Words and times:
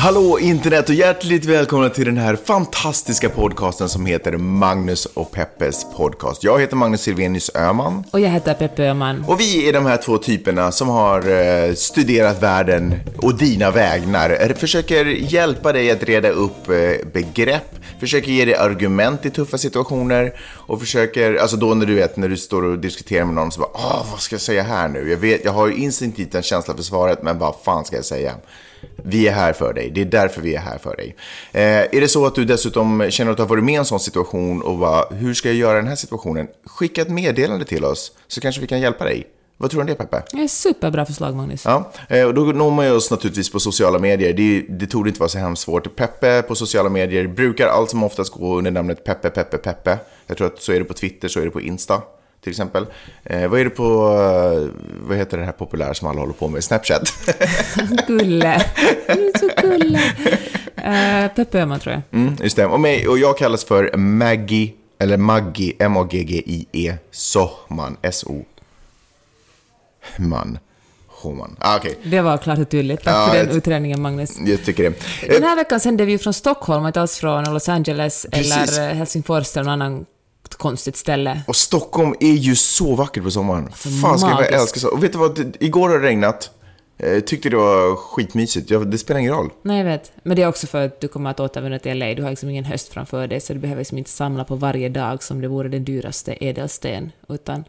Hallå 0.00 0.38
internet 0.38 0.88
och 0.88 0.94
hjärtligt 0.94 1.44
välkomna 1.44 1.88
till 1.88 2.04
den 2.04 2.16
här 2.18 2.36
fantastiska 2.36 3.28
podcasten 3.28 3.88
som 3.88 4.06
heter 4.06 4.36
Magnus 4.36 5.06
och 5.06 5.32
Peppes 5.32 5.86
podcast. 5.96 6.44
Jag 6.44 6.60
heter 6.60 6.76
Magnus 6.76 7.00
Silvenius 7.00 7.50
Öhman. 7.54 8.04
Och 8.10 8.20
jag 8.20 8.30
heter 8.30 8.54
Peppe 8.54 8.84
Öhman. 8.84 9.24
Och 9.28 9.40
vi 9.40 9.68
är 9.68 9.72
de 9.72 9.86
här 9.86 9.96
två 9.96 10.18
typerna 10.18 10.72
som 10.72 10.88
har 10.88 11.30
eh, 11.30 11.74
studerat 11.74 12.42
världen 12.42 12.94
och 13.16 13.34
dina 13.34 13.70
vägnar. 13.70 14.54
Försöker 14.54 15.04
hjälpa 15.04 15.72
dig 15.72 15.90
att 15.90 16.02
reda 16.02 16.28
upp 16.28 16.68
eh, 16.68 16.74
begrepp, 17.12 17.77
försöker 18.00 18.32
ge 18.32 18.44
dig 18.44 18.54
argument 18.54 19.26
i 19.26 19.30
tuffa 19.30 19.58
situationer 19.58 20.32
och 20.40 20.80
försöker, 20.80 21.34
alltså 21.34 21.56
då 21.56 21.74
när 21.74 21.86
du 21.86 21.94
vet, 21.94 22.16
när 22.16 22.28
du 22.28 22.36
står 22.36 22.64
och 22.64 22.78
diskuterar 22.78 23.24
med 23.24 23.34
någon 23.34 23.52
så 23.52 23.60
bara, 23.60 23.70
ah, 23.74 24.06
vad 24.10 24.20
ska 24.20 24.34
jag 24.34 24.40
säga 24.40 24.62
här 24.62 24.88
nu? 24.88 25.10
Jag 25.10 25.16
vet, 25.16 25.44
jag 25.44 25.52
har 25.52 25.68
ju 25.68 25.74
instinktivt 25.74 26.34
en 26.34 26.42
känsla 26.42 26.74
för 26.74 26.82
svaret, 26.82 27.22
men 27.22 27.38
vad 27.38 27.54
fan 27.64 27.84
ska 27.84 27.96
jag 27.96 28.04
säga? 28.04 28.34
Vi 28.96 29.28
är 29.28 29.32
här 29.32 29.52
för 29.52 29.72
dig. 29.72 29.90
Det 29.90 30.00
är 30.00 30.04
därför 30.04 30.40
vi 30.40 30.54
är 30.54 30.60
här 30.60 30.78
för 30.78 30.96
dig. 30.96 31.16
Eh, 31.52 31.96
är 31.96 32.00
det 32.00 32.08
så 32.08 32.26
att 32.26 32.34
du 32.34 32.44
dessutom 32.44 33.06
känner 33.10 33.30
att 33.30 33.36
du 33.36 33.42
har 33.42 33.48
varit 33.48 33.64
med 33.64 33.74
i 33.74 33.76
en 33.76 33.84
sån 33.84 34.00
situation 34.00 34.62
och 34.62 34.78
bara, 34.78 35.04
hur 35.10 35.34
ska 35.34 35.48
jag 35.48 35.56
göra 35.56 35.78
i 35.78 35.80
den 35.80 35.88
här 35.88 35.96
situationen? 35.96 36.48
Skicka 36.64 37.02
ett 37.02 37.10
meddelande 37.10 37.64
till 37.64 37.84
oss 37.84 38.12
så 38.28 38.40
kanske 38.40 38.60
vi 38.60 38.66
kan 38.66 38.80
hjälpa 38.80 39.04
dig. 39.04 39.26
Vad 39.60 39.70
tror 39.70 39.78
du 39.78 39.82
om 39.82 39.86
det 39.86 39.94
Peppe? 39.94 40.22
Det 40.32 40.42
är 40.42 40.48
superbra 40.48 41.06
förslag 41.06 41.36
Magnus. 41.36 41.64
Ja, 41.64 41.92
eh, 42.08 42.24
och 42.24 42.34
då 42.34 42.42
når 42.44 42.70
man 42.70 42.92
oss 42.92 43.10
naturligtvis 43.10 43.52
på 43.52 43.60
sociala 43.60 43.98
medier. 43.98 44.32
Det, 44.32 44.60
det 44.68 44.86
tog 44.86 45.08
inte 45.08 45.20
vara 45.20 45.28
så 45.28 45.38
hemskt 45.38 45.62
svårt. 45.62 45.96
Peppe 45.96 46.42
på 46.42 46.54
sociala 46.54 46.88
medier 46.88 47.26
brukar 47.26 47.66
allt 47.66 47.90
som 47.90 48.04
oftast 48.04 48.32
gå 48.32 48.58
under 48.58 48.70
namnet 48.70 49.04
Peppe, 49.04 49.30
Peppe, 49.30 49.58
Peppe. 49.58 49.98
Jag 50.26 50.36
tror 50.36 50.46
att 50.46 50.62
så 50.62 50.72
är 50.72 50.78
det 50.78 50.84
på 50.84 50.94
Twitter, 50.94 51.28
så 51.28 51.40
är 51.40 51.44
det 51.44 51.50
på 51.50 51.60
Insta 51.60 52.02
till 52.42 52.50
exempel. 52.50 52.86
Eh, 53.24 53.48
vad 53.48 53.60
är 53.60 53.64
det 53.64 53.70
på, 53.70 53.84
eh, 53.84 54.82
vad 55.08 55.16
heter 55.16 55.38
det 55.38 55.44
här 55.44 55.52
populära 55.52 55.94
som 55.94 56.08
alla 56.08 56.20
håller 56.20 56.32
på 56.32 56.48
med, 56.48 56.64
Snapchat? 56.64 57.12
gulle. 58.06 58.62
Du 59.06 59.28
är 59.28 59.38
så 59.38 59.50
gulle. 59.62 60.00
Uh, 60.78 61.34
Peppe 61.34 61.60
Öhman 61.60 61.80
tror 61.80 61.94
jag. 61.94 62.20
Mm, 62.20 62.36
just 62.42 62.56
det. 62.56 62.66
Och, 62.66 62.80
mig, 62.80 63.08
och 63.08 63.18
jag 63.18 63.38
kallas 63.38 63.64
för 63.64 63.96
Maggie, 63.96 64.72
eller 64.98 65.16
Maggie, 65.16 65.72
M-A-G-G-I-E, 65.78 66.94
Sohman, 67.10 67.96
S-O. 68.02 68.44
Man. 70.16 70.58
Homan. 71.06 71.56
Ah, 71.60 71.76
okay. 71.76 71.94
Det 72.04 72.20
var 72.20 72.38
klart 72.38 72.58
och 72.58 72.68
tydligt. 72.68 73.04
Tack 73.04 73.14
ja, 73.14 73.28
för 73.30 73.44
den 73.44 73.56
utredningen, 73.56 74.02
Magnus. 74.02 74.38
Jag 74.46 74.64
tycker 74.64 74.82
det. 74.82 74.94
Den 75.28 75.42
här 75.42 75.56
veckan 75.56 75.80
sände 75.80 76.04
vi 76.04 76.18
från 76.18 76.32
Stockholm, 76.34 76.86
inte 76.86 77.00
alls 77.00 77.16
från 77.16 77.44
Los 77.44 77.68
Angeles 77.68 78.26
Precis. 78.32 78.78
eller 78.78 78.94
Helsingfors 78.94 79.56
eller 79.56 79.64
någon 79.64 79.82
annan 79.82 80.06
konstigt 80.56 80.96
ställe. 80.96 81.40
Och 81.46 81.56
Stockholm 81.56 82.14
är 82.20 82.32
ju 82.32 82.56
så 82.56 82.94
vackert 82.94 83.22
på 83.22 83.30
sommaren. 83.30 83.72
Fan 83.72 84.18
ska 84.18 84.30
jag 84.30 84.52
älska 84.52 84.80
så. 84.80 84.88
Och 84.88 85.04
vet 85.04 85.12
du 85.12 85.18
vad, 85.18 85.56
igår 85.60 85.88
har 85.88 85.98
det 85.98 86.06
regnat. 86.06 86.50
Jag 86.96 87.26
tyckte 87.26 87.48
det 87.48 87.56
var 87.56 87.96
skitmysigt. 87.96 88.68
Det 88.86 88.98
spelar 88.98 89.20
ingen 89.20 89.32
roll. 89.32 89.50
Nej, 89.62 89.78
jag 89.78 89.84
vet. 89.84 90.12
Men 90.22 90.36
det 90.36 90.42
är 90.42 90.48
också 90.48 90.66
för 90.66 90.86
att 90.86 91.00
du 91.00 91.08
kommer 91.08 91.30
att 91.30 91.40
återvända 91.40 91.78
till 91.78 91.98
LA. 91.98 92.14
Du 92.14 92.22
har 92.22 92.30
liksom 92.30 92.50
ingen 92.50 92.64
höst 92.64 92.92
framför 92.92 93.26
dig, 93.26 93.40
så 93.40 93.52
du 93.52 93.58
behöver 93.58 93.80
liksom 93.80 93.98
inte 93.98 94.10
samla 94.10 94.44
på 94.44 94.54
varje 94.54 94.88
dag 94.88 95.22
som 95.22 95.40
det 95.40 95.48
vore 95.48 95.68
den 95.68 95.84
dyraste 95.84 96.32
ädelsten. 96.32 97.12
Utan 97.28 97.64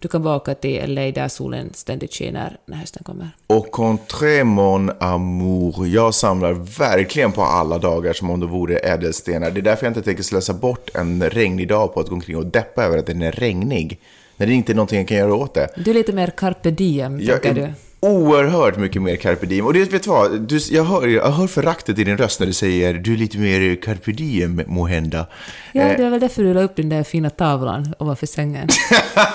du 0.00 0.08
kan 0.08 0.22
bara 0.22 0.36
åka 0.36 0.54
till 0.54 0.94
LA 0.94 1.10
där 1.10 1.28
solen 1.28 1.70
ständigt 1.74 2.14
skiner 2.14 2.56
när 2.66 2.76
hösten 2.76 3.02
kommer. 3.04 3.30
Och 3.46 3.70
contre 3.70 4.44
mon 4.44 4.90
amour. 5.00 5.86
Jag 5.86 6.14
samlar 6.14 6.52
verkligen 6.78 7.32
på 7.32 7.42
alla 7.42 7.78
dagar 7.78 8.12
som 8.12 8.30
om 8.30 8.40
det 8.40 8.46
vore 8.46 8.78
ädelstenar. 8.78 9.50
Det 9.50 9.60
är 9.60 9.62
därför 9.62 9.86
jag 9.86 9.90
inte 9.90 10.02
tänker 10.02 10.22
slösa 10.22 10.54
bort 10.54 10.90
en 10.94 11.30
regnig 11.30 11.68
dag 11.68 11.94
på 11.94 12.00
att 12.00 12.08
gå 12.08 12.14
omkring 12.14 12.36
och 12.36 12.46
deppa 12.46 12.84
över 12.84 12.98
att 12.98 13.06
den 13.06 13.22
är 13.22 13.32
regnig. 13.32 14.00
När 14.36 14.46
det 14.46 14.52
inte 14.52 14.72
är 14.72 14.74
någonting 14.74 14.98
jag 14.98 15.08
kan 15.08 15.16
göra 15.16 15.34
åt 15.34 15.54
det. 15.54 15.68
Du 15.76 15.90
är 15.90 15.94
lite 15.94 16.12
mer 16.12 16.32
carpe 16.36 16.70
diem, 16.70 17.20
jag, 17.20 17.42
tänker 17.42 17.62
du? 17.62 17.72
Oerhört 18.00 18.76
mycket 18.76 19.02
mer 19.02 19.16
carpe 19.16 19.46
diem. 19.46 19.66
Och 19.66 19.72
det, 19.72 19.92
vet 19.92 20.02
du 20.02 20.10
vad? 20.10 20.40
Du, 20.40 20.58
jag, 20.70 20.84
hör, 20.84 21.06
jag 21.06 21.30
hör 21.30 21.46
föraktet 21.46 21.98
i 21.98 22.04
din 22.04 22.16
röst 22.16 22.40
när 22.40 22.46
du 22.46 22.52
säger 22.52 22.94
du 22.94 23.12
är 23.12 23.16
lite 23.16 23.38
mer 23.38 23.82
carpe 23.82 24.12
diem, 24.12 24.62
måhända. 24.66 25.26
Ja, 25.72 25.84
det 25.84 26.02
var 26.02 26.10
väl 26.10 26.20
därför 26.20 26.42
du 26.42 26.54
la 26.54 26.62
upp 26.62 26.76
den 26.76 26.88
där 26.88 27.02
fina 27.02 27.30
tavlan 27.30 27.94
ovanför 27.98 28.26
sängen. 28.26 28.68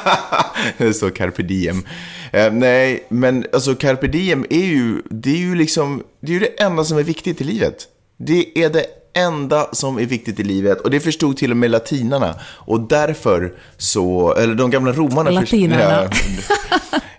det 0.78 0.94
står 0.94 1.10
carpe 1.10 1.44
diem. 1.44 1.86
Eh, 2.32 2.54
nej, 2.54 3.06
men 3.10 3.46
alltså 3.54 3.76
carpe 3.76 4.08
diem 4.08 4.46
är 4.50 4.66
ju, 4.66 5.02
det 5.10 5.30
är 5.30 5.38
ju 5.38 5.56
liksom, 5.56 6.04
det 6.20 6.32
är 6.32 6.34
ju 6.34 6.40
det 6.40 6.62
enda 6.64 6.84
som 6.84 6.98
är 6.98 7.04
viktigt 7.04 7.42
i 7.42 7.44
livet. 7.44 7.88
Det 8.18 8.64
är 8.64 8.70
det 8.70 8.86
enda 9.16 9.68
som 9.72 9.98
är 10.00 10.06
viktigt 10.06 10.40
i 10.40 10.44
livet 10.44 10.82
och 10.82 10.92
det 10.92 11.00
förstod 11.00 11.38
till 11.38 11.52
och 11.52 11.58
med 11.58 11.72
latinarna. 11.72 12.36
Och 12.44 12.80
därför 12.80 13.54
så, 13.78 14.34
eller 14.34 14.56
de 14.56 14.70
gamla 14.70 14.92
romarna... 14.92 15.30
Latinarna. 15.30 16.10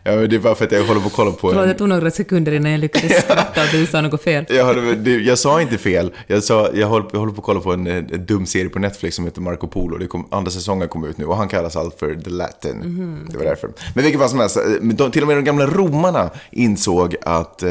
Ja, 0.08 0.16
men 0.16 0.30
det 0.30 0.36
är 0.36 0.40
bara 0.40 0.54
för 0.54 0.64
att 0.64 0.72
jag 0.72 0.84
håller 0.84 1.00
på 1.00 1.06
att 1.06 1.12
kolla 1.12 1.30
på... 1.30 1.48
Förlåt, 1.48 1.66
det 1.66 1.74
tog 1.74 1.88
några 1.88 2.10
sekunder 2.10 2.52
innan 2.52 2.72
jag 2.72 2.80
lyckades 2.80 3.22
skratta 3.22 3.62
att 3.62 3.72
du 3.72 3.86
sa 3.86 4.00
något 4.00 4.22
fel. 4.22 4.44
Jag, 4.48 4.64
håller, 4.64 5.18
jag 5.18 5.38
sa 5.38 5.60
inte 5.62 5.78
fel. 5.78 6.12
Jag, 6.26 6.42
sa, 6.42 6.68
jag, 6.74 6.86
håller, 6.86 7.06
jag 7.12 7.18
håller 7.18 7.32
på 7.32 7.40
att 7.40 7.44
kolla 7.44 7.60
på 7.60 7.72
en, 7.72 7.86
en 7.86 8.26
dum 8.26 8.46
serie 8.46 8.68
på 8.68 8.78
Netflix 8.78 9.16
som 9.16 9.24
heter 9.24 9.40
Marco 9.40 9.66
Polo. 9.66 9.98
Det 9.98 10.06
kom, 10.06 10.28
andra 10.30 10.50
säsongen 10.50 10.88
kom 10.88 11.04
ut 11.04 11.18
nu 11.18 11.24
och 11.24 11.36
han 11.36 11.48
kallas 11.48 11.76
allt 11.76 11.98
för 11.98 12.14
The 12.14 12.30
Latin. 12.30 12.70
Mm. 12.70 13.28
Det 13.30 13.38
var 13.38 13.44
därför. 13.44 13.70
Men 13.94 14.04
vilket 14.04 14.20
fall 14.20 14.30
som 14.30 14.40
helst, 14.40 14.58
de, 14.82 15.10
till 15.10 15.22
och 15.22 15.28
med 15.28 15.36
de 15.36 15.44
gamla 15.44 15.66
romarna 15.66 16.30
insåg 16.50 17.16
att 17.22 17.62
eh, 17.62 17.70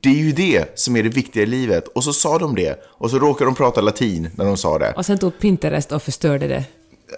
det 0.00 0.08
är 0.08 0.14
ju 0.14 0.32
det 0.32 0.78
som 0.78 0.96
är 0.96 1.02
det 1.02 1.08
viktiga 1.08 1.42
i 1.42 1.46
livet. 1.46 1.88
Och 1.88 2.04
så 2.04 2.12
sa 2.12 2.38
de 2.38 2.54
det. 2.54 2.82
Och 2.84 3.10
så 3.10 3.18
råkade 3.18 3.48
de 3.50 3.54
prata 3.54 3.80
latin 3.80 4.28
när 4.34 4.44
de 4.44 4.56
sa 4.56 4.78
det. 4.78 4.92
Och 4.96 5.06
sen 5.06 5.18
tog 5.18 5.38
Pinterest 5.38 5.92
och 5.92 6.02
förstörde 6.02 6.48
det. 6.48 6.64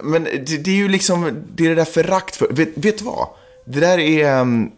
Men 0.02 0.24
det, 0.24 0.64
det 0.64 0.70
är 0.70 0.76
ju 0.76 0.88
liksom, 0.88 1.44
det 1.54 1.64
är 1.64 1.68
det 1.68 1.74
där 1.74 1.84
förakt 1.84 2.36
för... 2.36 2.48
Vet, 2.50 2.68
vet 2.74 2.98
du 2.98 3.04
vad? 3.04 3.28
Det 3.64 3.80
där 3.80 3.98
är... 3.98 4.40
Um, 4.40 4.70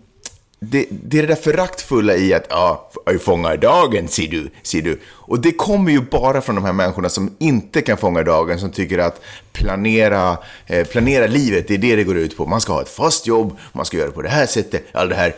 det, 0.62 0.86
det, 0.90 1.18
är 1.18 1.22
det 1.22 1.28
där 1.28 1.34
föraktfulla 1.34 2.16
i 2.16 2.34
att, 2.34 2.46
ja, 2.50 2.90
fånga 3.20 3.56
dagen, 3.56 4.08
ser 4.08 4.28
du, 4.28 4.50
ser 4.62 4.82
du. 4.82 5.00
Och 5.06 5.40
det 5.40 5.52
kommer 5.52 5.92
ju 5.92 6.00
bara 6.00 6.40
från 6.40 6.54
de 6.54 6.64
här 6.64 6.72
människorna 6.72 7.08
som 7.08 7.36
inte 7.38 7.82
kan 7.82 7.96
fånga 7.96 8.22
dagen, 8.22 8.60
som 8.60 8.70
tycker 8.70 8.98
att 8.98 9.20
planera, 9.52 10.38
eh, 10.66 10.86
planera 10.86 11.26
livet, 11.26 11.68
det 11.68 11.74
är 11.74 11.78
det 11.78 11.96
det 11.96 12.04
går 12.04 12.16
ut 12.16 12.36
på. 12.36 12.46
Man 12.46 12.60
ska 12.60 12.72
ha 12.72 12.82
ett 12.82 12.88
fast 12.88 13.26
jobb, 13.26 13.58
man 13.72 13.86
ska 13.86 13.96
göra 13.96 14.06
det 14.06 14.14
på 14.14 14.22
det 14.22 14.28
här 14.28 14.46
sättet, 14.46 14.84
all 14.92 15.08
det 15.08 15.14
här 15.14 15.34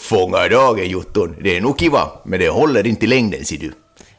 fånga 0.00 0.48
dagen, 0.48 0.88
jotton. 0.88 1.36
Det 1.42 1.56
är 1.56 1.60
nog 1.60 1.78
kiva, 1.78 2.10
men 2.24 2.40
det 2.40 2.48
håller 2.48 2.86
inte 2.86 3.04
i 3.06 3.08
längden, 3.08 3.44
ser 3.44 3.56
du. 3.58 3.72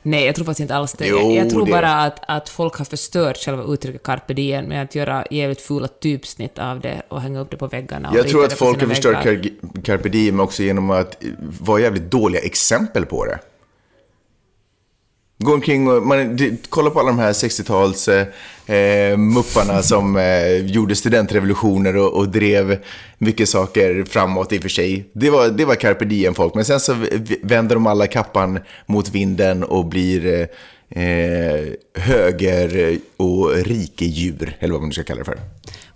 Nej, 0.03 0.25
jag 0.25 0.35
tror 0.35 0.45
faktiskt 0.45 0.59
inte 0.59 0.75
alls 0.75 0.93
det. 0.93 1.07
Jo, 1.07 1.31
jag 1.31 1.49
tror 1.49 1.65
det. 1.65 1.71
bara 1.71 1.93
att, 1.93 2.19
att 2.27 2.49
folk 2.49 2.75
har 2.75 2.85
förstört 2.85 3.37
själva 3.37 3.63
uttrycket 3.63 4.03
carpe 4.03 4.33
diem 4.33 4.65
med 4.65 4.83
att 4.83 4.95
göra 4.95 5.25
jävligt 5.31 5.61
fula 5.61 5.87
typsnitt 5.87 6.59
av 6.59 6.79
det 6.79 7.01
och 7.07 7.21
hänga 7.21 7.39
upp 7.39 7.51
det 7.51 7.57
på 7.57 7.67
väggarna. 7.67 8.11
Jag 8.15 8.27
tror 8.27 8.45
att 8.45 8.53
folk 8.53 8.81
har 8.81 8.87
förstört 8.87 9.23
carpe 9.83 10.09
diem 10.09 10.39
också 10.39 10.63
genom 10.63 10.89
att 10.89 11.23
vara 11.59 11.81
jävligt 11.81 12.11
dåliga 12.11 12.41
exempel 12.41 13.05
på 13.05 13.25
det. 13.25 13.39
Gå 15.41 15.53
omkring 15.53 15.87
och 15.87 16.07
man, 16.07 16.37
kolla 16.69 16.89
på 16.89 16.99
alla 16.99 17.09
de 17.09 17.19
här 17.19 17.33
60-tals 17.33 18.07
eh, 18.07 18.27
eh, 18.75 19.17
mupparna 19.17 19.81
som 19.81 20.17
eh, 20.17 20.55
gjorde 20.65 20.95
studentrevolutioner 20.95 21.97
och, 21.97 22.13
och, 22.13 22.29
drev 22.29 22.77
mycket 23.17 23.49
saker 23.49 24.05
framåt 24.09 24.53
i 24.53 24.57
och 24.57 24.61
för 24.61 24.69
sig. 24.69 25.09
Det 25.13 25.29
var, 25.29 25.47
det 25.47 25.65
var 25.65 25.75
carpe 25.75 26.05
diem-folk, 26.05 26.53
men 26.53 26.65
sen 26.65 26.79
så 26.79 26.95
vänder 27.41 27.75
de 27.75 27.87
alla 27.87 28.07
kappan 28.07 28.59
mot 28.85 29.09
vinden 29.09 29.63
och 29.63 29.85
blir 29.85 30.25
eh, 30.25 31.03
eh 31.03 31.61
höger 31.95 32.97
och 33.17 33.51
rikedjur, 33.51 34.57
eller 34.59 34.71
vad 34.71 34.81
man 34.81 34.89
nu 34.89 34.93
ska 34.93 35.03
kalla 35.03 35.19
det 35.19 35.25
för. 35.25 35.39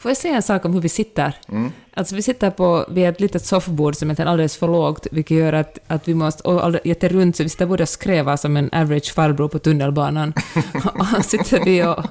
Får 0.05 0.09
jag 0.09 0.17
säga 0.17 0.35
en 0.35 0.41
sak 0.41 0.65
om 0.65 0.73
hur 0.73 0.81
vi 0.81 0.89
sitter? 0.89 1.33
Mm. 1.49 1.71
Alltså 1.93 2.15
vi 2.15 2.21
sitter 2.21 2.49
på, 2.49 2.85
vid 2.89 3.09
ett 3.09 3.19
litet 3.19 3.45
soffbord 3.45 3.95
som 3.95 4.09
är 4.09 4.25
alldeles 4.25 4.57
för 4.57 4.67
lågt, 4.67 5.07
vilket 5.11 5.37
gör 5.37 5.53
att, 5.53 5.79
att 5.87 6.07
vi 6.07 6.13
måste, 6.13 6.43
och 6.43 6.75
jätterunt, 6.83 7.35
så 7.35 7.43
vi 7.43 7.49
sitter 7.49 7.65
både 7.65 7.83
och 7.83 7.89
skrävar 7.89 8.37
som 8.37 8.57
en 8.57 8.69
average 8.73 9.13
farbror 9.13 9.47
på 9.47 9.59
tunnelbanan. 9.59 10.33
och 11.17 11.25
sitter 11.25 11.65
vi 11.65 11.83
och, 11.83 12.03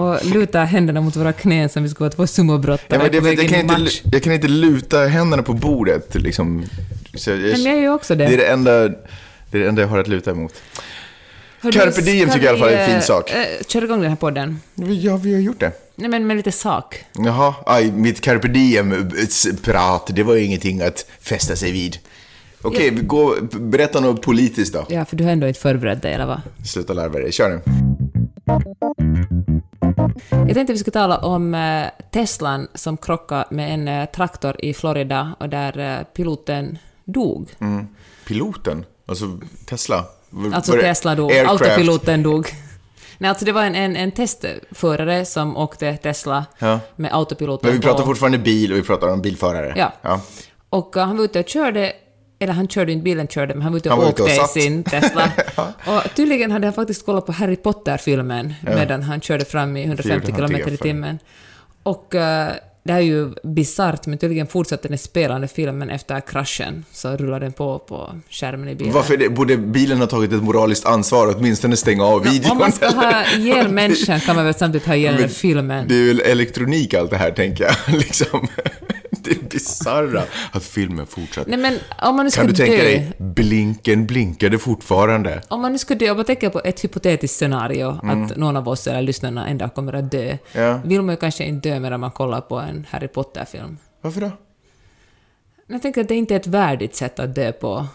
och 0.00 0.24
lutar 0.26 0.64
händerna 0.64 1.00
mot 1.00 1.16
våra 1.16 1.32
knän 1.32 1.68
som 1.68 1.82
vi 1.82 1.88
skulle 1.88 2.04
vara 2.04 2.16
två 2.16 2.26
sumobrottare 2.26 3.00
ja, 3.02 3.20
det, 3.20 3.32
jag, 3.32 3.48
kan 3.48 3.60
inte, 3.60 3.90
jag 4.12 4.22
kan 4.22 4.32
inte 4.32 4.48
luta 4.48 4.98
händerna 4.98 5.42
på 5.42 5.52
bordet 5.52 6.14
liksom. 6.14 6.64
Så 7.14 7.30
jag, 7.30 7.38
men 7.38 7.62
jag 7.62 7.80
gör 7.80 7.94
också 7.94 8.14
det. 8.14 8.26
Det 8.26 8.34
är 8.34 8.38
det 8.38 8.46
enda, 8.46 8.88
det 8.88 8.94
är 9.50 9.58
det 9.58 9.68
enda 9.68 9.82
jag 9.82 9.88
har 9.88 9.98
att 9.98 10.08
luta 10.08 10.30
emot. 10.30 10.62
Carpe 11.72 12.00
diem 12.00 12.30
tycker 12.30 12.46
jag 12.46 12.58
i 12.58 12.58
alla 12.58 12.58
fall 12.58 12.68
är 12.68 12.84
en 12.84 12.90
fin 12.90 13.02
sak. 13.02 13.30
Äh, 13.30 13.64
kör 13.66 13.84
igång 13.84 14.00
den 14.00 14.10
här 14.10 14.16
podden. 14.16 14.60
Ja, 14.74 15.16
vi 15.16 15.34
har 15.34 15.40
gjort 15.40 15.60
det. 15.60 15.83
Nej, 15.96 16.08
men 16.10 16.26
med 16.26 16.36
lite 16.36 16.52
sak. 16.52 17.04
Jaha, 17.12 17.54
aj, 17.66 17.92
mitt 17.92 18.20
carpe 18.20 18.48
diem-prat, 18.48 20.10
det 20.14 20.22
var 20.22 20.34
ju 20.34 20.44
ingenting 20.44 20.82
att 20.82 21.06
fästa 21.20 21.56
sig 21.56 21.72
vid. 21.72 21.98
Okej, 22.62 22.90
okay, 22.92 23.02
gå, 23.04 23.36
berätta 23.52 24.00
något 24.00 24.22
politiskt 24.22 24.72
då. 24.72 24.86
Ja, 24.88 25.04
för 25.04 25.16
du 25.16 25.24
har 25.24 25.30
ändå 25.30 25.48
inte 25.48 25.60
förberett 25.60 26.02
dig, 26.02 26.14
eller 26.14 26.26
vad? 26.26 26.40
Sluta 26.64 26.92
larva 26.92 27.18
dig, 27.18 27.32
kör 27.32 27.48
nu. 27.48 27.60
Jag 30.30 30.54
tänkte 30.54 30.72
vi 30.72 30.78
skulle 30.78 30.92
tala 30.92 31.18
om 31.18 31.54
eh, 31.54 31.86
Teslan 32.10 32.68
som 32.74 32.96
krockade 32.96 33.44
med 33.50 33.74
en 33.74 33.88
eh, 33.88 34.04
traktor 34.04 34.56
i 34.64 34.74
Florida 34.74 35.34
och 35.40 35.48
där 35.48 35.78
eh, 35.78 36.04
piloten 36.04 36.78
dog. 37.04 37.50
Mm. 37.58 37.86
Piloten? 38.26 38.84
Alltså 39.06 39.38
Tesla? 39.66 40.04
Alltså 40.54 40.72
Tesla 40.72 41.14
dog, 41.14 41.32
Aircraft? 41.32 41.62
autopiloten 41.62 42.22
dog. 42.22 42.48
Nej, 43.18 43.28
alltså 43.28 43.44
det 43.44 43.52
var 43.52 43.62
en, 43.62 43.74
en, 43.74 43.96
en 43.96 44.12
testförare 44.12 45.24
som 45.24 45.56
åkte 45.56 45.96
Tesla 45.96 46.44
Ja. 46.58 46.80
med 46.96 47.14
autopiloten 47.14 47.68
Men 47.70 47.80
vi 47.80 47.82
pratar 47.82 47.98
på. 48.00 48.06
fortfarande 48.06 48.38
bil 48.38 48.72
och 48.72 48.78
vi 48.78 48.82
pratar 48.82 49.08
om 49.08 49.22
bilförare. 49.22 49.72
Ja. 49.76 49.92
ja. 50.02 50.20
Och 50.70 50.96
uh, 50.96 51.02
han 51.02 51.16
var 51.16 51.24
ute 51.24 51.40
och 51.40 51.48
körde, 51.48 51.92
eller 52.38 52.52
han 52.52 52.68
körde 52.68 52.92
inte 52.92 53.02
bilen 53.04 53.28
körde, 53.28 53.54
men 53.54 53.62
han 53.62 53.72
var 53.72 53.78
ute 53.78 53.90
och 53.90 53.96
Han 53.96 54.04
ute 54.04 54.22
åkte 54.22 54.40
och 54.40 54.48
i 54.58 54.60
sin 54.60 54.84
Tesla. 54.84 55.32
Och 55.86 56.14
tydligen 56.14 56.50
hade 56.50 56.66
han 56.66 56.74
faktiskt 56.74 57.06
kollat 57.06 57.26
på 57.26 57.32
Harry 57.32 57.56
Potter-filmen 57.56 58.54
medan 58.62 59.02
han 59.02 59.20
körde 59.20 59.44
fram 59.44 59.76
i 59.76 59.84
150 59.84 60.30
gjorde 60.30 60.42
han 60.42 60.50
km 60.50 60.74
i 60.74 60.76
timmen. 60.76 61.18
Och 61.82 62.14
uh, 62.14 62.20
det 62.84 62.92
här 62.92 63.00
är 63.00 63.04
ju 63.04 63.30
bisarrt, 63.42 64.06
men 64.06 64.18
tydligen 64.18 64.46
fortsatte 64.46 64.88
den 64.88 64.98
spelande 64.98 65.48
filmen 65.48 65.90
efter 65.90 66.20
kraschen, 66.20 66.84
så 66.92 67.16
rullade 67.16 67.44
den 67.44 67.52
på 67.52 67.78
på 67.78 68.14
skärmen 68.30 68.68
i 68.68 68.74
bilen. 68.74 68.92
Varför 68.92 69.16
det, 69.16 69.28
borde 69.28 69.56
bilen 69.56 69.98
ha 69.98 70.06
tagit 70.06 70.32
ett 70.32 70.42
moraliskt 70.42 70.86
ansvar 70.86 71.26
och 71.26 71.34
åtminstone 71.36 71.76
stänga 71.76 72.04
av 72.04 72.22
videon? 72.22 72.50
Om 72.50 72.58
man 72.58 72.72
ska 72.72 72.88
ha 72.88 73.24
ihjäl 73.38 73.68
människan 73.72 74.20
kan 74.20 74.36
man 74.36 74.44
väl 74.44 74.54
samtidigt 74.54 74.86
ha 74.86 74.94
ihjäl 74.94 75.20
Men 75.20 75.28
filmen. 75.28 75.88
Det 75.88 75.94
är 75.94 76.06
väl 76.06 76.20
elektronik 76.20 76.94
allt 76.94 77.10
det 77.10 77.16
här, 77.16 77.30
tänker 77.30 77.64
jag. 77.64 77.74
liksom. 77.98 78.48
Det 79.24 79.48
bisarra 79.50 80.22
att 80.52 80.64
filmen 80.64 81.06
fortsätter. 81.06 81.50
Nej 81.50 81.58
men 81.58 81.78
om 82.02 82.16
man 82.16 82.24
nu 82.24 82.30
ska 82.30 82.40
Kan 82.40 82.50
du 82.50 82.56
tänka 82.56 82.76
dö, 82.76 82.82
dig, 82.82 83.12
blinken 83.18 84.06
blinkade 84.06 84.58
fortfarande. 84.58 85.42
om 85.48 85.60
man 85.60 85.72
nu 85.72 85.78
ska 85.78 85.94
dö, 85.94 86.10
om 86.10 86.16
man 86.16 86.24
tänker 86.26 86.50
på 86.50 86.60
ett 86.64 86.84
hypotetiskt 86.84 87.36
scenario, 87.38 87.88
att 88.02 88.36
någon 88.36 88.56
av 88.56 88.68
oss 88.68 88.86
eller 88.86 89.02
lyssnarna 89.02 89.48
en 89.48 89.58
dag 89.58 89.74
kommer 89.74 89.92
att 89.92 90.10
dö, 90.10 90.24
Mm. 90.52 90.66
Ja. 90.68 90.80
vill 90.84 91.02
man 91.02 91.12
ju 91.14 91.16
kanske 91.20 91.44
inte 91.44 91.68
dö 91.68 91.80
medan 91.80 92.00
man 92.00 92.10
kollar 92.10 92.40
på 92.40 92.56
en 92.58 92.86
Harry 92.90 93.08
Potter-film. 93.08 93.78
Varför 94.00 94.20
då? 94.20 94.30
Jag 95.66 95.82
tänker 95.82 96.00
att 96.00 96.08
det 96.08 96.14
inte 96.14 96.34
är 96.34 96.40
ett 96.40 96.46
värdigt 96.46 96.94
sätt 96.96 97.18
att 97.18 97.34
dö 97.34 97.52
på. 97.52 97.86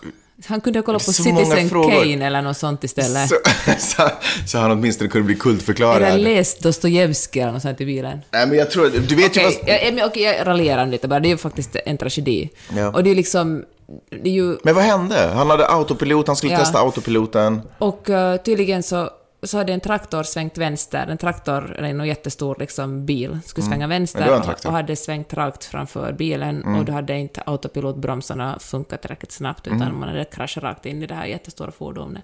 Han 0.45 0.61
kunde 0.61 0.79
ha 0.79 0.83
kollat 0.83 1.05
på 1.05 1.13
Så 1.13 1.23
Citizen. 1.23 1.69
Kane 1.69 2.25
eller 2.25 2.41
något 2.41 2.57
sånt 2.57 2.83
istället. 2.83 3.29
Så, 3.29 3.35
så, 3.79 4.09
så 4.47 4.57
han 4.57 4.71
åtminstone 4.71 5.09
kunde 5.09 5.25
bli 5.25 5.35
kultförklarad. 5.35 6.03
Eller 6.03 6.35
läst 6.35 6.59
Dostojevskij 6.59 7.41
eller 7.41 7.51
något 7.51 7.61
sånt 7.61 7.81
i 7.81 7.85
bilen. 7.85 8.19
Nej, 8.31 8.47
men 8.47 8.57
jag 8.57 8.71
tror... 8.71 8.89
Du 8.89 9.15
vet 9.15 9.37
ju 9.37 9.41
Okej, 9.47 9.59
vad... 9.61 9.69
jag, 9.69 9.93
men 9.93 10.05
okej, 10.05 10.23
jag 10.23 10.47
raljerar 10.47 10.85
lite 10.87 11.07
bara. 11.07 11.19
Det 11.19 11.27
är 11.27 11.29
ju 11.31 11.37
faktiskt 11.37 11.75
en 11.85 11.97
tragedi. 11.97 12.49
Ja. 12.75 12.91
Och 12.91 13.03
det 13.03 13.09
är 13.11 13.15
liksom... 13.15 13.65
Det 14.09 14.29
är 14.29 14.33
ju 14.33 14.57
Men 14.63 14.75
vad 14.75 14.83
hände? 14.83 15.31
Han 15.35 15.49
hade 15.49 15.67
autopilot, 15.67 16.27
han 16.27 16.35
skulle 16.35 16.53
Ja. 16.53 16.59
testa 16.59 16.79
autopiloten. 16.79 17.61
Och 17.77 18.09
uh, 18.09 18.35
tydligen 18.35 18.83
så, 18.83 19.09
så 19.43 19.57
hade 19.57 19.73
en 19.73 19.79
traktor 19.79 20.23
svängt 20.23 20.57
vänster. 20.57 21.07
En 21.07 21.17
traktor, 21.17 21.75
eller 21.77 21.89
en 21.89 22.05
jättestor 22.05 22.55
liksom, 22.59 23.05
bil, 23.05 23.39
skulle 23.45 23.67
svänga 23.67 23.85
Mm. 23.85 23.89
Vänster 23.89 24.41
och 24.65 24.71
hade 24.71 24.95
svängt 24.95 25.33
rakt 25.33 25.65
framför 25.65 26.11
bilen 26.13 26.63
Mm. 26.63 26.79
och 26.79 26.85
då 26.85 26.93
hade 26.93 27.17
inte 27.17 27.41
autopilotbromsarna 27.45 28.59
funkat 28.59 29.01
tillräckligt 29.01 29.31
snabbt 29.31 29.67
utan 29.67 29.81
Mm. 29.81 29.99
man 29.99 30.09
hade 30.09 30.25
kraschat 30.25 30.63
rakt 30.63 30.85
in 30.85 31.03
i 31.03 31.07
det 31.07 31.15
här 31.15 31.25
jättestora 31.25 31.71
fordonet. 31.71 32.23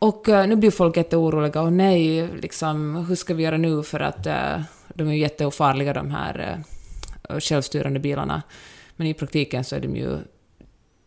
Och 0.00 0.28
uh, 0.28 0.46
nu 0.46 0.56
blir 0.56 0.70
folk 0.70 0.96
jätteoroliga 0.96 1.62
och 1.62 1.72
nej, 1.72 2.28
liksom, 2.42 3.06
hur 3.06 3.16
ska 3.16 3.34
vi 3.34 3.42
göra 3.42 3.56
nu 3.56 3.82
för 3.82 4.00
att 4.00 4.26
uh, 4.26 4.60
de 4.94 5.08
är 5.08 5.12
ju 5.12 5.18
jätteofarliga 5.18 5.92
de 5.92 6.10
här 6.10 6.64
uh, 7.30 7.40
självstyrande 7.40 8.00
bilarna. 8.00 8.42
Men 8.96 9.06
i 9.06 9.14
praktiken 9.14 9.64
så 9.64 9.76
är 9.76 9.80
de 9.80 9.96
ju 9.96 10.18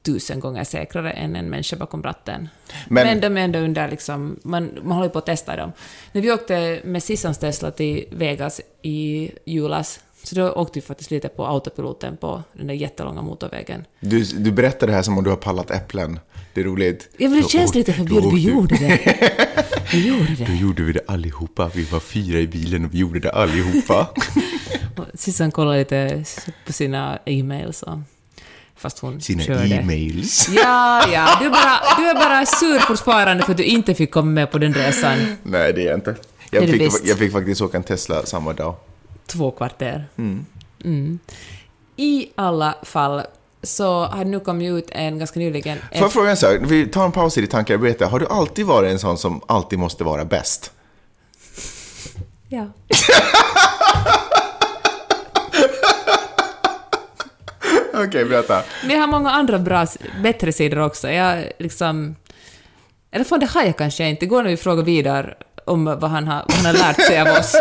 tusen 0.03 0.39
gånger 0.39 0.63
säkrare 0.63 1.11
än 1.11 1.35
en 1.35 1.49
människa 1.49 1.75
bakom 1.75 2.03
ratten. 2.03 2.49
Men- 2.87 3.07
Men, 3.07 3.21
de 3.21 3.37
är 3.37 3.41
ändå 3.41 3.59
under 3.59 3.89
liksom, 3.89 4.39
man, 4.43 4.69
man 4.83 4.97
håller 4.97 5.09
på 5.09 5.19
att 5.19 5.25
testa 5.25 5.55
dem. 5.55 5.71
När 6.11 6.21
vi 6.21 6.31
åkte 6.31 6.81
med 6.83 7.03
Sissans 7.03 7.37
Tesla 7.37 7.71
till 7.71 8.05
Vegas 8.11 8.61
i 8.81 9.31
julas, 9.45 9.99
så 10.23 10.35
då 10.35 10.51
åkte 10.51 10.79
vi 10.79 10.85
faktiskt 10.85 11.11
lite 11.11 11.27
på 11.29 11.47
autopiloten 11.47 12.17
på 12.17 12.43
den 12.53 12.67
där 12.67 12.73
jättelånga 12.73 13.21
motorvägen. 13.21 13.85
Du, 13.99 14.23
du 14.23 14.51
berättar 14.51 14.87
det 14.87 14.93
här 14.93 15.01
som 15.01 15.17
om 15.17 15.23
du 15.23 15.29
har 15.29 15.37
pallat 15.37 15.71
äpplen. 15.71 16.19
Det 16.53 16.61
är 16.61 16.65
roligt. 16.65 17.09
Ja, 17.17 17.29
men 17.29 17.37
det 17.37 17.41
Då 17.43 17.49
känns 17.49 17.75
lite 17.75 17.91
då 17.91 18.21
förbjudet. 18.21 18.31
Vi 18.33 18.49
gjorde 18.49 18.75
det. 18.75 19.31
Vi 19.93 20.07
gjorde 20.07 20.35
Då 20.39 20.43
det. 20.45 20.55
gjorde 20.55 20.83
vi 20.83 20.91
det 20.93 21.01
allihopa. 21.07 21.71
Vi 21.75 21.83
var 21.83 21.99
fyra 21.99 22.39
i 22.39 22.47
bilen 22.47 22.85
och 22.85 22.93
vi 22.93 22.97
gjorde 22.97 23.19
det 23.19 23.31
allihopa. 23.31 24.09
Sissan 25.13 25.51
kollade 25.51 25.79
lite 25.79 26.23
på 26.65 26.73
sina 26.73 27.19
e-mails 27.25 27.83
och, 27.83 27.97
fast 28.81 28.99
hon 28.99 29.21
Sina 29.21 29.43
körde. 29.43 29.75
e-mails. 29.75 30.49
Ja, 30.55 31.07
ja, 31.13 31.37
du 31.39 31.45
är, 31.45 31.49
bara, 31.49 31.79
du 31.97 32.09
är 32.09 32.13
bara 32.15 32.45
sur 32.45 32.79
fortfarande 32.79 33.43
för 33.43 33.51
att 33.51 33.57
du 33.57 33.63
inte 33.63 33.93
fick 33.95 34.11
komma 34.11 34.31
med 34.31 34.51
på 34.51 34.57
den 34.57 34.73
resan 34.73 35.17
Nej, 35.43 35.73
det 35.73 35.81
är 35.81 35.85
jag 35.85 35.97
inte. 35.97 36.15
Jag 36.51 36.69
fick, 36.69 36.91
jag 37.03 37.17
fick 37.17 37.31
faktiskt 37.31 37.61
åka 37.61 37.77
en 37.77 37.83
Tesla 37.83 38.25
samma 38.25 38.53
dag. 38.53 38.75
två 39.27 39.51
kvarter. 39.51 40.05
Mm. 40.83 41.19
I 41.95 42.27
alla 42.35 42.75
fall 42.83 43.21
så 43.63 44.05
har 44.05 44.25
nu 44.25 44.39
kommit 44.39 44.71
ut 44.71 44.89
en 44.91 45.19
ganska 45.19 45.39
nyligen... 45.39 45.77
Får 45.77 45.97
jag 46.01 46.11
fråga 46.11 46.29
en 46.29 46.37
sak? 46.37 46.57
Vi 46.61 46.87
tar 46.87 47.05
en 47.05 47.11
paus 47.11 47.37
i 47.37 47.41
ditt 47.41 47.51
berätta. 47.51 48.05
Har 48.05 48.19
du 48.19 48.27
alltid 48.27 48.65
varit 48.65 48.91
en 48.91 48.99
sån 48.99 49.17
som 49.17 49.41
alltid 49.47 49.79
måste 49.79 50.03
vara 50.03 50.25
bäst? 50.25 50.71
Ja. 52.49 52.67
Okej, 58.07 58.25
berätta. 58.25 58.63
Men 58.81 58.91
jag 58.91 58.99
har 58.99 59.07
många 59.07 59.31
andra 59.31 59.59
bra, 59.59 59.87
bättre 60.23 60.51
sidor 60.51 60.79
också. 60.79 61.09
Jag 61.09 61.43
liksom... 61.59 62.15
Eller 63.11 63.25
fan, 63.25 63.39
det 63.39 63.45
har 63.45 63.63
jag 63.63 63.77
kanske 63.77 64.09
inte. 64.09 64.25
Igår 64.25 64.43
när 64.43 64.49
vi 64.49 64.57
frågade 64.57 64.85
vidare 64.85 65.35
om 65.65 65.85
vad 65.85 66.03
han 66.03 66.27
har, 66.27 66.45
vad 66.47 66.57
han 66.57 66.65
har 66.65 66.73
lärt 66.73 67.01
sig 67.01 67.21
av 67.21 67.27
oss, 67.27 67.55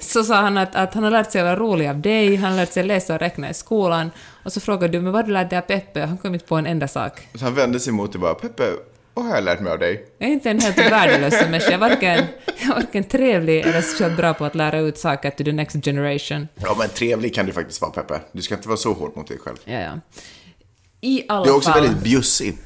så 0.00 0.24
sa 0.24 0.34
han 0.34 0.58
att, 0.58 0.74
att 0.74 0.94
han 0.94 1.04
har 1.04 1.10
lärt 1.10 1.32
sig 1.32 1.40
att 1.40 1.44
vara 1.44 1.56
rolig 1.56 1.88
av 1.88 2.00
dig, 2.00 2.36
han 2.36 2.50
har 2.50 2.56
lärt 2.56 2.72
sig 2.72 2.82
läsa 2.84 3.14
och 3.14 3.20
räkna 3.20 3.50
i 3.50 3.54
skolan, 3.54 4.10
och 4.44 4.52
så 4.52 4.60
frågade 4.60 4.92
du 4.92 5.00
men 5.00 5.12
vad 5.12 5.26
du 5.26 5.32
lärt 5.32 5.50
dig 5.50 5.58
av 5.58 5.62
Peppe? 5.62 6.00
Han 6.00 6.18
kom 6.18 6.34
inte 6.34 6.46
på 6.46 6.56
en 6.56 6.66
enda 6.66 6.88
sak. 6.88 7.28
Så 7.34 7.44
han 7.44 7.54
vände 7.54 7.80
sig 7.80 7.92
mot 7.92 8.12
dig 8.12 8.20
bara, 8.20 8.34
Peppe, 8.34 8.64
vad 9.14 9.24
har 9.24 9.34
jag 9.34 9.44
lärt 9.44 9.60
mig 9.60 9.72
av 9.72 9.78
dig? 9.78 10.06
Jag 10.18 10.28
är 10.28 10.32
inte 10.32 10.50
en 10.50 10.60
helt 10.60 10.78
värdelös 10.78 11.40
människa. 11.42 11.64
Jag 11.64 11.72
är 11.74 11.78
varken, 11.78 12.24
jag 12.46 12.70
är 12.70 12.74
varken 12.74 13.04
trevlig 13.04 13.60
eller 13.60 13.80
speciellt 13.82 14.16
bra 14.16 14.34
på 14.34 14.44
att 14.44 14.54
lära 14.54 14.78
ut 14.78 14.98
saker 14.98 15.30
till 15.30 15.46
the 15.46 15.52
next 15.52 15.84
generation. 15.84 16.48
Ja, 16.54 16.76
men 16.78 16.88
trevlig 16.88 17.34
kan 17.34 17.46
du 17.46 17.52
faktiskt 17.52 17.80
vara, 17.80 17.90
Peppe. 17.92 18.20
Du 18.32 18.42
ska 18.42 18.54
inte 18.54 18.68
vara 18.68 18.76
så 18.78 18.92
hård 18.92 19.16
mot 19.16 19.28
dig 19.28 19.38
själv. 19.38 19.56
Ja, 19.64 19.80
ja. 19.80 20.00
I 21.00 21.24
alla 21.28 21.44
Du 21.44 21.50
är 21.50 21.56
också 21.56 21.70
fall... 21.70 21.82
väldigt 21.82 22.02
bjussig. 22.02 22.58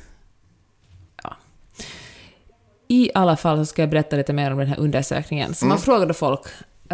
I 2.88 3.10
alla 3.14 3.36
fall 3.36 3.58
så 3.58 3.66
ska 3.66 3.82
jag 3.82 3.90
berätta 3.90 4.16
lite 4.16 4.32
mer 4.32 4.50
om 4.50 4.58
den 4.58 4.66
här 4.66 4.78
undersökningen. 4.80 5.54
Så 5.54 5.66
man 5.66 5.78
frågade 5.78 6.14
folk, 6.14 6.40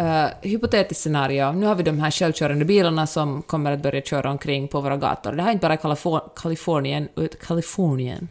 uh, 0.01 0.25
hypotetiskt 0.41 1.03
scenario, 1.03 1.51
nu 1.51 1.65
har 1.65 1.75
vi 1.75 1.83
de 1.83 1.99
här 1.99 2.11
självkörande 2.11 2.65
bilarna 2.65 3.07
som 3.07 3.41
kommer 3.41 3.71
att 3.71 3.79
börja 3.83 4.01
köra 4.01 4.31
omkring 4.31 4.67
på 4.67 4.81
våra 4.81 4.97
gator. 4.97 5.31
Det 5.31 5.41
här 5.41 5.49
är 5.49 5.53
inte 5.53 5.67
bara 5.67 5.75
Kalifor- 5.75 6.29
Kalifornien, 6.35 7.07
ut- 7.15 7.39
Kalifornien 7.41 8.27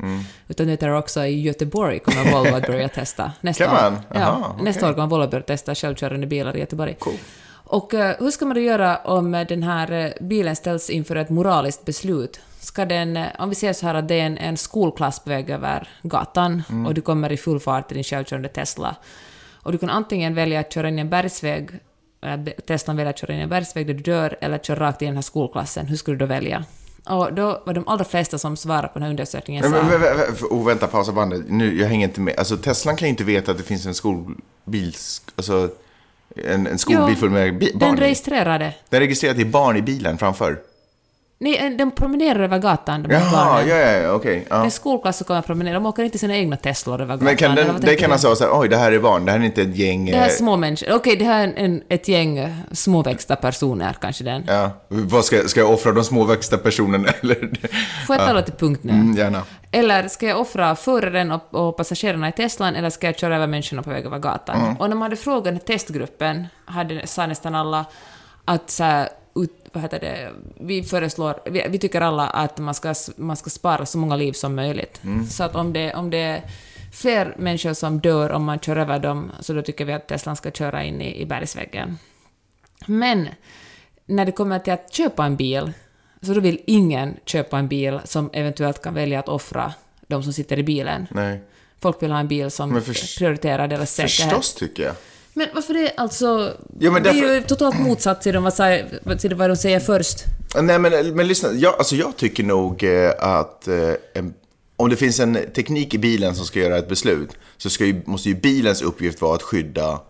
utan 0.48 0.66
det 0.66 0.82
är 0.82 0.92
också 0.96 1.24
i 1.24 1.40
Göteborg 1.40 1.98
kommer 1.98 2.32
Volvo 2.32 2.54
att 2.56 2.66
börja 2.66 2.88
testa 2.88 3.32
nästa 3.40 3.64
Kan 3.64 3.74
man? 3.74 3.92
år. 3.94 4.00
Ja, 4.14 4.20
Aha, 4.20 4.56
nästa 4.62 4.88
år 4.88 4.92
kommer 4.92 5.06
Volvo 5.06 5.26
börja 5.28 5.42
testa 5.44 5.74
självkörande 5.74 6.26
bilar 6.26 6.56
i 6.56 6.60
Göteborg. 6.60 6.94
Cool. 6.98 7.14
Och 7.72 7.94
eh, 7.94 8.14
hur 8.18 8.30
ska 8.30 8.44
man 8.44 8.54
då 8.54 8.60
göra 8.60 8.96
om 8.96 9.34
eh, 9.34 9.46
den 9.46 9.62
här 9.62 9.92
eh, 9.92 10.10
bilen 10.26 10.56
ställs 10.56 10.90
inför 10.90 11.16
ett 11.16 11.30
moraliskt 11.30 11.84
beslut? 11.84 12.40
Ska 12.60 12.84
den, 12.84 13.16
eh, 13.16 13.26
om 13.38 13.48
vi 13.48 13.54
säger 13.54 13.72
så 13.72 13.86
här 13.86 13.94
att 13.94 14.08
det 14.08 14.20
är 14.20 14.26
en, 14.26 14.38
en 14.38 14.56
skolklass 14.56 15.20
på 15.20 15.30
väg 15.30 15.50
över 15.50 15.88
gatan 16.02 16.62
Mm. 16.70 16.86
och 16.86 16.94
du 16.94 17.00
kommer 17.00 17.32
i 17.32 17.36
full 17.36 17.60
fart 17.60 17.92
i 17.92 17.94
din 17.94 18.04
självkörande 18.04 18.48
Tesla 18.48 18.96
och 19.62 19.72
du 19.72 19.78
kan 19.78 19.90
antingen 19.90 20.34
välja 20.34 20.60
att 20.60 20.72
köra 20.72 20.88
in 20.88 20.98
i 20.98 21.00
en 21.00 21.10
bergsväg, 21.10 21.70
Teslan 22.66 22.96
väljer 22.96 23.10
att 23.10 23.18
köra 23.18 23.32
in 23.32 23.38
i 23.38 23.42
en 23.42 23.48
bergsväg 23.48 23.86
där 23.86 23.94
du 23.94 24.02
dör 24.02 24.36
eller 24.40 24.56
att 24.56 24.66
köra 24.66 24.80
rakt 24.80 25.02
i 25.02 25.04
den 25.04 25.14
här 25.14 25.22
skolklassen, 25.22 25.86
hur 25.86 25.96
skulle 25.96 26.16
du 26.16 26.18
då 26.18 26.26
välja? 26.26 26.64
Och 27.04 27.34
då 27.34 27.62
var 27.66 27.74
de 27.74 27.88
allra 27.88 28.04
flesta 28.04 28.38
som 28.38 28.56
svarade 28.56 28.88
på 28.88 28.94
den 28.94 29.02
här 29.02 29.10
undersökningen 29.10 29.64
sa... 29.64 29.70
men, 29.70 30.00
men, 30.00 30.00
oh, 30.50 30.66
vänta, 30.66 30.86
pausa 30.86 31.12
bandet. 31.12 31.42
Nu, 31.48 31.80
jag 31.80 31.88
hänger 31.88 32.08
inte 32.08 32.20
med. 32.20 32.38
Alltså, 32.38 32.56
Teslan 32.56 32.96
kan 32.96 33.06
ju 33.06 33.10
inte 33.10 33.24
veta 33.24 33.52
att 33.52 33.58
det 33.58 33.64
finns 33.64 33.86
en 33.86 33.94
skolbil... 33.94 34.94
Alltså, 35.36 35.70
en, 36.36 36.66
en 36.66 36.78
skolbil 36.78 37.04
Ja, 37.08 37.14
full 37.14 37.30
med 37.30 37.58
barn 37.58 37.78
den 37.78 37.96
registrerade. 37.96 38.74
Den 38.88 39.00
registrerar 39.00 39.30
att 39.30 39.36
det 39.36 39.42
är 39.42 39.50
barn 39.50 39.76
i 39.76 39.82
bilen 39.82 40.18
framför. 40.18 40.58
Nej, 41.42 41.56
eh, 41.56 41.70
de 41.70 41.90
promenerar 41.90 42.40
över 42.40 42.58
gatan, 42.58 43.02
de 43.02 43.14
här 43.14 43.24
Jaha, 43.24 43.44
barnen. 43.44 43.68
ja, 43.68 43.76
ja, 43.76 43.92
ja, 43.92 44.12
okej. 44.12 44.46
Det 44.48 44.54
är 44.54 44.64
ja. 44.64 44.70
skolklass 44.70 45.16
som 45.16 45.24
kommer 45.24 45.42
promenera, 45.42 45.74
de 45.74 45.86
åker 45.86 46.02
inte 46.02 46.18
sina 46.18 46.36
egna 46.36 46.56
Teslor 46.56 47.00
över 47.00 47.14
gatan. 47.14 47.24
Men 47.24 47.36
kan 47.36 47.54
den, 47.54 47.80
det 47.80 47.96
kan 47.96 48.12
alltså 48.12 48.26
vara 48.26 48.36
så 48.36 48.44
här, 48.44 48.60
oj, 48.60 48.68
det 48.68 48.76
här 48.76 48.92
är 48.92 48.98
barn, 48.98 49.24
det 49.24 49.32
här 49.32 49.38
är 49.40 49.44
inte 49.44 49.62
ett 49.62 49.76
gäng... 49.76 50.06
Det 50.06 50.16
här 50.16 50.24
är 50.24 50.28
eh, 50.28 50.34
små 50.34 50.56
människor. 50.56 50.94
Okej, 50.94 51.16
det 51.16 51.24
här 51.24 51.48
är 51.48 51.52
en, 51.56 51.82
ett 51.88 52.08
gäng 52.08 52.38
eh, 52.38 52.50
småväxta 52.72 53.36
personer, 53.36 53.96
kanske 54.00 54.24
den. 54.24 54.44
Ja, 54.46 54.70
vad 54.88 55.24
ska, 55.24 55.48
ska 55.48 55.60
jag 55.60 55.70
offra 55.70 55.92
de 55.92 56.04
småväxta 56.04 56.58
personerna 56.58 57.08
eller? 57.20 57.50
Får 58.06 58.16
jag 58.16 58.26
tala 58.26 58.42
till 58.42 58.54
punkt 58.54 58.80
nu? 58.84 58.92
Mm, 58.92 59.16
gärna. 59.16 59.42
Eller 59.72 60.08
ska 60.08 60.26
jag 60.26 60.40
offra 60.40 60.76
föraren 60.76 61.32
och, 61.32 61.54
och 61.54 61.76
passagerarna 61.76 62.28
i 62.28 62.32
Teslan, 62.32 62.76
eller 62.76 62.90
ska 62.90 63.06
jag 63.06 63.18
köra 63.18 63.36
över 63.36 63.46
människorna 63.46 63.82
på 63.82 63.90
väg 63.90 64.06
över 64.06 64.18
gatan? 64.18 64.60
Mm. 64.60 64.76
Och 64.76 64.88
när 64.88 64.96
man 64.96 65.02
hade 65.02 65.16
frågat 65.16 65.66
testgruppen, 65.66 66.46
hade, 66.64 67.06
sa 67.06 67.26
nästan 67.26 67.54
alla 67.54 67.84
att 68.44 68.70
så 68.70 68.84
här, 68.84 69.08
vad 69.72 69.82
heter 69.82 70.00
det, 70.00 70.32
vi 70.60 70.82
föreslår, 70.82 71.40
vi, 71.44 71.66
vi 71.68 71.78
tycker 71.78 72.00
alla 72.00 72.26
att 72.26 72.58
man 72.58 72.74
ska, 72.74 72.94
man 73.16 73.36
ska 73.36 73.50
spara 73.50 73.86
så 73.86 73.98
många 73.98 74.16
liv 74.16 74.32
som 74.32 74.54
möjligt. 74.54 75.00
Mm. 75.04 75.26
Så 75.26 75.44
att 75.44 75.54
om 75.54 75.72
det, 75.72 75.94
om 75.94 76.10
det 76.10 76.42
fler 76.92 77.34
människor 77.38 77.72
som 77.74 78.00
dör 78.00 78.32
om 78.32 78.44
man 78.44 78.58
kör 78.58 78.76
över 78.76 78.98
dem, 78.98 79.32
så 79.40 79.52
då 79.52 79.62
tycker 79.62 79.84
vi 79.84 79.92
att 79.92 80.06
Teslan 80.08 80.36
ska 80.36 80.50
köra 80.50 80.84
in 80.84 81.00
i, 81.00 81.20
i 81.20 81.26
bergsväggen. 81.26 81.98
Men 82.86 83.28
när 84.06 84.26
det 84.26 84.32
kommer 84.32 84.58
till 84.58 84.72
att 84.72 84.94
köpa 84.94 85.24
en 85.24 85.36
bil, 85.36 85.72
så 86.22 86.32
då 86.34 86.40
vill 86.40 86.60
ingen 86.66 87.16
köpa 87.24 87.58
en 87.58 87.68
bil 87.68 88.00
som 88.04 88.30
eventuellt 88.32 88.82
kan 88.82 88.94
välja 88.94 89.18
att 89.18 89.28
offra 89.28 89.74
de 90.06 90.22
som 90.22 90.32
sitter 90.32 90.58
i 90.58 90.62
bilen. 90.62 91.06
Nej. 91.10 91.40
Folk 91.80 92.02
vill 92.02 92.12
ha 92.12 92.20
en 92.20 92.28
bil 92.28 92.50
som 92.50 92.82
förs- 92.82 93.18
prioriterar 93.18 93.68
deras 93.68 93.94
säkerhet. 93.94 94.30
Förstås 94.30 94.54
tycker 94.54 94.82
jag. 94.82 94.94
Men 95.34 95.48
varför 95.54 95.74
det 95.74 95.92
alltså... 95.96 96.56
Ja, 96.78 96.90
men 96.90 97.02
Det 97.02 97.08
är 97.08 97.14
därför- 97.14 97.34
ju 97.34 97.40
totalt 97.42 97.78
motsatt 97.80 98.22
till, 98.22 98.34
de, 98.34 98.42
vad, 98.42 99.18
till 99.20 99.34
vad 99.34 99.50
de 99.50 99.56
säger 99.56 99.80
först. 99.80 100.18
Nej, 100.62 100.78
men, 100.78 101.14
men 101.16 101.28
lyssna. 101.28 101.52
Jag, 101.52 101.74
alltså, 101.74 101.96
jag 101.96 102.16
tycker 102.16 102.44
nog 102.44 102.82
eh, 102.84 103.10
att 103.18 103.68
eh, 103.68 103.92
en, 104.14 104.34
om 104.76 104.90
det 104.90 104.96
finns 104.96 105.20
en 105.20 105.38
teknik 105.54 105.94
i 105.94 105.98
bilen 105.98 106.34
som 106.34 106.46
ska 106.46 106.60
göra 106.60 106.78
ett 106.78 106.88
beslut 106.88 107.30
så 107.56 107.84
ju, 107.84 108.02
måste 108.04 108.28
ju 108.28 108.34
bilens 108.34 108.82
uppgift 108.82 109.20
vara 109.22 109.34
att 109.34 109.42
skydda 109.42 110.00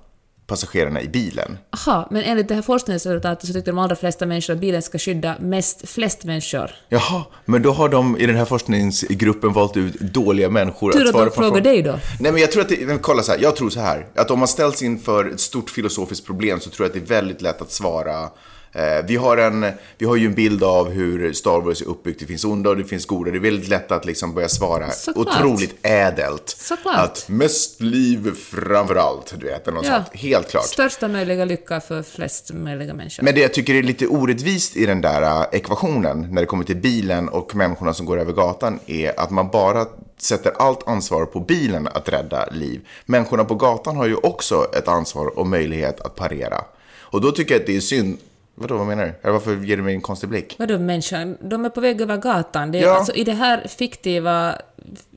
passagerarna 0.50 1.02
i 1.02 1.08
bilen. 1.08 1.58
Aha, 1.70 2.08
men 2.10 2.22
enligt 2.22 2.48
det 2.48 2.54
här 2.54 2.62
forskningsresultatet 2.62 3.46
så 3.46 3.52
tyckte 3.52 3.70
de 3.70 3.78
allra 3.78 3.96
flesta 3.96 4.26
människor 4.26 4.54
att 4.54 4.60
bilen 4.60 4.82
ska 4.82 4.98
skydda 4.98 5.34
mest, 5.40 5.88
flest 5.88 6.24
människor. 6.24 6.70
Jaha, 6.88 7.24
men 7.44 7.62
då 7.62 7.72
har 7.72 7.88
de 7.88 8.16
i 8.18 8.26
den 8.26 8.36
här 8.36 8.44
forskningsgruppen 8.44 9.52
valt 9.52 9.76
ut 9.76 10.00
dåliga 10.00 10.48
människor 10.50 10.92
Tur 10.92 11.00
att 11.00 11.06
att 11.06 11.12
svara 11.12 11.24
de 11.24 11.30
på 11.30 11.34
frågar 11.34 11.48
frågor. 11.50 11.60
dig 11.60 11.82
då. 11.82 11.98
Nej, 12.20 12.32
men 12.32 12.40
jag 12.40 12.52
tror 12.52 12.62
att 12.62 12.68
det, 12.68 12.86
men 12.86 12.98
kolla 12.98 13.22
så 13.22 13.32
här, 13.32 13.38
jag 13.38 13.56
tror 13.56 13.70
så 13.70 13.80
här, 13.80 14.06
att 14.14 14.30
om 14.30 14.38
man 14.38 14.48
ställs 14.48 14.82
inför 14.82 15.24
ett 15.34 15.40
stort 15.40 15.70
filosofiskt 15.70 16.26
problem 16.26 16.60
så 16.60 16.70
tror 16.70 16.84
jag 16.84 16.88
att 16.96 17.06
det 17.08 17.14
är 17.14 17.16
väldigt 17.20 17.42
lätt 17.42 17.62
att 17.62 17.72
svara. 17.72 18.28
Eh, 18.72 19.04
vi, 19.06 19.16
har 19.16 19.36
en, 19.36 19.66
vi 19.98 20.06
har 20.06 20.16
ju 20.16 20.26
en 20.26 20.34
bild 20.34 20.64
av 20.64 20.90
hur 20.90 21.32
Star 21.32 21.60
Wars 21.60 21.82
är 21.82 21.86
uppbyggt, 21.86 22.20
det 22.20 22.26
finns 22.26 22.44
onda 22.44 22.70
och 22.70 22.76
det 22.76 22.84
finns 22.84 23.06
goda. 23.06 23.30
Det 23.30 23.36
är 23.38 23.40
väldigt 23.40 23.68
lätt 23.68 23.92
att 23.92 24.04
liksom 24.04 24.34
börja 24.34 24.48
svara 24.48 24.90
Såklart. 24.90 25.26
otroligt 25.40 25.74
ädelt. 25.82 26.48
Såklart. 26.58 26.96
Att 26.98 27.28
mest 27.28 27.80
liv 27.80 28.34
framför 28.50 28.96
allt, 28.96 29.34
du 29.40 29.46
vet, 29.46 29.66
något 29.66 29.84
Ja. 29.86 29.94
sånt. 29.94 30.06
Helt 30.20 30.50
klart. 30.50 30.64
Största 30.64 31.08
möjliga 31.08 31.44
lycka 31.44 31.80
för 31.80 32.02
flest 32.02 32.50
möjliga 32.54 32.94
människor. 32.94 33.22
Men 33.24 33.34
det 33.34 33.40
jag 33.40 33.54
tycker 33.54 33.74
är 33.74 33.82
lite 33.82 34.06
orättvist 34.06 34.76
i 34.76 34.86
den 34.86 35.00
där 35.00 35.22
äh, 35.22 35.46
ekvationen 35.52 36.26
när 36.30 36.40
det 36.42 36.46
kommer 36.46 36.64
till 36.64 36.76
bilen 36.76 37.28
och 37.28 37.54
människorna 37.54 37.94
som 37.94 38.06
går 38.06 38.20
över 38.20 38.32
gatan 38.32 38.78
är 38.86 39.20
att 39.20 39.30
man 39.30 39.48
bara 39.50 39.86
sätter 40.18 40.52
allt 40.58 40.88
ansvar 40.88 41.24
på 41.26 41.40
bilen 41.40 41.88
att 41.94 42.08
rädda 42.08 42.46
liv. 42.52 42.80
Människorna 43.06 43.44
på 43.44 43.54
gatan 43.54 43.96
har 43.96 44.06
ju 44.06 44.14
också 44.14 44.66
ett 44.76 44.88
ansvar 44.88 45.38
och 45.38 45.46
möjlighet 45.46 46.00
att 46.00 46.14
parera. 46.16 46.64
Och 47.00 47.20
då 47.20 47.32
tycker 47.32 47.54
jag 47.54 47.60
att 47.60 47.66
det 47.66 47.76
är 47.76 47.80
synd. 47.80 48.18
Vadå, 48.60 48.76
vad 48.76 48.86
menar 48.86 49.04
du? 49.04 49.12
Eller 49.22 49.32
varför 49.32 49.56
ger 49.56 49.76
du 49.76 49.82
mig 49.82 49.94
en 49.94 50.00
konstig 50.00 50.28
blick? 50.28 50.56
Vadå 50.58 50.78
människan? 50.78 51.36
De 51.40 51.64
är 51.64 51.68
på 51.70 51.80
väg 51.80 52.00
över 52.00 52.16
gatan. 52.16 52.72
Det 52.72 52.78
är, 52.78 52.82
Ja. 52.82 52.96
alltså, 52.96 53.12
I 53.12 53.24
det 53.24 53.32
här 53.32 53.66
fiktiva 53.68 54.54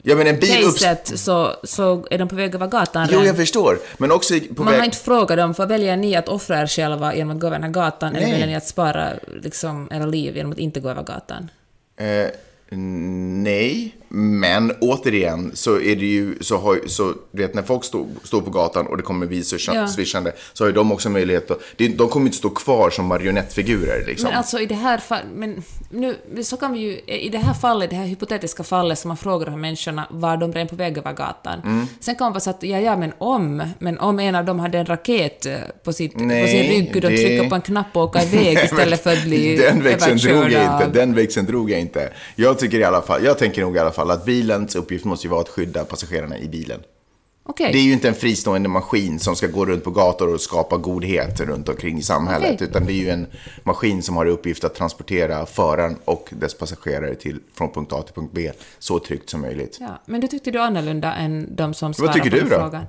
Ja, 0.03 0.15
men 0.15 0.27
en 0.27 0.39
bil 0.39 0.63
caset 0.63 1.19
så, 1.19 1.51
så 1.63 2.07
är 2.11 2.17
de 2.17 2.27
på 2.27 2.35
väg 2.35 2.55
över 2.55 2.67
gatan 2.67 3.07
Jo, 3.11 3.23
jag 3.23 3.35
förstår. 3.35 3.79
Men 3.97 4.11
också 4.11 4.33
på 4.55 4.63
Man 4.63 4.67
har 4.73 4.79
väg... 4.79 4.85
inte 4.85 4.97
frågat 4.97 5.37
dem, 5.37 5.53
vad 5.57 5.67
väljer 5.69 5.97
ni 5.97 6.15
att 6.15 6.27
offra 6.29 6.61
er 6.61 6.67
själva 6.67 7.15
genom 7.15 7.35
att 7.35 7.41
gå 7.41 7.47
över 7.47 7.57
den 7.57 7.63
här 7.63 7.71
gatan, 7.71 8.09
eller 8.15 8.21
Nej. 8.21 8.31
väljer 8.31 8.47
ni 8.47 8.55
att 8.55 8.67
spara 8.67 9.09
liksom, 9.41 9.89
era 9.91 10.05
liv 10.05 10.35
genom 10.37 10.51
att 10.51 10.57
inte 10.57 10.79
gå 10.79 10.89
över 10.89 11.03
gatan? 11.03 11.49
Eh, 11.97 12.27
nej, 13.43 13.95
men 14.15 14.71
återigen 14.81 15.51
så 15.53 15.79
är 15.79 15.95
det 15.95 16.05
ju 16.05 16.35
så, 16.41 16.57
har, 16.57 16.79
så 16.87 17.13
du 17.31 17.41
vet 17.41 17.53
när 17.53 17.63
folk 17.63 17.83
står, 17.83 18.05
står 18.23 18.41
på 18.41 18.49
gatan 18.49 18.87
och 18.87 18.97
det 18.97 19.03
kommer 19.03 19.25
bil 19.27 19.43
Ja. 19.73 19.87
swishande 19.87 20.31
så 20.53 20.63
har 20.63 20.69
ju 20.69 20.73
de 20.73 20.91
också 20.91 21.09
möjlighet 21.09 21.51
att, 21.51 21.59
de 21.77 22.09
kommer 22.09 22.25
inte 22.25 22.37
stå 22.37 22.49
kvar 22.49 22.89
som 22.89 23.05
marionettfigurer 23.05 24.05
liksom. 24.07 24.27
Men 24.29 24.37
alltså 24.37 24.59
i 24.59 24.65
det 24.65 24.75
här 24.75 24.97
fallet, 24.97 25.25
men 25.35 25.63
nu, 25.89 26.15
så 26.43 26.57
kan 26.57 26.73
vi 26.73 26.79
ju, 26.79 26.99
i 27.15 27.29
det 27.29 27.37
här 27.37 27.53
fallet, 27.53 27.89
det 27.89 27.95
här 27.95 28.05
hypotetiska 28.05 28.63
fallet 28.63 28.99
som 28.99 29.07
man 29.07 29.17
frågar 29.17 29.45
de 29.45 29.51
här 29.51 29.57
människorna, 29.61 30.07
var 30.09 30.37
de 30.37 30.53
redan 30.53 30.67
på 30.67 30.75
väg 30.75 30.97
över 30.97 31.13
gatan? 31.13 31.59
Mm. 31.65 31.85
Sen 31.99 32.15
kan 32.15 32.25
man 32.25 32.33
bara 32.33 32.39
säga 32.39 32.53
att 32.55 32.63
ja, 32.63 32.79
ja, 32.79 32.97
men 32.97 33.13
om, 33.17 33.63
men 33.79 33.99
om 33.99 34.19
en 34.19 34.35
av 34.35 34.45
dem 34.45 34.59
hade 34.59 34.77
en 34.77 34.85
raket 34.85 35.45
eh, 35.45 35.53
på, 35.83 35.93
sitt, 35.93 36.13
på 36.13 36.19
Nej, 36.23 36.47
sin 36.47 36.71
rygg 36.71 36.95
och 36.95 37.01
de 37.01 37.07
det- 37.07 37.17
trycker 37.17 37.49
på 37.49 37.55
en 37.55 37.61
knapp 37.61 37.87
och 37.93 38.03
åker 38.03 38.23
iväg 38.33 38.57
istället 38.63 39.03
för 39.03 39.13
att 39.13 39.23
bli 39.23 39.55
den 39.57 39.83
växeln 39.83 40.17
drog 40.17 40.51
jag 40.51 40.63
inte, 40.73 40.89
den 40.99 41.15
växeln 41.15 41.45
drog 41.45 41.71
jag 41.71 41.79
inte. 41.79 42.09
Jag 42.35 42.59
tycker 42.59 42.79
i 42.79 42.83
alla 42.83 43.01
fall, 43.01 43.23
jag 43.25 43.37
tänker 43.37 43.61
nog 43.61 43.75
i 43.75 43.79
alla 43.79 43.91
fall 43.91 44.02
att 44.11 44.25
bilens 44.25 44.75
uppgift 44.75 45.05
måste 45.05 45.27
ju 45.27 45.31
vara 45.31 45.41
att 45.41 45.49
skydda 45.49 45.85
passagerarna 45.85 46.37
i 46.37 46.47
bilen. 46.47 46.79
Okej. 47.45 47.69
Det 47.71 47.77
är 47.77 47.83
ju 47.83 47.93
inte 47.93 48.07
en 48.07 48.13
fristående 48.15 48.69
maskin 48.69 49.19
som 49.19 49.35
ska 49.35 49.47
gå 49.47 49.65
runt 49.65 49.83
på 49.83 49.91
gator 49.91 50.33
och 50.33 50.41
skapa 50.41 50.77
godhet 50.77 51.39
runt 51.39 51.69
omkring 51.69 51.97
i 51.97 52.01
samhället. 52.01 52.51
Okej. 52.53 52.67
Utan 52.67 52.85
det 52.85 52.93
är 52.93 52.95
ju 52.95 53.09
en 53.09 53.27
maskin 53.63 54.03
som 54.03 54.15
har 54.15 54.25
i 54.25 54.29
uppgift 54.29 54.63
att 54.63 54.75
transportera 54.75 55.45
föraren 55.45 55.97
och 56.05 56.29
dess 56.31 56.53
passagerare 56.53 57.15
till, 57.15 57.39
från 57.53 57.71
punkt 57.71 57.93
A 57.93 58.01
till 58.01 58.13
punkt 58.13 58.31
B 58.33 58.51
så 58.79 58.99
tryggt 58.99 59.29
som 59.29 59.41
möjligt. 59.41 59.77
Ja, 59.79 60.01
men 60.05 60.21
det 60.21 60.27
tyckte 60.27 60.51
du 60.51 60.59
annorlunda 60.59 61.13
än 61.13 61.55
de 61.55 61.73
som 61.73 61.93
svarade 61.93 62.13
tycker 62.13 62.29
på 62.29 62.35
du 62.35 62.41
den 62.41 62.49
då? 62.49 62.55
frågan. 62.55 62.85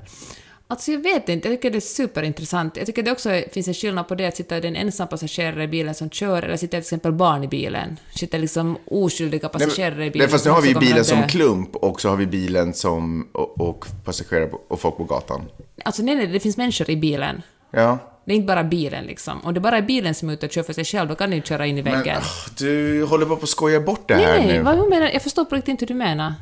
Alltså 0.68 0.92
jag 0.92 0.98
vet 1.02 1.28
inte, 1.28 1.48
jag 1.48 1.56
tycker 1.56 1.70
det 1.70 1.78
är 1.78 1.80
superintressant. 1.80 2.76
Jag 2.76 2.86
tycker 2.86 3.02
det 3.02 3.12
också 3.12 3.42
finns 3.52 3.68
en 3.68 3.74
skillnad 3.74 4.08
på 4.08 4.14
det 4.14 4.26
att 4.26 4.36
sitta 4.36 4.56
en 4.56 4.76
ensam 4.76 5.08
passagerare 5.08 5.64
i 5.64 5.68
bilen 5.68 5.94
som 5.94 6.10
kör, 6.10 6.42
eller 6.42 6.56
sitter 6.56 6.70
till 6.70 6.78
exempel 6.78 7.12
barn 7.12 7.44
i 7.44 7.48
bilen. 7.48 7.98
Sitter 8.14 8.38
liksom 8.38 8.78
oskyldiga 8.86 9.48
passagerare 9.48 10.06
i 10.06 10.10
bilen. 10.10 10.26
Nej, 10.26 10.32
fast 10.32 10.44
nu 10.44 10.50
har 10.50 10.62
vi 10.62 10.72
kommer 10.72 10.86
bilen 10.86 11.04
som 11.04 11.22
klump 11.22 11.76
och 11.76 12.00
så 12.00 12.08
har 12.08 12.16
vi 12.16 12.26
bilen 12.26 12.74
som, 12.74 13.28
och, 13.32 13.60
och 13.60 13.86
passagerare 14.04 14.50
och 14.68 14.80
folk 14.80 14.96
på 14.96 15.04
gatan. 15.04 15.42
Alltså 15.84 16.02
nej, 16.02 16.14
nej, 16.14 16.26
det 16.26 16.40
finns 16.40 16.56
människor 16.56 16.90
i 16.90 16.96
bilen. 16.96 17.42
Ja. 17.70 17.98
Det 18.26 18.32
är 18.32 18.36
inte 18.36 18.46
bara 18.46 18.64
bilen 18.64 19.04
liksom. 19.04 19.40
Om 19.44 19.54
det 19.54 19.60
bara 19.60 19.78
är 19.78 19.82
bilen 19.82 20.14
som 20.14 20.28
är 20.28 20.32
ute 20.32 20.46
och 20.46 20.52
kör 20.52 20.62
för 20.62 20.72
sig 20.72 20.84
själv, 20.84 21.08
då 21.08 21.14
kan 21.14 21.30
ni 21.30 21.36
inte 21.36 21.48
köra 21.48 21.66
in 21.66 21.78
i 21.78 21.82
Men 21.82 21.92
väggen. 21.92 22.16
ah, 22.20 22.50
du 22.58 23.04
håller 23.04 23.26
bara 23.26 23.36
på 23.36 23.42
att 23.42 23.48
skoja 23.48 23.80
bort 23.80 24.08
det 24.08 24.14
här 24.14 24.38
nej, 24.38 24.46
nej, 24.46 24.56
nu. 24.58 24.62
vad 24.62 24.76
hur 24.76 24.90
menar 24.90 25.10
Jag 25.12 25.22
förstår 25.22 25.44
på 25.44 25.54
riktigt 25.54 25.68
inte 25.68 25.82
hur 25.82 25.88
du 25.88 25.94
menar. 25.94 26.34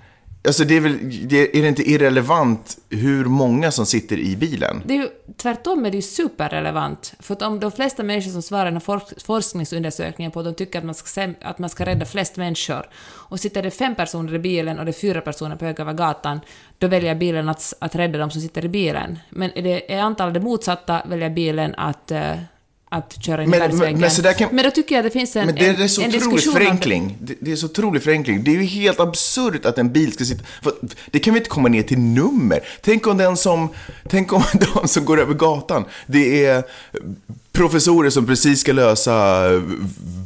Alltså 0.44 0.64
det 0.64 0.76
är 0.76 0.80
väl, 0.80 0.98
det, 1.28 1.58
är 1.58 1.62
det 1.62 1.68
inte 1.68 1.90
irrelevant 1.90 2.78
hur 2.90 3.24
många 3.24 3.70
som 3.70 3.86
sitter 3.86 4.18
i 4.18 4.36
bilen? 4.36 4.82
Det 4.86 4.94
är 4.94 4.98
ju, 4.98 5.08
tvärtom 5.36 5.86
är 5.86 5.90
det 5.90 5.96
ju 5.96 6.02
superrelevant. 6.02 7.14
För 7.20 7.34
att 7.34 7.42
om 7.42 7.60
de 7.60 7.72
flesta 7.72 8.02
människor 8.02 8.30
som 8.30 8.42
svarar 8.42 8.62
i 8.62 8.70
den 8.70 8.74
här 8.74 8.80
forsk- 8.80 9.24
forskningsundersökningen 9.24 10.32
på 10.32 10.40
att 10.40 10.44
de 10.44 10.54
tycker 10.54 10.78
att 10.78 10.84
man, 10.84 10.94
ska, 10.94 11.34
att 11.40 11.58
man 11.58 11.70
ska 11.70 11.86
rädda 11.86 12.06
flest 12.06 12.36
människor, 12.36 12.88
och 13.04 13.40
sitter 13.40 13.62
det 13.62 13.70
fem 13.70 13.94
personer 13.94 14.34
i 14.34 14.38
bilen 14.38 14.78
och 14.78 14.84
det 14.84 14.90
är 14.90 14.92
fyra 14.92 15.20
personer 15.20 15.56
på 15.56 15.64
höger 15.64 15.80
över 15.80 15.92
gatan, 15.92 16.40
då 16.78 16.86
väljer 16.86 17.14
bilen 17.14 17.48
att, 17.48 17.74
att 17.78 17.94
rädda 17.94 18.18
de 18.18 18.30
som 18.30 18.40
sitter 18.40 18.64
i 18.64 18.68
bilen. 18.68 19.18
Men 19.30 19.50
är, 19.54 19.62
det, 19.62 19.94
är 19.94 20.00
antalet 20.02 20.34
det 20.34 20.40
motsatta 20.40 21.02
väljer 21.08 21.30
bilen 21.30 21.74
att, 21.74 22.10
eh, 22.10 22.34
att 22.92 23.24
köra 23.24 23.42
in 23.42 23.50
Men- 23.50 23.56
i 23.58 23.60
bergsväggen. 23.68 24.00
men- 24.00 24.10
men 24.22 24.34
kan- 24.34 24.48
men 24.52 24.64
då 24.64 24.70
tycker 24.70 24.94
jag 24.94 25.04
det 25.04 25.10
finns 25.10 25.36
en, 25.36 25.46
Men 25.46 25.54
det 25.54 25.66
en, 25.68 25.82
är 25.82 25.88
så 25.88 26.00
en 26.02 26.08
otroligt 26.08 26.34
diskussion 26.34 26.52
förenkling. 26.60 27.16
Det, 27.20 27.34
det 27.40 27.52
är 27.52 27.56
så 27.56 27.66
otrolig 27.66 28.02
förenkling. 28.02 28.44
Det 28.44 28.50
är 28.50 28.54
ju 28.54 28.62
helt 28.64 29.00
absurt 29.00 29.66
att 29.66 29.78
en 29.78 29.92
bil 29.92 30.12
ska 30.12 30.24
sitta... 30.24 30.44
Det 31.10 31.18
kan 31.18 31.34
vi 31.34 31.38
inte 31.40 31.50
komma 31.50 31.68
ner 31.68 31.82
till 31.82 31.98
nummer. 31.98 32.60
Tänk 32.82 33.06
om 33.06 33.16
den 33.18 33.36
som... 33.36 33.68
Tänk 34.08 34.32
om 34.32 34.42
de 34.74 34.88
som 34.88 35.04
går 35.04 35.20
över 35.20 35.34
gatan, 35.34 35.84
det 36.06 36.44
är 36.44 36.62
professorer 37.52 38.10
som 38.10 38.26
precis 38.26 38.60
ska 38.60 38.72
lösa 38.72 39.46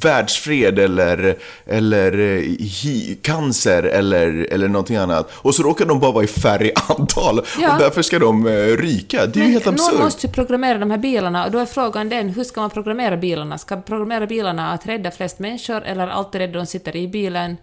världsfred 0.03 0.79
eller, 0.79 1.37
eller 1.67 2.13
eh, 2.19 2.41
hi, 2.59 3.19
cancer 3.23 3.83
eller, 3.83 4.47
eller 4.51 4.69
någonting 4.69 4.97
annat. 4.97 5.31
Och 5.33 5.55
så 5.55 5.63
råkar 5.63 5.87
de 5.87 6.01
bara 6.01 6.13
vara 6.13 6.25
i 6.25 6.27
färre 6.27 6.71
antal 6.89 7.41
Ja. 7.61 7.73
och 7.73 7.79
därför 7.81 8.03
ska 8.03 8.19
de 8.19 8.47
eh, 8.47 8.53
ryka. 8.53 9.27
Det 9.27 9.41
är 9.41 9.45
ju 9.45 9.51
helt 9.51 9.65
någon 9.65 9.75
absurt. 9.75 10.01
måste 10.01 10.27
ju 10.27 10.33
programmera 10.33 10.79
de 10.79 10.91
här 10.91 10.99
bilarna 10.99 11.45
och 11.45 11.51
då 11.51 11.59
är 11.59 11.67
frågan 11.67 12.09
den, 12.09 12.29
hur 12.29 12.45
ska 12.45 12.61
man 12.61 12.71
programmera 12.71 13.17
bilarna? 13.17 13.59
Ska 13.59 13.75
man 13.75 13.83
programmera 13.83 14.27
bilarna 14.27 14.73
att 14.73 14.87
rädda 14.87 15.11
flest 15.11 15.39
människor 15.39 15.83
eller 15.83 16.09
alltid 16.09 16.41
rädda 16.41 16.59
de 16.59 16.67
sitter 16.67 16.97
i 16.97 17.09
bilen? 17.09 17.57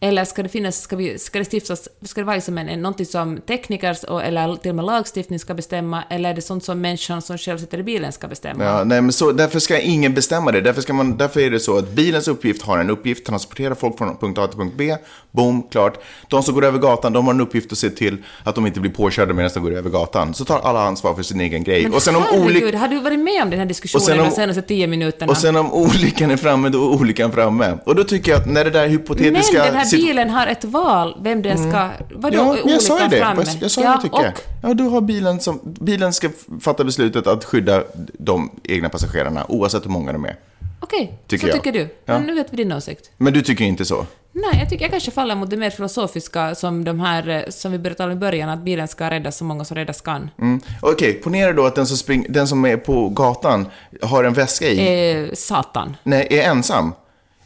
Eller 0.00 0.24
ska 0.24 0.42
det 0.42 0.48
finnas, 0.48 0.80
ska, 0.80 0.96
vi, 0.96 1.18
ska 1.18 1.38
det 1.38 1.44
stiftas, 1.52 1.88
ska 2.02 2.20
det 2.20 2.24
vara 2.24 2.40
som 2.40 2.58
en, 2.58 2.68
en, 2.68 2.82
någonting 2.82 3.06
som 3.06 3.40
tekniker 3.40 3.96
och, 4.08 4.22
eller 4.24 4.56
till 4.56 4.70
och 4.70 4.76
med 4.76 4.84
lagstiftning 4.84 5.38
ska 5.38 5.54
bestämma, 5.54 6.02
eller 6.10 6.30
är 6.30 6.34
det 6.34 6.42
sånt 6.42 6.64
som 6.64 6.80
människan 6.80 7.22
som 7.22 7.38
själv 7.38 7.58
sitter 7.58 7.78
i 7.78 7.82
bilen 7.82 8.12
ska 8.12 8.28
bestämma? 8.28 8.64
Ja, 8.64 8.84
nej, 8.84 9.00
men 9.00 9.12
så, 9.12 9.32
därför 9.32 9.58
ska 9.58 9.80
ingen 9.80 10.14
bestämma 10.14 10.52
det. 10.52 10.60
Därför, 10.60 10.82
ska 10.82 10.92
man, 10.92 11.16
därför 11.16 11.40
är 11.40 11.50
det 11.50 11.60
så 11.60 11.78
att 11.78 11.88
bilens 11.90 12.28
uppgift 12.28 12.62
har 12.62 12.78
en 12.78 12.90
uppgift, 12.90 13.26
transportera 13.26 13.74
folk 13.74 13.98
från 13.98 14.16
punkt 14.16 14.38
A 14.38 14.46
till 14.46 14.58
punkt 14.58 14.74
B. 14.76 14.96
Boom, 15.30 15.62
klart. 15.70 15.98
De 16.28 16.42
som 16.42 16.54
går 16.54 16.64
över 16.64 16.78
gatan, 16.78 17.12
de 17.12 17.26
har 17.26 17.34
en 17.34 17.40
uppgift 17.40 17.72
att 17.72 17.78
se 17.78 17.90
till 17.90 18.16
att 18.44 18.54
de 18.54 18.66
inte 18.66 18.80
blir 18.80 18.90
påkörda 18.90 19.34
medan 19.34 19.50
de 19.54 19.60
går 19.60 19.74
över 19.74 19.90
gatan. 19.90 20.34
Så 20.34 20.44
tar 20.44 20.60
alla 20.60 20.80
ansvar 20.80 21.14
för 21.14 21.22
sin 21.22 21.40
egen 21.40 21.64
grej. 21.64 21.82
Men 21.82 21.94
och 21.94 22.02
sen 22.02 22.16
om 22.16 22.22
har 22.22 22.88
du 22.88 23.00
varit 23.00 23.18
med 23.18 23.42
om 23.42 23.50
den 23.50 23.58
här 23.58 23.66
diskussionen 23.66 24.02
Och 24.02 24.06
sen 24.06 24.20
om- 24.20 24.28
de 24.28 24.34
senaste 24.34 24.62
tio 24.62 24.86
minuterna? 24.86 25.30
och 25.30 25.36
sen 25.36 25.56
om 25.56 25.72
olyckan 25.72 26.30
är 26.30 26.36
framme, 26.36 26.68
då 26.68 26.78
är 26.78 27.00
olyckan 27.00 27.32
framme. 27.32 27.78
Och 27.84 27.94
då 27.94 28.04
tycker 28.04 28.32
jag 28.32 28.40
att 28.40 28.46
när 28.46 28.64
det 28.64 28.70
där 28.70 28.88
hypotetiska... 28.88 29.85
här 29.86 29.98
bilen 29.98 30.30
har 30.30 30.46
ett 30.46 30.64
val, 30.64 31.16
vem 31.22 31.42
den 31.42 31.58
ska... 31.70 31.88
Vadå, 32.14 32.36
Ja, 32.36 32.56
men 32.64 32.72
jag 32.72 32.82
sa 32.82 33.02
ju 33.02 33.08
det. 33.08 33.16
framme? 33.20 33.42
Jag, 33.46 33.56
jag 33.62 33.70
sa 33.70 33.82
ja, 33.82 33.96
det 33.96 34.02
tycker 34.02 34.22
jag. 34.22 34.32
och, 34.32 34.40
Ja, 34.62 34.74
då 34.74 34.84
har 34.88 35.00
bilen 35.00 35.40
som... 35.40 35.60
Bilen 35.64 36.12
ska 36.12 36.30
fatta 36.60 36.84
beslutet 36.84 37.26
att 37.26 37.44
skydda 37.44 37.82
de 38.18 38.50
egna 38.64 38.88
passagerarna, 38.88 39.46
oavsett 39.48 39.84
hur 39.84 39.90
många 39.90 40.12
de 40.12 40.24
är. 40.24 40.36
Okej, 40.80 41.18
Tycker 41.26 41.46
så 41.46 41.48
jag. 41.48 41.56
tycker 41.64 41.72
du. 41.72 41.80
Ja. 42.04 42.18
Men 42.18 42.22
nu 42.22 42.34
vet 42.34 42.52
vi 42.52 42.56
din 42.56 42.72
åsikt. 42.72 43.10
Men 43.16 43.32
du 43.32 43.42
tycker 43.42 43.64
inte 43.64 43.84
så? 43.84 44.06
Nej, 44.32 44.60
jag 44.60 44.70
tycker 44.70 44.84
jag 44.84 44.90
kanske 44.90 45.10
faller 45.10 45.34
mot 45.34 45.50
det 45.50 45.56
mer 45.56 45.70
filosofiska 45.70 46.54
som 46.54 46.84
de 46.84 47.00
här, 47.00 47.28
eh, 47.28 47.42
som 47.48 47.72
vi 47.72 47.94
tala 47.94 48.12
om 48.12 48.16
i 48.18 48.20
början, 48.20 48.48
att 48.48 48.62
bilen 48.64 48.88
ska 48.88 49.10
rädda 49.10 49.32
så 49.32 49.44
många 49.44 49.64
som 49.64 49.74
räddas 49.76 50.00
kan. 50.00 50.30
Mm. 50.40 50.60
Okej, 50.80 51.12
ponera 51.12 51.52
då 51.52 51.66
att 51.66 51.74
den 51.74 51.86
som, 51.86 51.96
spring, 51.96 52.26
den 52.28 52.48
som 52.48 52.64
är 52.64 52.76
på 52.76 53.08
gatan 53.08 53.66
har 54.02 54.24
en 54.24 54.32
väska 54.34 54.68
i. 54.68 55.10
Eh, 55.24 55.32
satan. 55.34 55.96
Nej, 56.02 56.26
är 56.30 56.42
ensam. 56.50 56.92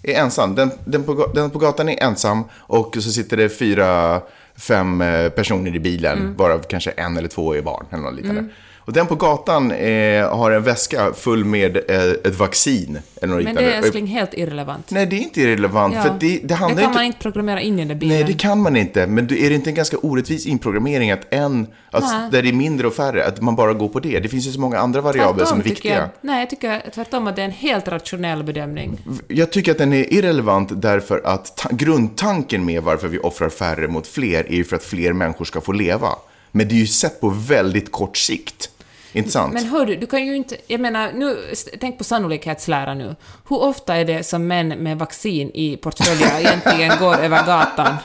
Är 0.03 0.15
ensam. 0.15 0.55
Den, 0.55 0.71
den, 0.85 1.05
på, 1.05 1.31
den 1.35 1.51
på 1.51 1.59
gatan 1.59 1.89
är 1.89 2.03
ensam 2.03 2.45
och 2.55 2.95
så 2.95 3.11
sitter 3.13 3.37
det 3.37 3.49
fyra, 3.49 4.21
fem 4.57 5.01
eh, 5.01 5.29
personer 5.29 5.75
i 5.77 5.81
bilen, 5.81 6.19
Mm. 6.19 6.37
varav 6.37 6.59
kanske 6.59 6.91
en 6.91 7.17
eller 7.17 7.29
två 7.29 7.55
är 7.55 7.63
barn 7.63 7.87
eller 7.91 8.03
något 8.03 8.15
liknande. 8.15 8.45
Och 8.85 8.93
den 8.93 9.07
på 9.07 9.15
gatan 9.15 9.71
eh, 9.73 10.37
har 10.37 10.51
en 10.51 10.63
väska 10.63 11.13
full 11.13 11.45
med 11.45 11.77
eh, 11.77 12.03
ett 12.25 12.39
vaccin 12.39 12.99
eller 13.23 13.35
något 13.35 13.45
Men 13.45 13.55
det 13.55 13.63
är 13.65 13.79
älskling 13.79 14.07
helt 14.07 14.35
irrelevant. 14.35 14.91
Nej, 14.91 15.07
det 15.07 15.17
är 15.17 15.21
inte 15.21 15.41
irrelevant. 15.41 15.95
För 15.95 16.15
det, 16.21 16.41
det 16.45 16.55
handlar 16.55 16.83
kan 16.83 16.89
inte... 16.91 16.99
man 16.99 17.05
inte 17.05 17.19
programmera 17.19 17.61
in 17.61 17.79
i 17.81 17.85
den 17.85 17.99
bilen. 17.99 18.17
Nej, 18.17 18.25
det 18.27 18.33
kan 18.39 18.61
man 18.63 18.77
inte. 18.77 19.07
Men 19.07 19.27
det- 19.27 19.47
är 19.47 19.49
det 19.49 19.55
inte 19.55 19.71
en 19.71 19.75
ganska 19.75 19.97
orättvis 19.99 20.47
inprogrammering 20.47 21.11
att 21.11 21.35
en, 21.35 21.67
att 21.91 22.33
där 22.33 22.43
det 22.43 22.49
är 22.49 22.53
mindre 22.53 22.87
och 22.87 22.95
färre, 22.95 23.27
att 23.27 23.41
man 23.41 23.57
bara 23.57 23.73
går 23.73 23.89
på 23.89 24.01
det? 24.01 24.19
Det 24.21 24.29
finns 24.29 24.47
ju 24.47 24.53
så 24.53 24.61
många 24.61 24.79
andra 24.79 25.01
variabler 25.01 25.45
som 25.45 25.61
är 25.61 25.65
viktiga. 25.65 25.95
jag, 25.95 26.09
nej, 26.21 26.41
jag 26.41 26.51
tycker 26.51 26.91
tvärtom 26.95 27.27
att 27.27 27.37
det 27.37 27.43
är 27.43 27.47
en 27.47 27.51
helt 27.53 27.89
rationell 27.89 28.43
bedömning. 28.45 28.99
Jag 29.29 29.53
tycker 29.53 29.73
att 29.73 29.79
den 29.79 29.93
är 29.93 30.13
irrelevant 30.13 30.83
därför 30.83 31.21
att 31.25 31.57
ta- 31.57 31.69
grundtanken 31.73 32.65
med 32.65 32.83
varför 32.83 33.09
vi 33.09 33.19
offrar 33.19 33.49
färre 33.49 33.89
mot 33.89 34.07
fler 34.07 34.45
är 34.53 34.57
ju 34.57 34.65
för 34.65 34.77
att 34.77 34.85
fler 34.85 35.13
människor 35.13 35.45
ska 35.45 35.61
få 35.61 35.73
leva. 35.73 36.09
Men 36.53 36.69
det 36.69 36.75
är 36.75 36.79
ju 36.79 36.87
sett 36.87 37.21
på 37.21 37.29
väldigt 37.29 37.93
kort 37.93 38.17
sikt. 38.17 38.71
Inte 39.13 39.31
sant? 39.31 39.53
Men 39.55 39.65
hör 39.65 39.87
du, 39.87 39.97
du 39.97 40.07
kan 40.07 40.27
ju 40.27 40.37
inte... 40.37 40.57
Jag 40.67 40.81
menar, 40.81 41.13
nu, 41.13 41.37
tänk 41.81 41.99
på 41.99 42.05
sannolikhetslära 42.05 42.95
nu. 42.95 43.17
Hur 43.49 43.63
ofta 43.63 43.97
är 43.97 44.05
det 44.05 44.23
som 44.23 44.47
män 44.47 44.69
med 44.69 44.99
vaccin 44.99 45.51
i 45.55 45.77
portföljer 45.77 46.39
egentligen 46.41 46.93
går 46.99 47.15
över 47.19 47.47
gatan? 47.47 47.97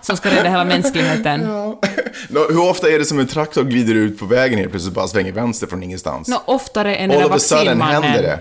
Som 0.00 0.16
ska 0.16 0.30
rädda 0.30 0.48
hela 0.50 0.64
mänskligheten. 0.64 1.40
Nå, 2.28 2.46
Hur 2.48 2.70
ofta 2.70 2.88
är 2.90 2.98
det 2.98 3.04
som 3.04 3.18
en 3.18 3.26
traktor 3.26 3.64
glider 3.64 3.94
ut 3.94 4.18
på 4.18 4.26
vägen 4.26 4.58
helt 4.58 4.70
plötsligt 4.70 4.94
bara 4.94 5.08
svänger 5.08 5.32
vänster 5.32 5.66
från 5.66 5.82
ingenstans? 5.82 6.28
Nå, 6.28 6.42
oftare 6.46 6.96
än 6.96 7.08
den 7.08 7.18
All 7.18 7.22
där 7.28 7.30
of 7.30 7.36
a 7.36 7.38
sudden 7.38 7.78
vaccinmannen. 7.78 8.02
händer 8.02 8.22
det. 8.22 8.40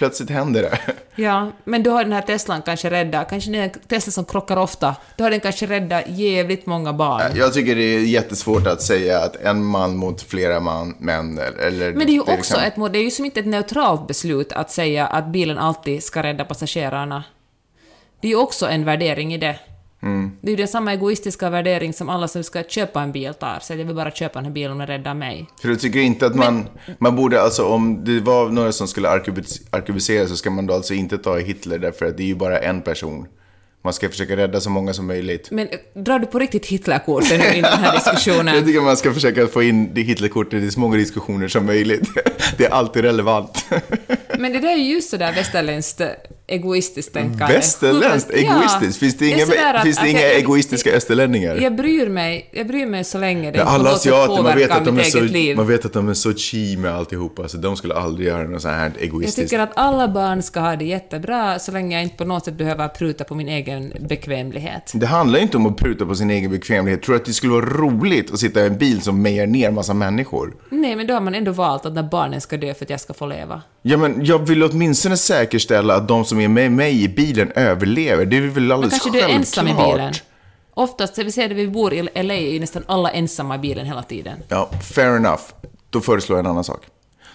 Plötsligt 0.00 0.30
händer 0.30 0.62
det. 0.62 0.78
Ja, 1.22 1.52
men 1.64 1.82
då 1.82 1.90
har 1.90 2.04
den 2.04 2.12
här 2.12 2.22
Teslan 2.22 2.62
kanske 2.62 2.90
räddat, 2.90 3.30
kanske 3.30 3.50
det 3.50 3.58
är 3.58 3.62
en 3.62 3.70
Tesla 3.70 4.12
som 4.12 4.24
krockar 4.24 4.56
ofta, 4.56 4.96
då 5.16 5.24
har 5.24 5.30
den 5.30 5.40
kanske 5.40 5.66
räddat 5.66 6.04
jävligt 6.08 6.66
många 6.66 6.92
barn. 6.92 7.32
Jag 7.34 7.54
tycker 7.54 7.76
det 7.76 7.82
är 7.82 8.00
jättesvårt 8.00 8.66
att 8.66 8.82
säga 8.82 9.20
att 9.20 9.36
en 9.36 9.64
man 9.64 9.96
mot 9.96 10.22
flera 10.22 10.60
man, 10.60 10.94
män 10.98 11.38
eller... 11.38 11.92
Men 11.92 12.06
det 12.06 12.12
är 12.12 12.14
ju 12.14 12.20
också 12.20 12.56
ett, 12.56 12.76
må- 12.76 12.88
det 12.88 12.98
är 12.98 13.02
ju 13.02 13.10
som 13.10 13.24
inte 13.24 13.40
ett 13.40 13.46
neutralt 13.46 14.06
beslut 14.06 14.52
att 14.52 14.70
säga 14.70 15.06
att 15.06 15.26
bilen 15.26 15.58
alltid 15.58 16.02
ska 16.02 16.22
rädda 16.22 16.44
passagerarna. 16.44 17.24
Det 18.20 18.26
är 18.28 18.30
ju 18.30 18.36
också 18.36 18.66
en 18.66 18.84
värdering 18.84 19.34
i 19.34 19.38
det. 19.38 19.58
Mm. 20.02 20.30
Det 20.40 20.48
är 20.48 20.50
ju 20.50 20.56
den 20.56 20.68
samma 20.68 20.92
egoistiska 20.92 21.50
värdering 21.50 21.92
som 21.92 22.08
alla 22.08 22.28
som 22.28 22.44
ska 22.44 22.62
köpa 22.62 23.02
en 23.02 23.12
bil 23.12 23.34
tar. 23.34 23.58
Så 23.62 23.72
jag 23.72 23.76
vill 23.84 23.94
bara 23.94 24.10
köpa 24.10 24.38
den 24.38 24.44
här 24.44 24.52
bilen 24.52 24.72
om 24.72 24.78
den 24.78 24.86
räddar 24.86 25.14
mig. 25.14 25.46
För 25.62 25.68
du 25.68 25.76
tycker 25.76 25.98
inte 26.00 26.26
att 26.26 26.34
man, 26.34 26.66
man 26.98 27.16
borde 27.16 27.42
alltså 27.42 27.64
om 27.64 28.04
det 28.04 28.20
var 28.20 28.48
några 28.48 28.72
som 28.72 28.86
skulle 28.88 29.08
arkebus- 29.08 29.60
arkebusera 29.70 30.26
så 30.26 30.36
ska 30.36 30.50
man 30.50 30.66
då 30.66 30.74
alltså 30.74 30.94
inte 30.94 31.18
ta 31.18 31.36
Hitler 31.38 31.78
därför 31.78 32.06
att 32.06 32.16
det 32.16 32.22
är 32.22 32.26
ju 32.26 32.34
bara 32.34 32.58
en 32.58 32.82
person. 32.82 33.26
Man 33.84 33.92
ska 33.92 34.08
försöka 34.08 34.36
rädda 34.36 34.60
så 34.60 34.70
många 34.70 34.92
som 34.94 35.06
möjligt. 35.06 35.50
Men 35.50 35.68
eh, 35.68 36.02
drar 36.02 36.18
du 36.18 36.26
på 36.26 36.38
riktigt 36.38 36.66
Hitlerkorten 36.66 37.38
nu 37.38 37.44
i 37.44 37.60
den 37.60 37.64
här 37.64 37.84
Jag 38.04 38.14
diskussionen? 38.14 38.64
tycker 38.66 38.80
man 38.80 38.96
ska 38.96 39.12
försöka 39.14 39.46
få 39.46 39.62
in 39.62 39.94
det 39.94 40.00
Hitlerkortet 40.00 40.62
i 40.62 40.70
så 40.70 40.80
många 40.80 40.96
diskussioner 40.96 41.48
som 41.48 41.66
möjligt. 41.66 42.08
Det 42.58 42.64
är 42.64 42.70
alltid 42.70 43.02
relevant. 43.04 43.64
Men 44.38 44.52
det 44.52 44.58
där 44.58 44.68
är 44.72 44.76
ju 44.76 44.92
just 44.94 45.10
sådär 45.10 45.32
västerländskt 45.32 46.00
eh, 46.00 46.06
egoistiskt 46.50 47.12
tänkande. 47.12 47.54
Västerländskt 47.54 48.30
Hur- 48.34 48.38
ja, 48.44 48.54
egoistiskt? 48.56 48.96
Finns 48.98 49.16
det 49.16 49.26
inga, 49.28 49.44
att- 49.74 49.82
finns 49.82 49.98
det 49.98 50.08
inga 50.10 50.20
jag- 50.20 50.36
egoistiska 50.36 50.90
österlänningar? 50.92 51.56
Jag 51.56 51.76
bryr 51.76 52.08
mig, 52.08 52.48
jag 52.52 52.66
bryr 52.66 52.86
mig 52.86 53.04
så 53.04 53.18
länge 53.18 53.50
det 53.50 53.58
Ja, 53.58 53.64
alla 53.64 53.90
asiater, 53.92 54.42
man 54.42 54.56
vet, 54.56 54.70
att 54.70 54.84
de 54.84 54.98
är 54.98 55.02
så, 55.02 55.20
liv. 55.20 55.56
man 55.56 55.66
vet 55.66 55.84
att 55.84 55.92
de 55.92 56.08
är 56.08 56.14
så 56.14 56.34
chi 56.34 56.76
med 56.76 56.94
alltihopa, 56.94 57.48
så 57.48 57.56
de 57.56 57.76
skulle 57.76 57.94
aldrig 57.94 58.28
göra 58.28 58.42
något 58.48 58.62
sånt 58.62 58.74
här 58.74 58.92
Jag 58.94 59.02
egoistiskt. 59.04 59.36
tycker 59.50 59.58
att 59.62 59.70
alla 59.74 60.08
barn 60.08 60.42
ska 60.42 60.60
ha 60.60 60.76
det 60.76 60.84
jättebra 60.84 61.58
så 61.58 61.72
länge 61.72 61.96
jag 61.96 62.02
inte 62.02 62.16
på 62.16 62.24
något 62.24 62.44
sätt 62.44 62.54
behöver 62.54 62.88
pruta 62.88 63.24
på 63.24 63.34
min 63.34 63.48
egen 63.48 63.92
bekvämlighet. 64.08 64.92
Det 64.94 65.06
handlar 65.06 65.38
ju 65.38 65.42
inte 65.42 65.56
om 65.56 65.66
att 65.66 65.76
pruta 65.76 66.06
på 66.06 66.14
sin 66.14 66.30
egen 66.30 66.50
bekvämlighet. 66.50 67.02
Tror 67.02 67.14
du 67.14 67.20
att 67.20 67.26
det 67.26 67.32
skulle 67.32 67.52
vara 67.52 67.66
roligt 67.66 68.32
att 68.32 68.38
sitta 68.40 68.60
i 68.62 68.66
en 68.66 68.78
bil 68.78 69.00
som 69.02 69.22
mejar 69.22 69.46
ner 69.46 69.70
massa 69.70 69.94
människor? 69.94 70.54
Nej, 70.70 70.96
men 70.96 71.06
då 71.06 71.14
har 71.14 71.20
man 71.20 71.34
ändå 71.34 71.52
valt 71.52 71.86
att 71.86 71.94
när 71.94 72.02
barnen 72.02 72.40
ska 72.40 72.56
dö 72.56 72.74
för 72.74 72.84
att 72.84 72.90
jag 72.90 73.00
ska 73.00 73.12
få 73.14 73.26
leva. 73.26 73.62
Ja, 73.82 73.96
men 73.96 74.24
jag 74.24 74.38
vill 74.46 74.62
åtminstone 74.62 75.16
säkerställa 75.16 75.94
att 75.94 76.08
de 76.08 76.24
som 76.24 76.39
är 76.40 76.48
med 76.48 76.72
mig 76.72 77.02
i 77.02 77.08
bilen 77.08 77.52
överlever. 77.54 78.24
Det 78.24 78.36
är 78.36 78.40
väl 78.40 78.72
alldeles 78.72 78.92
kanske 78.92 79.10
du 79.10 79.18
är 79.18 79.28
självklart. 79.28 79.40
ensam 79.40 79.68
i 79.68 79.74
bilen. 79.74 80.12
Oftast, 80.74 81.18
vi 81.18 81.32
ser 81.32 81.48
det 81.48 81.54
vi 81.54 81.68
bor 81.68 81.92
i 81.94 82.02
LA, 82.02 82.34
är 82.34 82.60
nästan 82.60 82.84
alla 82.86 83.10
ensamma 83.10 83.54
i 83.54 83.58
bilen 83.58 83.86
hela 83.86 84.02
tiden. 84.02 84.38
Ja, 84.48 84.70
fair 84.94 85.16
enough. 85.16 85.42
Då 85.90 86.00
föreslår 86.00 86.38
jag 86.38 86.44
en 86.44 86.50
annan 86.50 86.64
sak. 86.64 86.86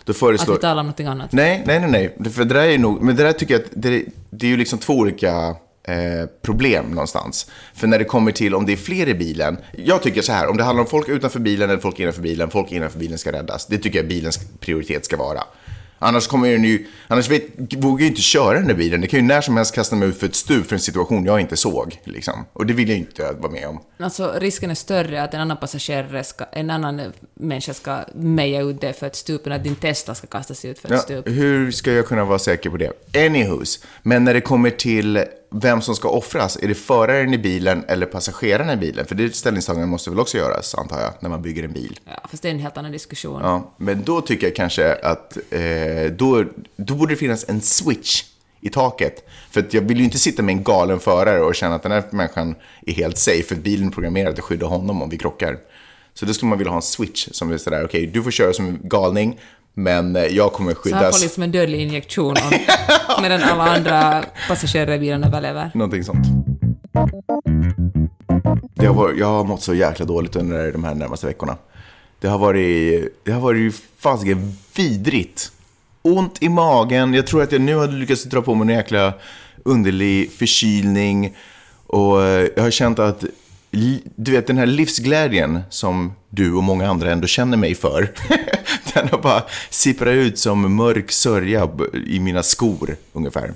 Då 0.04 0.12
Att 0.12 0.18
föreslår... 0.18 0.54
vi 0.56 0.62
talar 0.62 0.82
om 0.82 0.86
någonting 0.86 1.08
annat. 1.08 1.32
Nej, 1.32 1.64
nej, 1.66 1.80
nej, 1.80 2.16
nej. 2.20 2.32
För 2.32 2.46
det 2.46 2.54
där 2.54 2.68
är 2.68 2.78
nog, 2.78 3.02
men 3.02 3.16
det 3.16 3.24
där 3.24 3.34
tycker 3.34 3.54
jag 3.54 3.62
att 3.64 3.70
det, 3.72 4.06
det 4.30 4.46
är 4.46 4.50
ju 4.50 4.58
liksom 4.58 4.80
två 4.80 4.94
olika 4.94 5.56
eh, 5.84 6.26
problem 6.42 6.86
någonstans. 6.86 7.52
För 7.74 7.88
när 7.88 8.00
det 8.00 8.06
kommer 8.06 8.32
till 8.32 8.56
om 8.56 8.66
det 8.66 8.74
är 8.74 8.78
fler 8.78 9.08
i 9.08 9.14
bilen. 9.14 9.58
Jag 9.78 10.04
tycker 10.04 10.22
så 10.22 10.32
här, 10.32 10.48
om 10.48 10.58
det 10.58 10.64
handlar 10.64 10.84
om 10.84 10.90
folk 10.90 11.10
utanför 11.10 11.40
bilen 11.40 11.70
eller 11.70 11.82
folk 11.82 12.00
innanför 12.00 12.22
bilen, 12.22 12.50
folk 12.50 12.72
innanför 12.72 13.00
bilen 13.00 13.18
ska 13.18 13.32
räddas. 13.32 13.66
Det 13.66 13.78
tycker 13.78 14.00
jag 14.00 14.08
bilens 14.08 14.40
prioritet 14.60 15.06
ska 15.06 15.18
vara. 15.18 15.44
Annars 16.00 16.28
kommer 16.28 16.52
den 16.52 16.64
ju, 16.64 16.86
annars 17.08 17.30
vet, 17.30 17.44
vågar 17.78 17.92
jag 17.94 18.02
ju 18.02 18.08
inte 18.08 18.22
köra 18.22 18.54
den 18.60 18.68
där 18.68 18.76
bilen. 18.76 19.02
Det 19.02 19.08
kan 19.08 19.20
ju 19.20 19.26
när 19.26 19.42
som 19.42 19.58
helst 19.58 19.76
kasta 19.76 19.96
mig 19.96 20.10
ut 20.10 20.20
för 20.20 20.26
ett 20.28 20.36
stup 20.36 20.68
för 20.68 20.76
en 20.76 20.80
situation 20.80 21.26
jag 21.26 21.42
inte 21.42 21.58
såg. 21.58 22.00
Liksom. 22.04 22.46
Och 22.54 22.66
det 22.66 22.74
vill 22.74 22.90
jag 22.90 22.98
inte 22.98 23.32
vara 23.40 23.52
med 23.52 23.68
om. 23.68 23.80
Alltså, 24.00 24.34
risken 24.40 24.72
är 24.72 24.76
större 24.76 25.24
att 25.24 25.34
en 25.34 25.42
annan 25.42 25.58
passagerare 25.58 26.24
ska, 26.24 26.46
en 26.52 26.70
annan 26.70 27.02
människa 27.34 27.74
ska 27.74 28.00
meja 28.16 28.62
ut 28.62 28.82
det 28.82 28.94
för 28.94 29.08
ett 29.08 29.16
stup 29.16 29.46
än 29.48 29.54
att 29.54 29.64
din 29.64 29.76
Tesla 29.76 30.16
ska 30.16 30.28
kastas 30.28 30.66
ut 30.66 30.80
för 30.80 30.88
ett 30.88 30.92
Ja, 30.94 31.00
stup. 31.00 31.28
hur 31.28 31.72
ska 31.72 31.92
jag 31.92 32.08
kunna 32.08 32.26
vara 32.26 32.40
säker 32.40 32.70
på 32.70 32.78
det? 32.78 32.92
Anywhos, 33.26 33.80
men 34.04 34.24
när 34.24 34.34
det 34.34 34.42
kommer 34.42 34.70
till 34.70 35.24
vem 35.62 35.82
som 35.82 35.96
ska 35.96 36.10
offras, 36.10 36.58
är 36.62 36.68
det 36.68 36.76
föraren 36.76 37.34
i 37.34 37.38
bilen 37.38 37.84
eller 37.88 38.06
passagerarna 38.06 38.74
i 38.74 38.78
bilen? 38.78 39.06
För 39.06 39.16
det 39.16 39.36
ställningstagandet 39.36 39.90
måste 39.90 40.10
väl 40.10 40.20
också 40.20 40.38
göras, 40.38 40.76
antar 40.76 41.02
jag, 41.02 41.14
när 41.20 41.30
man 41.30 41.42
bygger 41.42 41.64
en 41.64 41.74
bil. 41.74 42.00
Ja, 42.06 42.28
fast 42.30 42.44
det 42.44 42.50
är 42.50 42.54
en 42.54 42.60
helt 42.60 42.78
annan 42.78 42.92
diskussion. 42.92 43.42
Ja, 43.44 43.74
men 43.78 44.04
då 44.04 44.22
tycker 44.22 44.48
jag 44.48 44.56
kanske 44.56 44.94
att 44.94 45.38
eh, 45.50 46.12
då, 46.12 46.46
då 46.76 46.96
borde 46.96 47.14
det 47.14 47.18
finnas 47.18 47.50
en 47.50 47.62
switch 47.62 48.24
i 48.62 48.70
taket. 48.70 49.30
För 49.52 49.60
att 49.60 49.74
jag 49.74 49.82
vill 49.82 49.98
ju 49.98 50.04
inte 50.04 50.20
sitta 50.20 50.44
med 50.44 50.54
en 50.54 50.64
galen 50.64 51.00
förare 51.00 51.42
och 51.42 51.56
känna 51.56 51.76
att 51.76 51.84
den 51.84 51.92
här 51.92 52.04
människan 52.10 52.56
är 52.86 52.94
helt 52.94 53.18
safe, 53.18 53.44
för 53.44 53.56
bilen 53.56 53.88
är 53.88 53.92
programmerad 53.92 54.34
att 54.34 54.40
skydda 54.40 54.66
honom 54.66 55.02
om 55.02 55.10
vi 55.10 55.18
krockar. 55.18 55.58
Så 56.20 56.26
då 56.26 56.34
skulle 56.34 56.50
man 56.50 56.58
vilja 56.58 56.72
ha 56.72 56.78
en 56.78 56.82
switch 56.82 57.28
som 57.32 57.52
är 57.52 57.58
sådär, 57.58 57.86
okej, 57.86 58.08
du 58.08 58.24
får 58.24 58.32
köra 58.32 58.54
som 58.54 58.80
galning, 58.84 59.40
men 59.74 60.16
eh, 60.16 60.24
jag 60.24 60.54
kommer 60.54 60.72
Så 60.72 60.78
han 60.78 60.84
skyddas. 60.84 61.18
får 61.18 61.24
liksom 61.24 61.44
en 61.44 61.52
dödlig 61.52 61.82
injektion 61.82 62.36
om, 62.44 62.52
medan 63.22 63.44
alla 63.44 63.64
andra 63.64 64.26
passagerare 64.48 64.96
i 64.96 65.00
bilen 65.00 65.24
överlever. 65.24 65.72
Någonting 65.74 66.04
sånt. 66.04 66.26
Det 68.76 68.86
har 68.86 68.94
varit, 68.94 69.20
jag 69.20 69.28
har 69.28 69.44
mått 69.44 69.62
så 69.62 69.74
jäkla 69.74 70.06
dåligt 70.06 70.36
under 70.36 70.72
de 70.72 70.84
här 70.84 70.96
närmaste 70.96 71.28
veckorna. 71.28 71.58
Det 72.20 72.28
har 72.28 72.38
varit, 72.38 73.08
det 73.24 73.32
har 73.32 73.42
varit 73.42 73.76
fasiken 74.00 74.58
vidrigt. 74.76 75.52
Ont 76.02 76.44
i 76.44 76.50
magen. 76.50 77.14
Jag 77.14 77.28
tror 77.28 77.44
att 77.44 77.52
jag 77.52 77.62
nu 77.62 77.76
har 77.76 77.88
lyckats 77.88 78.24
dra 78.24 78.42
på 78.42 78.56
mig 78.56 78.72
en 78.74 78.78
jäkla 78.78 79.14
underlig 79.64 80.32
förkylning. 80.32 81.36
Och 81.88 82.24
eh, 82.24 82.48
jag 82.56 82.64
har 82.64 82.72
känt 82.72 83.00
att, 83.00 83.24
du 84.16 84.32
vet 84.32 84.48
den 84.48 84.58
här 84.58 84.66
livsglädjen 84.66 85.62
som 85.70 86.14
du 86.30 86.54
och 86.54 86.64
många 86.64 86.90
andra 86.90 87.12
ändå 87.12 87.28
känner 87.28 87.58
mig 87.58 87.76
för. 87.76 88.12
den 88.94 89.10
har 89.10 89.18
bara 89.18 89.44
sipprat 89.70 90.14
ut 90.14 90.40
som 90.40 90.76
mörk 90.76 91.12
sörja 91.12 91.70
i 92.08 92.20
mina 92.20 92.44
skor 92.44 92.96
ungefär. 93.14 93.54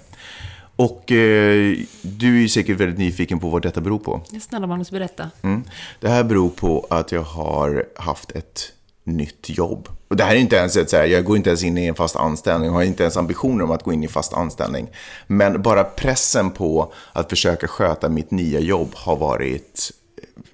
Och 0.76 1.12
eh, 1.12 1.76
du 2.02 2.38
är 2.38 2.42
ju 2.42 2.50
säkert 2.50 2.78
väldigt 2.78 3.00
nyfiken 3.00 3.40
på 3.40 3.50
vad 3.50 3.62
detta 3.62 3.82
beror 3.82 4.00
på. 4.00 4.22
Snälla 4.42 4.68
Magnus, 4.68 4.92
berätta. 4.92 5.30
Mm. 5.42 5.64
Det 6.00 6.10
här 6.10 6.24
beror 6.24 6.50
på 6.50 6.88
att 6.90 7.12
jag 7.12 7.22
har 7.22 7.86
haft 7.96 8.32
ett 8.32 8.74
nytt 9.04 9.50
jobb. 9.50 9.90
Och 10.08 10.16
det 10.16 10.24
här 10.24 10.36
är 10.36 10.40
inte 10.40 10.56
ens 10.56 10.76
ett 10.76 10.90
så 10.90 10.98
här, 10.98 11.06
jag 11.06 11.26
går 11.26 11.38
inte 11.38 11.50
ens 11.50 11.64
in 11.64 11.78
i 11.78 11.86
en 11.86 11.96
fast 11.96 12.16
anställning, 12.16 12.68
jag 12.68 12.74
har 12.74 12.84
inte 12.84 13.04
ens 13.04 13.18
ambitioner 13.18 13.64
om 13.64 13.72
att 13.72 13.84
gå 13.84 13.94
in 13.94 14.04
i 14.04 14.08
fast 14.08 14.34
anställning. 14.34 14.88
Men 15.28 15.62
bara 15.62 15.84
pressen 15.84 16.52
på 16.52 16.94
att 17.14 17.30
försöka 17.30 17.68
sköta 17.68 18.10
mitt 18.10 18.32
nya 18.32 18.60
jobb 18.60 18.90
har 18.94 19.16
varit 19.16 19.92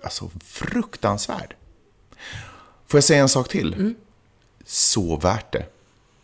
alltså, 0.05 0.29
fruktansvärd. 0.45 1.55
Får 2.87 2.97
jag 2.97 3.03
säga 3.03 3.21
en 3.21 3.29
sak 3.29 3.49
till? 3.49 3.93
Så 4.65 5.15
värt 5.17 5.51
det. 5.53 5.65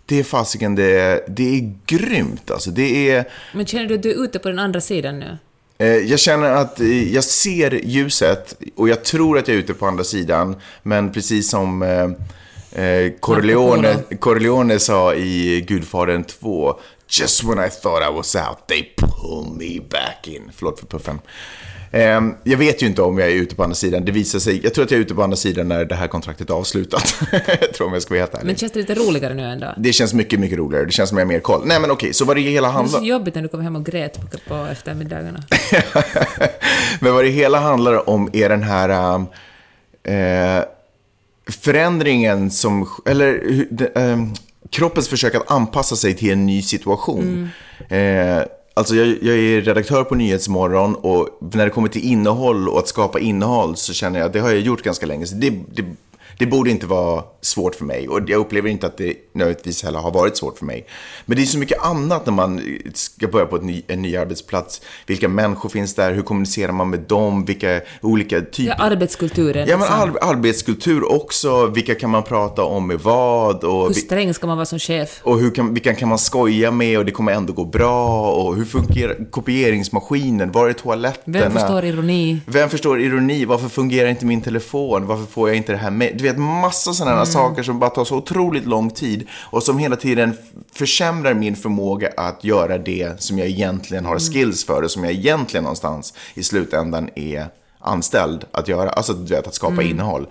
Det 0.06 0.20
är 0.20 0.24
fasiken, 0.24 0.76
det, 0.76 1.24
det 1.28 1.58
är 1.58 1.74
grymt 1.86 2.52
alltså. 2.52 2.72
Det 2.72 3.10
är... 3.12 3.26
Men 3.54 3.66
känner 3.66 3.86
du 3.86 3.96
att 3.96 4.04
du 4.04 4.12
är 4.12 4.24
ute 4.24 4.40
på 4.40 4.48
den 4.50 4.60
andra 4.60 4.82
sidan 4.82 5.20
nu? 5.20 5.38
Eh, 5.78 5.88
Jag 5.88 6.20
känner 6.20 6.52
att 6.52 6.80
eh, 6.80 7.14
jag 7.14 7.24
ser 7.24 7.72
ljuset 7.72 8.56
och 8.76 8.90
jag 8.90 9.04
tror 9.04 9.38
att 9.38 9.48
jag 9.48 9.56
är 9.56 9.60
ute 9.60 9.74
på 9.74 9.86
andra 9.88 10.04
sidan. 10.04 10.56
Men 10.84 11.12
precis 11.12 11.50
som 11.50 11.82
eh, 11.82 13.12
Corleone, 13.20 14.04
Corleone 14.20 14.80
sa 14.80 15.14
i 15.16 15.62
Gudfadern 15.62 16.24
2. 16.24 16.80
Just 17.20 17.44
when 17.44 17.60
I 17.66 17.70
thought 17.70 18.10
I 18.12 18.14
was 18.14 18.36
out, 18.36 18.68
they 18.68 18.94
pull 18.98 19.46
me 19.58 19.80
back 19.90 20.28
in. 20.28 20.52
Förlåt 20.56 20.80
för 20.80 20.88
puffen. 20.88 21.20
Ehm, 21.92 22.36
jag 22.44 22.58
vet 22.58 22.84
ju 22.84 22.88
inte 22.88 23.02
om 23.02 23.18
jag 23.18 23.28
är 23.28 23.36
ute 23.36 23.56
på 23.56 23.64
andra 23.64 23.76
sidan. 23.76 24.06
Det 24.06 24.12
visar 24.12 24.40
sig, 24.40 24.64
jag 24.64 24.74
tror 24.74 24.86
att 24.86 24.92
jag 24.92 24.98
är 24.98 25.02
ute 25.02 25.16
på 25.16 25.24
andra 25.24 25.38
sidan 25.38 25.68
när 25.68 25.86
det 25.86 25.96
här 25.96 26.08
kontraktet 26.08 26.50
är 26.50 26.54
avslutat. 26.54 27.16
jag 27.62 27.74
tror 27.74 27.88
om 27.88 27.94
jag 27.94 28.02
ska 28.02 28.14
vara 28.14 28.20
helt 28.20 28.34
ärlig. 28.34 28.46
Men 28.46 28.56
känns 28.56 28.72
det 28.72 28.80
lite 28.80 28.96
roligare 28.96 29.34
nu 29.34 29.44
ändå? 29.44 29.74
Det 29.78 29.94
känns 29.94 30.14
mycket, 30.14 30.40
mycket 30.40 30.58
roligare. 30.58 30.86
Det 30.86 30.92
känns 30.92 31.10
som 31.10 31.18
jag 31.18 31.26
har 31.26 31.34
mer 31.34 31.40
koll. 31.40 31.62
Nej, 31.66 31.80
men 31.80 31.92
okej, 31.92 32.14
så 32.14 32.26
vad 32.26 32.38
det 32.38 32.42
hela 32.42 32.68
Det 32.68 32.72
är 32.72 32.74
handlar 32.74 33.00
så 33.00 33.06
jobbigt 33.06 33.36
när 33.36 33.42
du 33.42 33.48
kommer 33.48 33.64
hem 33.64 33.76
och 33.76 33.86
grät 33.86 34.32
på, 34.32 34.38
på 34.48 34.66
eftermiddagarna. 34.72 35.44
Men 37.00 37.14
vad 37.14 37.24
det 37.24 37.30
hela 37.30 37.60
handlar 37.60 38.10
om 38.10 38.30
är 38.34 38.50
den 38.50 38.64
här 38.64 39.16
eh, 40.04 40.64
förändringen 41.50 42.52
som, 42.52 42.90
eller 43.06 43.44
ehm, 43.96 44.34
kroppens 44.70 45.08
försök 45.08 45.36
att 45.36 45.52
anpassa 45.52 45.96
sig 45.96 46.14
till 46.14 46.32
en 46.32 46.46
ny 46.46 46.62
situation. 46.62 47.50
Eh, 47.90 48.42
alltså 48.82 48.96
jag, 48.96 49.08
jag 49.08 49.36
är 49.38 49.62
redaktör 49.62 50.04
på 50.04 50.16
Nyhetsmorgon 50.16 50.96
och 50.96 51.30
när 51.54 51.66
det 51.66 51.72
kommer 51.72 51.88
till 51.88 52.04
innehåll 52.04 52.70
och 52.70 52.80
att 52.80 52.88
skapa 52.88 53.20
innehåll 53.20 53.76
så 53.76 53.94
känner 53.94 54.20
jag 54.20 54.26
att 54.26 54.34
det 54.34 54.40
har 54.40 54.50
jag 54.50 54.60
gjort 54.60 54.82
ganska 54.82 55.06
länge. 55.06 55.26
Så 55.26 55.36
det, 55.36 55.50
det, 55.50 55.86
det 56.42 56.48
borde 56.48 56.70
inte 56.70 56.86
vara 56.86 57.24
svårt 57.42 57.76
för 57.76 57.86
mig 57.86 58.08
och 58.10 58.20
jag 58.28 58.40
upplever 58.40 58.70
inte 58.70 58.88
att 58.88 58.98
det 58.98 59.14
nödvändigtvis 59.34 59.84
heller 59.84 60.00
har 60.00 60.12
varit 60.12 60.38
svårt 60.38 60.58
för 60.58 60.66
mig. 60.66 60.86
Men 61.26 61.38
det 61.38 61.44
är 61.44 61.46
så 61.46 61.58
mycket 61.58 61.82
annat 61.84 62.26
när 62.26 62.34
man 62.34 62.62
ska 62.94 63.28
börja 63.28 63.46
på 63.46 63.58
ny, 63.58 63.82
en 63.88 64.02
ny 64.02 64.16
arbetsplats. 64.18 64.82
Vilka 65.08 65.28
människor 65.30 65.70
finns 65.70 65.96
där? 65.96 66.14
Hur 66.14 66.22
kommunicerar 66.22 66.72
man 66.72 66.90
med 66.90 67.00
dem? 67.00 67.46
Vilka 67.46 67.82
olika 68.02 68.42
typer... 68.42 68.76
Ja, 68.78 68.84
arbetskulturen. 68.84 69.68
Ja, 69.68 69.78
men 69.78 69.88
liksom. 69.88 70.00
ar- 70.00 70.30
arbetskultur 70.32 71.12
också. 71.12 71.68
Vilka 71.68 71.96
kan 71.96 72.10
man 72.10 72.24
prata 72.24 72.64
om 72.64 72.88
med 72.88 73.00
vad? 73.00 73.64
Och, 73.64 73.88
Hur 73.88 73.94
sträng 73.94 74.34
ska 74.34 74.48
man 74.48 74.58
vara 74.58 74.66
som 74.66 74.80
chef? 74.80 75.20
och 75.24 75.40
hur 75.40 75.52
kan, 75.52 75.74
vilka 75.74 75.94
kan 75.96 76.10
man 76.10 76.20
skoja 76.20 76.72
med 76.72 76.98
och 76.98 77.06
det 77.06 77.12
kommer 77.12 77.32
ändå 77.32 77.54
gå 77.54 77.66
bra? 77.66 78.32
Och 78.32 78.56
hur 78.56 78.66
fungerar 78.66 79.32
kopieringsmaskinen? 79.32 80.52
Var 80.52 80.70
är 80.70 80.74
toaletterna? 80.74 81.40
Vem 81.40 81.52
förstår 81.52 81.86
ironi? 81.86 82.38
Vem 82.46 82.70
förstår 82.70 83.02
ironi? 83.02 83.46
Varför 83.46 83.70
fungerar 83.70 84.10
inte 84.10 84.26
min 84.26 84.42
telefon? 84.42 85.08
Varför 85.08 85.26
får 85.26 85.50
jag 85.50 85.58
inte 85.58 85.72
det 85.72 85.78
här 85.78 85.92
med? 85.92 86.22
Vet, 86.32 86.40
massa 86.40 86.94
sådana 86.94 87.18
här 87.18 87.26
saker 87.26 87.64
som 87.64 87.80
bara 87.80 87.90
tar 87.90 88.06
så 88.06 88.16
otroligt 88.16 88.66
lång 88.66 88.90
tid 88.90 89.28
och 89.34 89.64
som 89.64 89.78
hela 89.78 89.96
tiden 89.96 90.38
försämrar 90.74 91.34
min 91.34 91.56
förmåga 91.56 92.10
att 92.18 92.44
göra 92.44 92.78
det 92.78 93.22
som 93.22 93.40
jag 93.40 93.48
egentligen 93.48 94.06
har 94.06 94.20
skills 94.20 94.66
för 94.66 94.82
och 94.82 94.92
som 94.92 95.04
jag 95.04 95.14
egentligen 95.14 95.64
någonstans 95.64 96.14
i 96.34 96.44
slutändan 96.44 97.10
är 97.16 97.48
anställd 97.80 98.46
att 98.52 98.68
göra. 98.68 98.90
Alltså, 98.90 99.14
du 99.14 99.36
vet, 99.36 99.48
att 99.48 99.54
skapa 99.54 99.84
innehåll. 99.84 100.28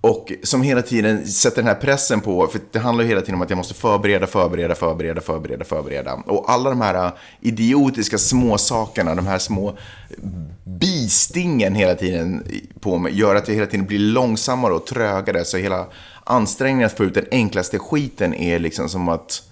Och 0.00 0.32
som 0.42 0.62
hela 0.62 0.82
tiden 0.82 1.26
sätter 1.26 1.56
den 1.56 1.66
här 1.66 1.74
pressen 1.74 2.20
på, 2.20 2.46
för 2.46 2.60
det 2.72 2.78
handlar 2.78 3.04
ju 3.04 3.08
hela 3.08 3.20
tiden 3.20 3.34
om 3.34 3.42
att 3.42 3.50
jag 3.50 3.56
måste 3.56 3.74
förbereda, 3.74 4.26
förbereda, 4.26 4.74
förbereda, 4.74 5.20
förbereda, 5.20 5.64
förbereda. 5.64 6.14
Och 6.14 6.50
alla 6.50 6.70
de 6.70 6.80
här 6.80 7.06
äh, 7.06 7.12
idiotiska 7.40 8.18
små 8.18 8.58
sakerna, 8.58 9.14
de 9.14 9.26
här 9.26 9.38
små 9.38 9.76
bistingen 11.06 11.74
hela 11.74 11.94
tiden 11.94 12.44
på 12.80 12.98
mig, 12.98 13.18
gör 13.18 13.34
att 13.34 13.48
jag 13.48 13.54
hela 13.54 13.66
tiden 13.66 13.86
blir 13.86 13.98
långsammare 13.98 14.72
och 14.72 14.86
trögare. 14.86 15.44
Så 15.44 15.56
hela 15.56 15.86
ansträngningen 16.24 16.86
att 16.86 16.96
få 16.96 17.04
ut 17.04 17.14
den 17.14 17.26
enklaste 17.30 17.78
skiten 17.78 18.34
är 18.34 18.58
liksom 18.58 18.88
som 18.88 19.08
att 19.08 19.42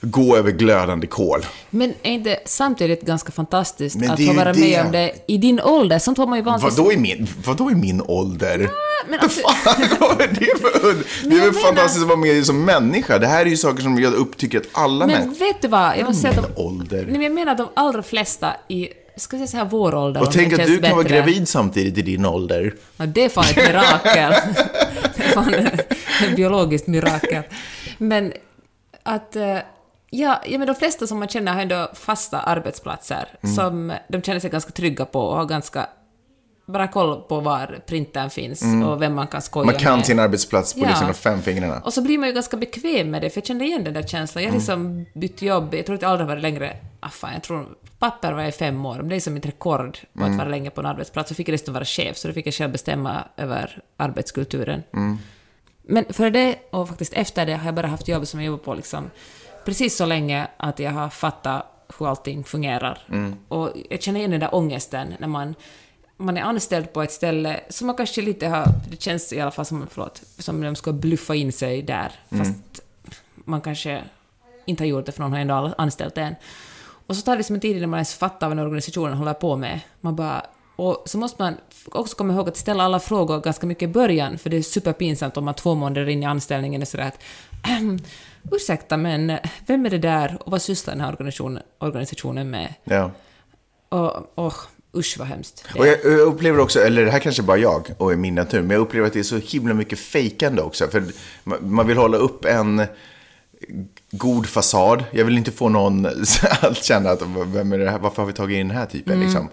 gå 0.00 0.36
över 0.36 0.50
glödande 0.52 1.06
kol. 1.06 1.46
Men 1.70 1.94
är 2.02 2.12
inte 2.12 2.38
samtidigt 2.46 3.02
ganska 3.02 3.32
fantastiskt 3.32 3.96
Men 3.96 4.10
att 4.10 4.16
det 4.16 4.26
få 4.26 4.32
vara 4.32 4.52
det. 4.52 4.60
med 4.60 4.86
om 4.86 4.92
det 4.92 5.12
i 5.28 5.38
din 5.38 5.60
ålder? 5.60 5.98
Sånt 5.98 6.18
var 6.18 6.26
man 6.26 6.38
ju 6.38 6.44
vanligtvis... 6.44 6.78
Vadå 6.78 6.92
i 6.92 6.96
min, 6.96 7.26
vadå 7.46 7.70
i 7.70 7.74
min 7.74 8.02
ålder? 8.02 8.58
men 8.58 8.68
Vad 9.10 9.22
alltså- 9.22 9.48
fan, 9.48 9.82
vad 10.00 10.20
är 10.20 10.26
det 10.28 10.58
för 10.60 10.94
Det 11.28 11.36
är 11.36 11.40
väl 11.40 11.52
menar- 11.52 11.52
fantastiskt 11.66 12.02
att 12.02 12.08
vara 12.08 12.18
med 12.18 12.46
som 12.46 12.64
människa. 12.64 13.18
Det 13.18 13.26
här 13.26 13.46
är 13.46 13.50
ju 13.50 13.56
saker 13.56 13.82
som 13.82 13.98
jag 14.00 14.12
upptycker 14.14 14.58
att 14.60 14.66
alla 14.72 15.06
Men 15.06 15.16
människor... 15.18 15.38
vet 15.46 15.62
du 15.62 15.68
vad? 15.68 15.98
Jag 15.98 16.04
måste 16.06 16.22
säga 16.22 16.40
att 16.40 16.56
de, 16.56 16.62
ålder. 16.62 16.96
nej, 17.02 17.12
men 17.12 17.22
jag 17.22 17.32
menar 17.32 17.52
att 17.52 17.58
de 17.58 17.68
allra 17.74 18.02
flesta 18.02 18.52
i, 18.68 18.88
ska 19.16 19.46
säga 19.46 19.64
vår 19.64 19.94
ålder, 19.94 20.20
Och 20.22 20.32
tänk 20.32 20.52
att 20.52 20.66
du 20.66 20.78
kan 20.78 20.90
vara 20.96 21.02
gravid 21.08 21.48
samtidigt 21.48 21.98
i 21.98 22.02
din 22.02 22.26
ålder. 22.26 22.74
Ja, 22.96 23.06
det 23.06 23.24
är 23.24 23.28
fan 23.28 23.44
ett 23.44 23.56
mirakel. 23.56 24.32
det 25.16 25.22
är 25.24 25.28
fan 25.34 25.54
ett 25.54 26.36
biologiskt 26.36 26.86
mirakel. 26.86 27.42
Men 27.98 28.32
att... 29.02 29.36
eh, 29.36 29.58
Ja, 30.14 30.42
ja, 30.46 30.58
men 30.58 30.66
de 30.66 30.74
flesta 30.74 31.06
som 31.06 31.18
man 31.18 31.28
känner 31.28 31.52
har 31.52 31.60
ändå 31.62 31.90
fasta 31.94 32.40
arbetsplatser 32.40 33.28
Mm. 33.42 33.56
som 33.56 33.92
de 34.08 34.22
känner 34.22 34.40
sig 34.40 34.50
ganska 34.50 34.70
trygga 34.72 35.04
på 35.04 35.20
och 35.20 35.36
har 35.36 35.44
ganska 35.44 35.86
bra 36.72 36.88
koll 36.88 37.22
på 37.22 37.40
var 37.40 37.80
printern 37.86 38.30
finns 38.30 38.62
och 38.86 39.02
vem 39.02 39.14
man 39.14 39.26
kan 39.26 39.42
skoja 39.42 39.62
Mm. 39.62 39.74
Man 39.74 39.82
kan 39.82 39.96
med. 39.96 40.06
sin 40.06 40.18
arbetsplats 40.18 40.74
på 40.74 40.80
Ja. 40.80 40.88
liksom 40.88 41.14
fem 41.14 41.42
fingrarna. 41.42 41.80
Och 41.84 41.92
så 41.92 42.02
blir 42.02 42.18
man 42.18 42.28
ju 42.28 42.34
ganska 42.34 42.56
bekväm 42.56 43.10
med 43.10 43.22
det, 43.22 43.30
för 43.30 43.40
jag 43.40 43.46
kände 43.46 43.64
igen 43.64 43.84
den 43.84 43.94
där 43.94 44.02
känslan. 44.02 44.44
Jag 44.44 44.50
har 44.50 44.56
liksom 44.58 45.06
bytt 45.14 45.42
jobb, 45.42 45.74
jag 45.74 45.86
tror 45.86 45.96
att 45.96 46.02
jag 46.02 46.10
aldrig 46.10 46.28
har 46.28 46.34
varit 46.34 46.42
längre, 46.42 46.76
ah, 47.00 47.08
fan, 47.08 47.32
jag 47.32 47.42
tror 47.42 47.66
papper 47.98 48.32
var 48.32 48.40
jag 48.40 48.48
i 48.48 48.52
fem 48.52 48.86
år, 48.86 48.96
men 48.96 49.08
det 49.08 49.16
är 49.16 49.20
som 49.20 49.36
ett 49.36 49.46
rekord 49.46 49.98
på 50.18 50.24
att 50.24 50.36
vara 50.36 50.48
länge 50.48 50.70
på 50.70 50.80
en 50.80 50.86
arbetsplats. 50.86 51.28
Så 51.28 51.34
fick 51.34 51.48
jag 51.48 51.54
dessutom 51.54 51.74
vara 51.74 51.84
chef, 51.84 52.16
så 52.16 52.28
då 52.28 52.34
fick 52.34 52.46
jag 52.46 52.54
själv 52.54 52.72
bestämma 52.72 53.24
över 53.36 53.82
arbetskulturen. 53.96 54.82
Men 55.82 56.04
före 56.10 56.30
det, 56.30 56.56
och 56.70 56.88
faktiskt 56.88 57.12
efter 57.12 57.46
det, 57.46 57.54
har 57.54 57.64
jag 57.64 57.74
bara 57.74 57.86
haft 57.86 58.08
jobb 58.08 58.26
som 58.26 58.40
jag 58.40 58.46
jobbar 58.46 58.64
på 58.64 58.74
liksom 58.74 59.10
precis 59.64 59.96
så 59.96 60.06
länge 60.06 60.46
att 60.56 60.78
jag 60.78 60.90
har 60.90 61.08
fattat 61.08 61.66
hur 61.98 62.08
allting 62.08 62.44
fungerar. 62.44 62.98
Och 63.48 63.70
jag 63.90 64.02
känner 64.02 64.18
igen 64.18 64.30
den 64.30 64.40
där 64.40 64.54
ångesten 64.54 65.14
när 65.18 65.28
man, 65.28 65.54
man 66.24 66.36
är 66.36 66.42
anställd 66.42 66.92
på 66.92 67.02
ett 67.02 67.12
ställe 67.12 67.60
som 67.68 67.86
man 67.86 67.96
kanske 67.96 68.22
lite 68.22 68.48
har, 68.48 68.66
det 68.90 69.02
känns 69.02 69.32
i 69.32 69.40
alla 69.40 69.50
fall 69.50 69.64
som, 69.64 69.86
förlåt, 69.90 70.22
som 70.38 70.60
de 70.60 70.76
ska 70.76 70.92
bluffa 70.92 71.34
in 71.34 71.52
sig 71.52 71.82
där, 71.82 72.12
fast 72.30 72.80
man 73.34 73.60
kanske 73.60 74.02
inte 74.64 74.82
har 74.82 74.88
gjort 74.88 75.06
det 75.06 75.12
för 75.12 75.20
någon 75.20 75.32
har 75.32 75.38
ändå 75.38 75.74
anställt 75.78 76.18
en. 76.18 76.34
Och 77.06 77.16
så 77.16 77.22
tar 77.22 77.32
det 77.32 77.38
liksom 77.38 77.54
en 77.54 77.60
tid 77.60 77.76
innan 77.76 77.90
man 77.90 77.98
ens 77.98 78.14
fattar 78.14 78.48
vad 78.48 78.56
den 78.56 78.66
organisationen 78.66 79.14
håller 79.14 79.34
på 79.34 79.56
med. 79.56 79.80
Man 80.00 80.16
bara, 80.16 80.46
och 80.76 81.02
så 81.06 81.18
måste 81.18 81.42
man 81.42 81.56
också 81.92 82.16
komma 82.16 82.32
ihåg 82.32 82.48
att 82.48 82.56
ställa 82.56 82.84
alla 82.84 83.00
frågor 83.00 83.40
ganska 83.40 83.66
mycket 83.66 83.82
i 83.82 83.92
början, 83.92 84.38
för 84.38 84.50
det 84.50 84.56
är 84.56 84.62
superpinsamt 84.62 85.36
om 85.36 85.44
man 85.44 85.54
två 85.54 85.74
månader 85.74 86.08
in 86.08 86.22
i 86.22 86.26
anställningen 86.26 86.82
är 86.82 86.86
sådär 86.86 87.04
att 87.04 87.18
"Ahem, 87.64 87.98
ursäkta, 88.50 88.96
men 88.96 89.38
vem 89.66 89.86
är 89.86 89.90
det 89.90 89.98
där 89.98 90.38
och 90.40 90.52
vad 90.52 90.62
sysslar 90.62 90.94
den 90.94 91.00
här 91.00 91.12
organisationen, 91.12 91.62
organisationen 91.78 92.50
med? 92.50 92.74
Ja. 92.84 93.10
Och, 93.88 94.38
och 94.38 94.54
usch 94.96 95.16
vad 95.18 95.28
hemskt. 95.28 95.64
Och 95.78 95.86
jag, 95.86 95.96
jag 96.04 96.20
upplever 96.20 96.58
också, 96.60 96.80
eller 96.80 97.04
det 97.04 97.10
här 97.10 97.18
kanske 97.18 97.42
bara 97.42 97.56
jag 97.58 97.88
och 97.98 98.12
är 98.12 98.16
min 98.16 98.34
natur, 98.34 98.62
men 98.62 98.70
jag 98.70 98.80
upplever 98.80 99.06
att 99.06 99.12
det 99.12 99.18
är 99.18 99.22
så 99.22 99.36
himla 99.36 99.74
mycket 99.74 99.98
fejkande 99.98 100.62
också. 100.62 100.88
För 100.88 101.04
man 101.60 101.86
vill 101.86 101.96
hålla 101.96 102.16
upp 102.16 102.44
en 102.44 102.82
god 104.10 104.46
fasad. 104.46 105.04
Jag 105.10 105.24
vill 105.24 105.38
inte 105.38 105.50
få 105.52 105.68
någon 105.68 106.06
att 106.60 106.84
känna 106.84 107.10
att 107.10 107.22
vem 107.46 107.72
är 107.72 107.78
det 107.78 107.90
här? 107.90 107.98
varför 107.98 108.22
har 108.22 108.26
vi 108.26 108.32
tagit 108.32 108.56
in 108.58 108.68
den 108.68 108.76
här 108.76 108.86
typen? 108.86 109.20
Liksom. 109.20 109.48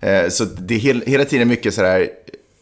Eh, 0.00 0.28
Så 0.28 0.44
det 0.44 0.74
är 0.74 0.78
hel, 0.78 1.02
hela 1.06 1.24
tiden 1.24 1.48
mycket 1.48 1.74
sådär, 1.74 2.08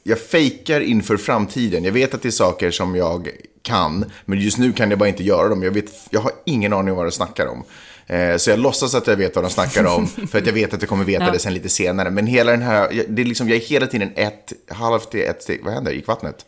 jag 0.02 0.20
fejkar 0.20 0.80
inför 0.80 1.16
framtiden. 1.16 1.84
Jag 1.84 1.92
vet 1.92 2.14
att 2.14 2.22
det 2.22 2.28
är 2.28 2.30
saker 2.30 2.70
som 2.70 2.96
jag 2.96 3.28
kan, 3.62 4.04
men 4.24 4.38
just 4.40 4.58
nu 4.58 4.72
kan 4.72 4.90
jag 4.90 4.98
bara 4.98 5.08
inte 5.08 5.22
göra 5.24 5.48
dem. 5.48 5.62
Jag, 5.62 5.70
vet, 5.70 5.92
jag 6.10 6.20
har 6.20 6.32
ingen 6.44 6.72
aning 6.72 6.90
om 6.90 6.96
vad 6.96 7.06
de 7.06 7.10
snackar 7.12 7.46
om. 7.46 7.64
Eh, 8.12 8.36
Så 8.36 8.50
jag 8.50 8.58
låtsas 8.58 8.94
att 8.94 9.06
jag 9.06 9.16
vet 9.16 9.34
vad 9.36 9.44
de 9.44 9.50
snackar 9.50 9.84
om, 9.96 10.06
för 10.30 10.38
att 10.38 10.46
jag 10.46 10.52
vet 10.52 10.74
att 10.74 10.82
jag 10.82 10.88
kommer 10.88 11.04
veta 11.04 11.24
Ja. 11.24 11.30
det 11.30 11.38
sen 11.38 11.54
lite 11.54 11.68
senare. 11.68 12.10
Men 12.10 12.26
hela 12.26 12.50
den 12.50 12.62
här, 12.62 13.04
det 13.08 13.22
är 13.22 13.26
liksom, 13.26 13.48
jag 13.48 13.56
är 13.56 13.60
hela 13.60 13.86
tiden 13.86 14.12
ett, 14.16 14.52
halvt 14.68 15.10
till 15.10 15.20
ett 15.22 15.42
steg. 15.42 15.60
Vad 15.64 15.74
händer? 15.74 15.92
Gick 15.92 16.06
vattnet? 16.06 16.44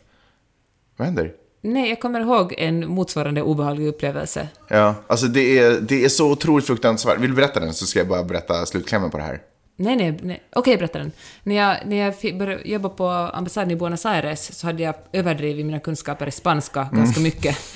Vad 0.97 1.05
händer? 1.05 1.31
Nej, 1.61 1.89
jag 1.89 1.99
kommer 2.01 2.19
ihåg 2.21 2.53
en 2.57 2.87
motsvarande 2.89 3.41
obehaglig 3.41 3.87
upplevelse. 3.87 4.47
Ja, 4.67 4.95
alltså 5.07 5.25
det 5.27 5.59
är, 5.59 5.79
det 5.81 6.05
är 6.05 6.09
så 6.09 6.31
otroligt 6.31 6.65
fruktansvärt. 6.67 7.19
Vill 7.19 7.29
du 7.29 7.35
berätta 7.35 7.59
den 7.59 7.73
så 7.73 7.85
ska 7.85 7.99
jag 7.99 8.07
bara 8.07 8.23
berätta 8.23 8.65
slutklämmen 8.65 9.11
på 9.11 9.17
det 9.17 9.23
här. 9.23 9.39
Nej, 9.77 9.95
nej, 9.95 10.19
nej. 10.23 10.43
okej, 10.55 10.77
berätta 10.77 10.99
den. 10.99 11.11
När 11.43 11.55
jag, 11.55 11.77
när 11.85 11.95
jag 11.97 12.37
började 12.37 12.69
jobba 12.69 12.89
på 12.89 13.07
ambassaden 13.09 13.71
i 13.71 13.75
Buenos 13.75 14.05
Aires 14.05 14.57
så 14.59 14.67
hade 14.67 14.83
jag 14.83 14.95
överdrivit 15.11 15.65
mina 15.65 15.79
kunskaper 15.79 16.27
i 16.27 16.31
spanska 16.31 16.89
ganska 16.93 17.21
mycket. 17.21 17.57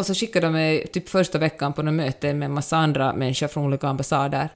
Och 0.00 0.06
så 0.06 0.14
skickade 0.14 0.46
de 0.46 0.52
mig 0.52 0.86
typ 0.86 1.08
första 1.08 1.38
veckan 1.38 1.72
på 1.72 1.82
något 1.82 1.94
möte 1.94 2.34
med 2.34 2.46
en 2.46 2.52
massa 2.52 2.76
andra 2.76 3.12
människor 3.12 3.48
från 3.48 3.64
olika 3.64 3.88
ambassader. 3.88 4.48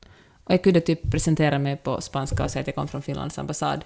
Och 0.45 0.53
jag 0.53 0.63
kunde 0.63 0.81
typ 0.81 1.11
presentera 1.11 1.59
mig 1.59 1.77
på 1.77 2.01
spanska 2.01 2.45
och 2.45 2.51
säga 2.51 2.61
att 2.61 2.67
jag 2.67 2.77
kom 2.77 2.89
från 2.89 3.03
Finlands 3.03 3.39
ambassad. 3.39 3.85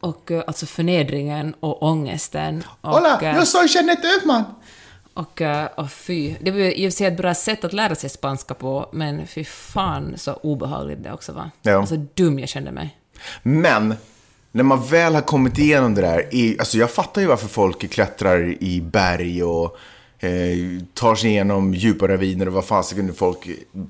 Och 0.00 0.30
eh, 0.30 0.44
alltså 0.46 0.66
förnedringen 0.66 1.54
och 1.60 1.82
ångesten. 1.82 2.64
Och, 2.80 2.90
Hola, 2.90 3.20
eh, 3.20 3.34
jag 3.34 3.48
soy 3.48 3.66
Jeanette 3.66 4.08
Öfman! 4.16 4.44
och, 5.14 5.40
eh, 5.40 5.68
och 5.74 5.90
fy, 5.90 6.34
det 6.40 6.50
var 6.50 6.58
ju 6.58 6.74
i 6.74 6.88
och 6.88 6.92
för 6.92 6.96
sig 6.96 7.06
ett 7.06 7.16
bra 7.16 7.34
sätt 7.34 7.64
att 7.64 7.72
lära 7.72 7.94
sig 7.94 8.10
spanska 8.10 8.54
på, 8.54 8.88
men 8.92 9.26
fy 9.26 9.44
fan 9.44 10.14
så 10.16 10.32
obehagligt 10.32 11.02
det 11.02 11.12
också 11.12 11.32
var. 11.32 11.50
Ja. 11.62 11.86
Så 11.86 12.06
dum 12.14 12.38
jag 12.38 12.48
kände 12.48 12.72
mig. 12.72 12.98
Men, 13.42 13.94
när 14.52 14.64
man 14.64 14.86
väl 14.86 15.14
har 15.14 15.22
kommit 15.22 15.58
igenom 15.58 15.94
det 15.94 16.00
där, 16.00 16.56
alltså 16.58 16.78
jag 16.78 16.90
fattar 16.90 17.20
ju 17.20 17.26
varför 17.26 17.48
folk 17.48 17.90
klättrar 17.90 18.62
i 18.62 18.80
berg 18.80 19.42
och 19.42 19.78
eh, 20.22 20.30
tar 20.94 21.14
sig 21.14 21.30
igenom 21.30 21.74
djupa 21.74 22.08
raviner 22.08 22.46
och 22.46 22.52
vad 22.52 22.64
fasiken 22.64 23.14
folk 23.14 23.48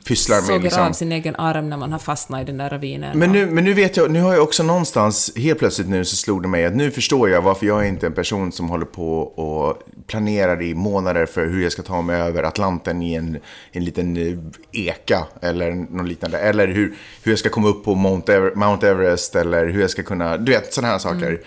pysslar 0.08 0.36
med. 0.36 0.44
Sågar 0.44 0.60
Liksom. 0.60 0.82
av 0.86 0.92
sin 0.92 1.12
egen 1.12 1.36
arm 1.36 1.68
när 1.70 1.76
man 1.76 1.92
har 1.92 1.98
fastnat 1.98 2.42
i 2.42 2.44
den 2.44 2.56
där 2.56 2.70
ravinen. 2.70 3.18
Men 3.18 3.32
nu, 3.32 3.46
men 3.46 3.64
nu 3.64 3.72
vet 3.72 3.96
jag, 3.96 4.10
nu 4.10 4.20
har 4.20 4.32
jag 4.34 4.42
också 4.42 4.62
någonstans, 4.62 5.32
helt 5.36 5.58
plötsligt 5.58 5.88
nu 5.88 6.04
så 6.04 6.16
slog 6.16 6.42
det 6.42 6.48
mig 6.48 6.64
att 6.66 6.76
nu 6.76 6.90
förstår 6.90 7.30
jag 7.30 7.42
varför 7.42 7.66
jag 7.66 7.84
är 7.84 7.88
inte 7.88 8.06
är 8.06 8.08
en 8.08 8.14
person 8.14 8.52
som 8.52 8.68
håller 8.68 8.86
på 8.86 9.18
och 9.20 9.82
planerar 10.06 10.62
i 10.62 10.74
månader 10.74 11.26
för 11.26 11.46
hur 11.46 11.62
jag 11.62 11.72
ska 11.72 11.82
ta 11.82 12.02
mig 12.02 12.20
över 12.20 12.42
Atlanten 12.42 13.02
i 13.02 13.14
en, 13.14 13.38
en 13.72 13.84
liten 13.84 14.16
eh, 14.16 14.38
eka 14.72 15.24
eller 15.42 15.70
något 15.72 16.08
liknande. 16.08 16.38
Eller 16.38 16.66
hur, 16.68 16.94
hur 17.22 17.32
jag 17.32 17.38
ska 17.38 17.48
komma 17.48 17.68
upp 17.68 17.84
på 17.84 17.94
Mount, 17.94 18.32
Ever, 18.34 18.54
Mount 18.54 18.88
Everest 18.88 19.36
eller 19.36 19.66
hur 19.66 19.80
jag 19.80 19.90
ska 19.90 20.02
kunna, 20.02 20.36
du 20.36 20.52
vet 20.52 20.74
sådana 20.74 20.92
här 20.92 20.98
saker. 20.98 21.40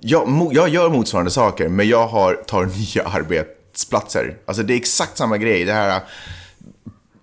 Jag, 0.00 0.28
mo- 0.28 0.50
jag 0.54 0.68
gör 0.68 0.90
motsvarande 0.90 1.30
saker 1.30 1.68
men 1.68 1.88
jag 1.88 2.06
har, 2.06 2.34
tar 2.34 2.64
nya 2.96 3.08
arbetsplatser. 3.74 4.36
Alltså 4.46 4.62
det 4.62 4.74
är 4.74 4.76
exakt 4.76 5.18
samma 5.18 5.38
grej. 5.38 5.64
Det 5.64 5.72
här 5.72 5.96
äh, 5.96 6.02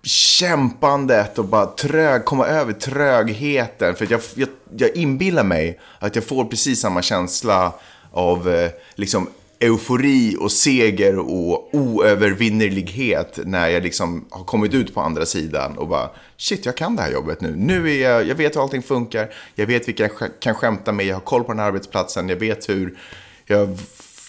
kämpandet 0.02 1.38
och 1.38 1.44
bara 1.44 1.66
trög, 1.66 2.24
komma 2.24 2.46
över 2.46 2.72
trögheten. 2.72 3.94
För 3.94 4.04
att 4.04 4.10
jag, 4.10 4.20
jag, 4.34 4.48
jag 4.76 4.96
inbillar 4.96 5.44
mig 5.44 5.78
att 6.00 6.14
jag 6.14 6.24
får 6.24 6.44
precis 6.44 6.80
samma 6.80 7.02
känsla 7.02 7.72
av 8.12 8.48
eh, 8.48 8.70
liksom 8.94 9.28
eufori 9.60 10.36
och 10.40 10.52
seger 10.52 11.18
och 11.18 11.74
oövervinnerlighet 11.74 13.38
när 13.44 13.68
jag 13.68 13.82
liksom 13.82 14.24
har 14.30 14.44
kommit 14.44 14.74
ut 14.74 14.94
på 14.94 15.00
andra 15.00 15.26
sidan 15.26 15.78
och 15.78 15.88
bara 15.88 16.10
shit, 16.36 16.66
jag 16.66 16.76
kan 16.76 16.96
det 16.96 17.02
här 17.02 17.12
jobbet 17.12 17.40
nu. 17.40 17.56
Nu 17.56 17.90
är 17.90 18.10
jag, 18.10 18.28
jag 18.28 18.34
vet 18.34 18.56
hur 18.56 18.62
allting 18.62 18.82
funkar, 18.82 19.30
jag 19.54 19.66
vet 19.66 19.88
vilka 19.88 20.02
jag 20.02 20.40
kan 20.40 20.54
skämta 20.54 20.92
med, 20.92 21.06
jag 21.06 21.16
har 21.16 21.20
koll 21.20 21.44
på 21.44 21.52
den 21.52 21.58
här 21.58 21.66
arbetsplatsen, 21.66 22.28
jag 22.28 22.36
vet 22.36 22.68
hur 22.68 22.98
jag 23.46 23.78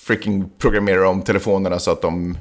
freaking 0.03 0.49
programmerar 0.57 1.03
om 1.03 1.21
telefonerna 1.21 1.79
så 1.79 1.91
att 1.91 2.01
de 2.01 2.37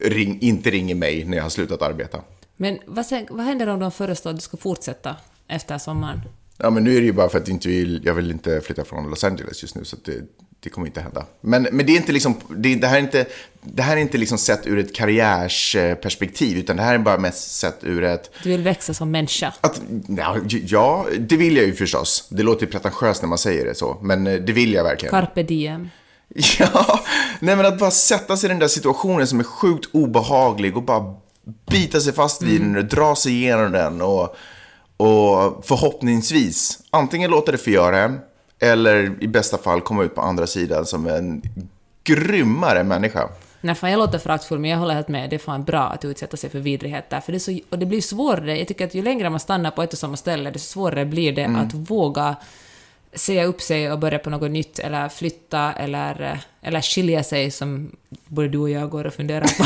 ring, 0.00 0.38
inte 0.40 0.70
ringer 0.70 0.94
mig 0.94 1.24
när 1.24 1.36
jag 1.36 1.44
har 1.44 1.50
slutat 1.50 1.82
arbeta. 1.82 2.20
Men 2.56 2.78
vad, 2.86 3.06
sen, 3.06 3.26
vad 3.30 3.46
händer 3.46 3.66
om 3.66 3.80
de 3.80 3.90
föreslår 3.90 4.30
att 4.30 4.36
du 4.36 4.42
ska 4.42 4.56
fortsätta 4.56 5.16
efter 5.48 5.78
sommaren? 5.78 6.20
Ja, 6.56 6.70
men 6.70 6.84
nu 6.84 6.96
är 6.96 7.00
det 7.00 7.06
ju 7.06 7.12
bara 7.12 7.28
för 7.28 7.38
att 7.38 7.48
jag 7.48 7.54
inte 7.54 7.68
vill, 7.68 8.02
jag 8.04 8.14
vill 8.14 8.30
inte 8.30 8.60
flytta 8.60 8.84
från 8.84 9.10
Los 9.10 9.24
Angeles 9.24 9.62
just 9.62 9.74
nu, 9.74 9.84
så 9.84 9.96
det, 10.04 10.22
det 10.60 10.70
kommer 10.70 10.86
inte 10.86 11.00
hända. 11.00 11.26
Men, 11.40 11.68
men 11.72 11.86
det 11.86 11.92
är 11.92 11.96
inte 11.96 12.12
liksom, 12.12 12.34
det, 12.56 12.74
det 12.74 12.86
här 12.86 12.96
är 12.96 13.00
inte, 13.02 13.26
det 13.62 13.82
här 13.82 13.96
är 13.96 14.00
inte 14.00 14.18
liksom 14.18 14.38
sett 14.38 14.66
ur 14.66 14.78
ett 14.78 14.94
karriärsperspektiv, 14.94 16.58
utan 16.58 16.76
det 16.76 16.82
här 16.82 16.94
är 16.94 16.98
bara 16.98 17.18
mest 17.18 17.50
sett 17.56 17.84
ur 17.84 18.04
ett, 18.04 18.30
Du 18.42 18.48
vill 18.48 18.62
växa 18.62 18.94
som 18.94 19.10
människa. 19.10 19.52
att, 19.60 19.82
ja, 20.08 20.36
ja, 20.66 21.06
det 21.18 21.36
vill 21.36 21.56
jag 21.56 21.66
ju 21.66 21.72
förstås. 21.72 22.28
Det 22.30 22.42
låter 22.42 22.66
pretentiöst 22.66 23.22
när 23.22 23.28
man 23.28 23.38
säger 23.38 23.64
det 23.64 23.74
så, 23.74 23.98
men 24.02 24.26
eh, 24.26 24.34
det 24.34 24.52
vill 24.52 24.72
jag 24.72 24.84
verkligen. 24.84 25.10
Carpe 25.10 25.42
diem. 25.42 25.88
Ja, 26.58 27.00
nej 27.40 27.56
men 27.56 27.66
att 27.66 27.78
bara 27.78 27.90
sätta 27.90 28.36
sig 28.36 28.46
i 28.46 28.52
den 28.52 28.58
där 28.58 28.68
situationen 28.68 29.26
som 29.26 29.40
är 29.40 29.44
sjukt 29.44 29.88
obehaglig 29.92 30.76
och 30.76 30.82
bara 30.82 31.14
bita 31.70 32.00
sig 32.00 32.12
fast 32.12 32.42
vid 32.42 32.60
den 32.60 32.76
och 32.76 32.84
dra 32.84 33.16
sig 33.16 33.32
igenom 33.32 33.72
den 33.72 34.02
och, 34.02 34.36
och 34.96 35.64
förhoppningsvis 35.66 36.78
antingen 36.90 37.30
låta 37.30 37.52
det 37.52 37.58
förgöra 37.58 37.98
en 37.98 38.20
eller 38.60 39.22
i 39.22 39.28
bästa 39.28 39.58
fall 39.58 39.80
komma 39.80 40.04
ut 40.04 40.14
på 40.14 40.20
andra 40.20 40.46
sidan 40.46 40.86
som 40.86 41.06
en 41.06 41.42
grymmare 42.04 42.84
människa. 42.84 43.28
Nej, 43.60 43.74
fan 43.74 43.90
jag 43.90 43.98
låter 43.98 44.18
föraktfull, 44.18 44.58
men 44.58 44.70
jag 44.70 44.78
håller 44.78 44.94
helt 44.94 45.08
med. 45.08 45.30
Det 45.30 45.36
är 45.36 45.40
fan 45.40 45.64
bra 45.64 45.82
att 45.82 46.04
utsätta 46.04 46.36
sig 46.36 46.50
för 46.50 46.58
vidrigheter. 46.58 47.20
För 47.20 47.32
det 47.32 47.40
så, 47.40 47.58
och 47.70 47.78
det 47.78 47.86
blir 47.86 48.00
svårare. 48.00 48.58
Jag 48.58 48.68
tycker 48.68 48.86
att 48.86 48.94
ju 48.94 49.02
längre 49.02 49.30
man 49.30 49.40
stannar 49.40 49.70
på 49.70 49.82
ett 49.82 49.92
och 49.92 49.98
samma 49.98 50.16
ställe, 50.16 50.50
desto 50.50 50.72
svårare 50.72 51.04
blir 51.04 51.32
det 51.32 51.44
att 51.44 51.74
våga 51.74 52.36
säga 53.14 53.44
upp 53.44 53.60
sig 53.60 53.92
och 53.92 53.98
börja 53.98 54.18
på 54.18 54.30
något 54.30 54.50
nytt, 54.50 54.78
eller 54.78 55.08
flytta, 55.08 55.72
eller, 55.72 56.40
eller 56.62 56.80
skilja 56.80 57.22
sig, 57.22 57.50
som 57.50 57.96
både 58.26 58.48
du 58.48 58.58
och 58.58 58.70
jag 58.70 58.90
går 58.90 59.04
och 59.04 59.14
funderar 59.14 59.46
på. 59.46 59.64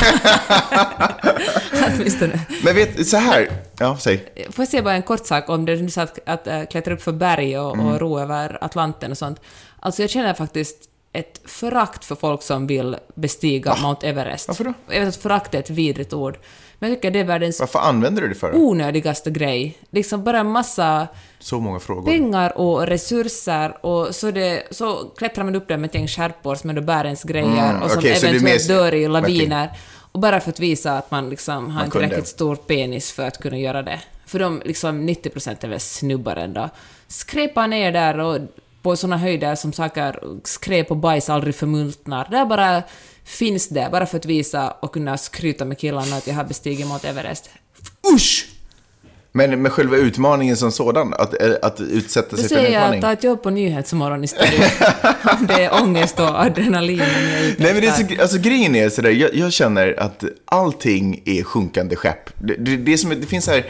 Åtminstone. 1.96 2.40
Men 2.64 2.74
vet, 2.74 3.06
så 3.06 3.16
här, 3.16 3.50
ja, 3.78 3.96
säg. 4.00 4.32
Får 4.50 4.62
jag 4.62 4.68
säga 4.68 4.82
bara 4.82 4.94
en 4.94 5.02
kort 5.02 5.26
sak 5.26 5.48
om 5.48 5.64
det 5.64 5.76
du 5.76 5.90
sa 5.90 6.02
att, 6.02 6.18
att 6.26 6.46
äh, 6.46 6.64
klättra 6.64 6.94
upp 6.94 7.02
för 7.02 7.12
berg 7.12 7.58
och, 7.58 7.78
och 7.78 8.00
ro 8.00 8.18
över 8.18 8.58
Atlanten 8.64 9.10
och 9.10 9.18
sånt. 9.18 9.40
Alltså 9.80 10.02
jag 10.02 10.10
känner 10.10 10.34
faktiskt 10.34 10.90
ett 11.12 11.40
förakt 11.44 12.04
för 12.04 12.14
folk 12.14 12.42
som 12.42 12.66
vill 12.66 12.96
bestiga 13.14 13.76
Mount 13.82 14.06
Everest. 14.06 14.48
Varför 14.48 14.64
då? 14.64 14.72
Jag 14.88 15.00
vet 15.00 15.08
att 15.08 15.16
förakt 15.16 15.54
är 15.54 15.58
ett 15.58 15.70
vidrigt 15.70 16.12
ord. 16.12 16.38
Men 16.78 16.90
jag 16.90 16.98
tycker 16.98 17.10
det 17.10 17.20
är 17.20 17.24
världens 17.24 17.60
Varför 17.60 17.78
använder 17.78 18.22
du 18.22 18.28
det 18.28 18.34
för? 18.34 18.54
onödigaste 18.56 19.30
grej. 19.30 19.78
Liksom 19.90 20.24
bara 20.24 20.38
en 20.38 20.50
massa 20.50 21.06
Så 21.38 21.60
många 21.60 21.80
frågor. 21.80 22.10
pengar 22.10 22.58
och 22.58 22.86
resurser 22.86 23.86
och 23.86 24.14
så, 24.14 24.30
det, 24.30 24.62
så 24.70 24.94
klättrar 25.16 25.44
man 25.44 25.54
upp 25.54 25.68
där 25.68 25.76
med 25.76 25.88
ett 25.88 25.94
gäng 25.94 26.08
skärpor 26.08 26.54
som 26.54 26.70
ändå 26.70 26.82
bär 26.82 27.04
ens 27.04 27.22
grejer 27.22 27.70
Mm, 27.70 27.82
och 27.82 27.90
som 27.90 27.98
okej, 27.98 28.14
så 28.16 28.20
det 28.26 28.26
är 28.26 28.34
eventuellt 28.34 28.68
mer- 28.68 28.76
dör 28.76 28.94
i 28.94 29.08
laviner. 29.08 29.68
Och 30.12 30.20
bara 30.20 30.40
för 30.40 30.50
att 30.50 30.60
visa 30.60 30.92
att 30.98 31.10
man 31.10 31.30
liksom 31.30 31.70
har 31.70 31.84
en 31.84 31.90
kunde. 31.90 32.06
tillräckligt 32.06 32.28
stor 32.28 32.56
penis 32.56 33.12
för 33.12 33.26
att 33.26 33.38
kunna 33.42 33.58
göra 33.58 33.82
det. 33.82 34.00
För 34.26 34.38
de 34.38 34.62
liksom 34.64 35.08
90% 35.08 35.56
är 35.64 35.68
väl 35.68 35.80
snubbar 35.80 36.36
ändå. 36.36 36.70
Skräpa 37.08 37.66
ner 37.66 37.92
där 37.92 38.18
och 38.20 38.38
på 38.84 38.96
såna 38.96 39.16
höjder 39.16 39.54
som 39.54 39.72
saker, 39.72 40.20
skräp 40.44 40.90
och 40.90 40.96
bajs 40.96 41.30
aldrig 41.30 41.54
förmultnar. 41.54 42.28
Där 42.30 42.46
bara 42.46 42.82
finns 43.24 43.68
det, 43.68 43.88
bara 43.92 44.06
för 44.06 44.18
att 44.18 44.26
visa 44.26 44.70
och 44.70 44.92
kunna 44.92 45.16
skryta 45.18 45.64
med 45.64 45.78
killarna 45.78 46.16
att 46.16 46.26
jag 46.26 46.34
har 46.34 46.44
bestigit 46.44 46.86
mot 46.86 47.04
Everest. 47.04 47.50
Usch! 48.14 48.53
Men 49.36 49.62
med 49.62 49.72
själva 49.72 49.96
utmaningen 49.96 50.56
som 50.56 50.72
sådan, 50.72 51.14
att, 51.14 51.42
eh, 51.42 51.50
att 51.62 51.80
utsätta 51.80 52.28
Då 52.30 52.36
sig 52.36 52.48
för 52.48 52.56
en 52.56 52.62
säger 52.62 52.72
jag 52.74 52.82
utmaning. 52.82 52.98
att 52.98 53.02
ta 53.04 53.12
ett 53.12 53.24
jobb 53.24 53.42
på 53.42 53.50
Nyhetsmorgon 53.50 54.24
istället. 54.24 54.72
Om 55.40 55.46
det 55.48 55.64
är 55.64 55.82
ångest 55.82 56.20
och 56.20 56.40
adrenalin 56.44 56.98
Nej 57.58 57.72
men 57.72 57.80
det 57.80 57.86
är 57.86 58.16
så, 58.16 58.22
alltså 58.22 58.38
grejen 58.38 58.74
är 58.74 58.88
sådär, 58.88 59.10
jag, 59.10 59.34
jag 59.34 59.52
känner 59.52 60.00
att 60.00 60.24
allting 60.44 61.22
är 61.24 61.42
sjunkande 61.42 61.96
skepp. 61.96 62.30
Det, 62.38 62.54
det, 62.54 62.76
det, 62.76 62.98
som, 62.98 63.10
det 63.10 63.26
finns 63.26 63.46
här 63.46 63.66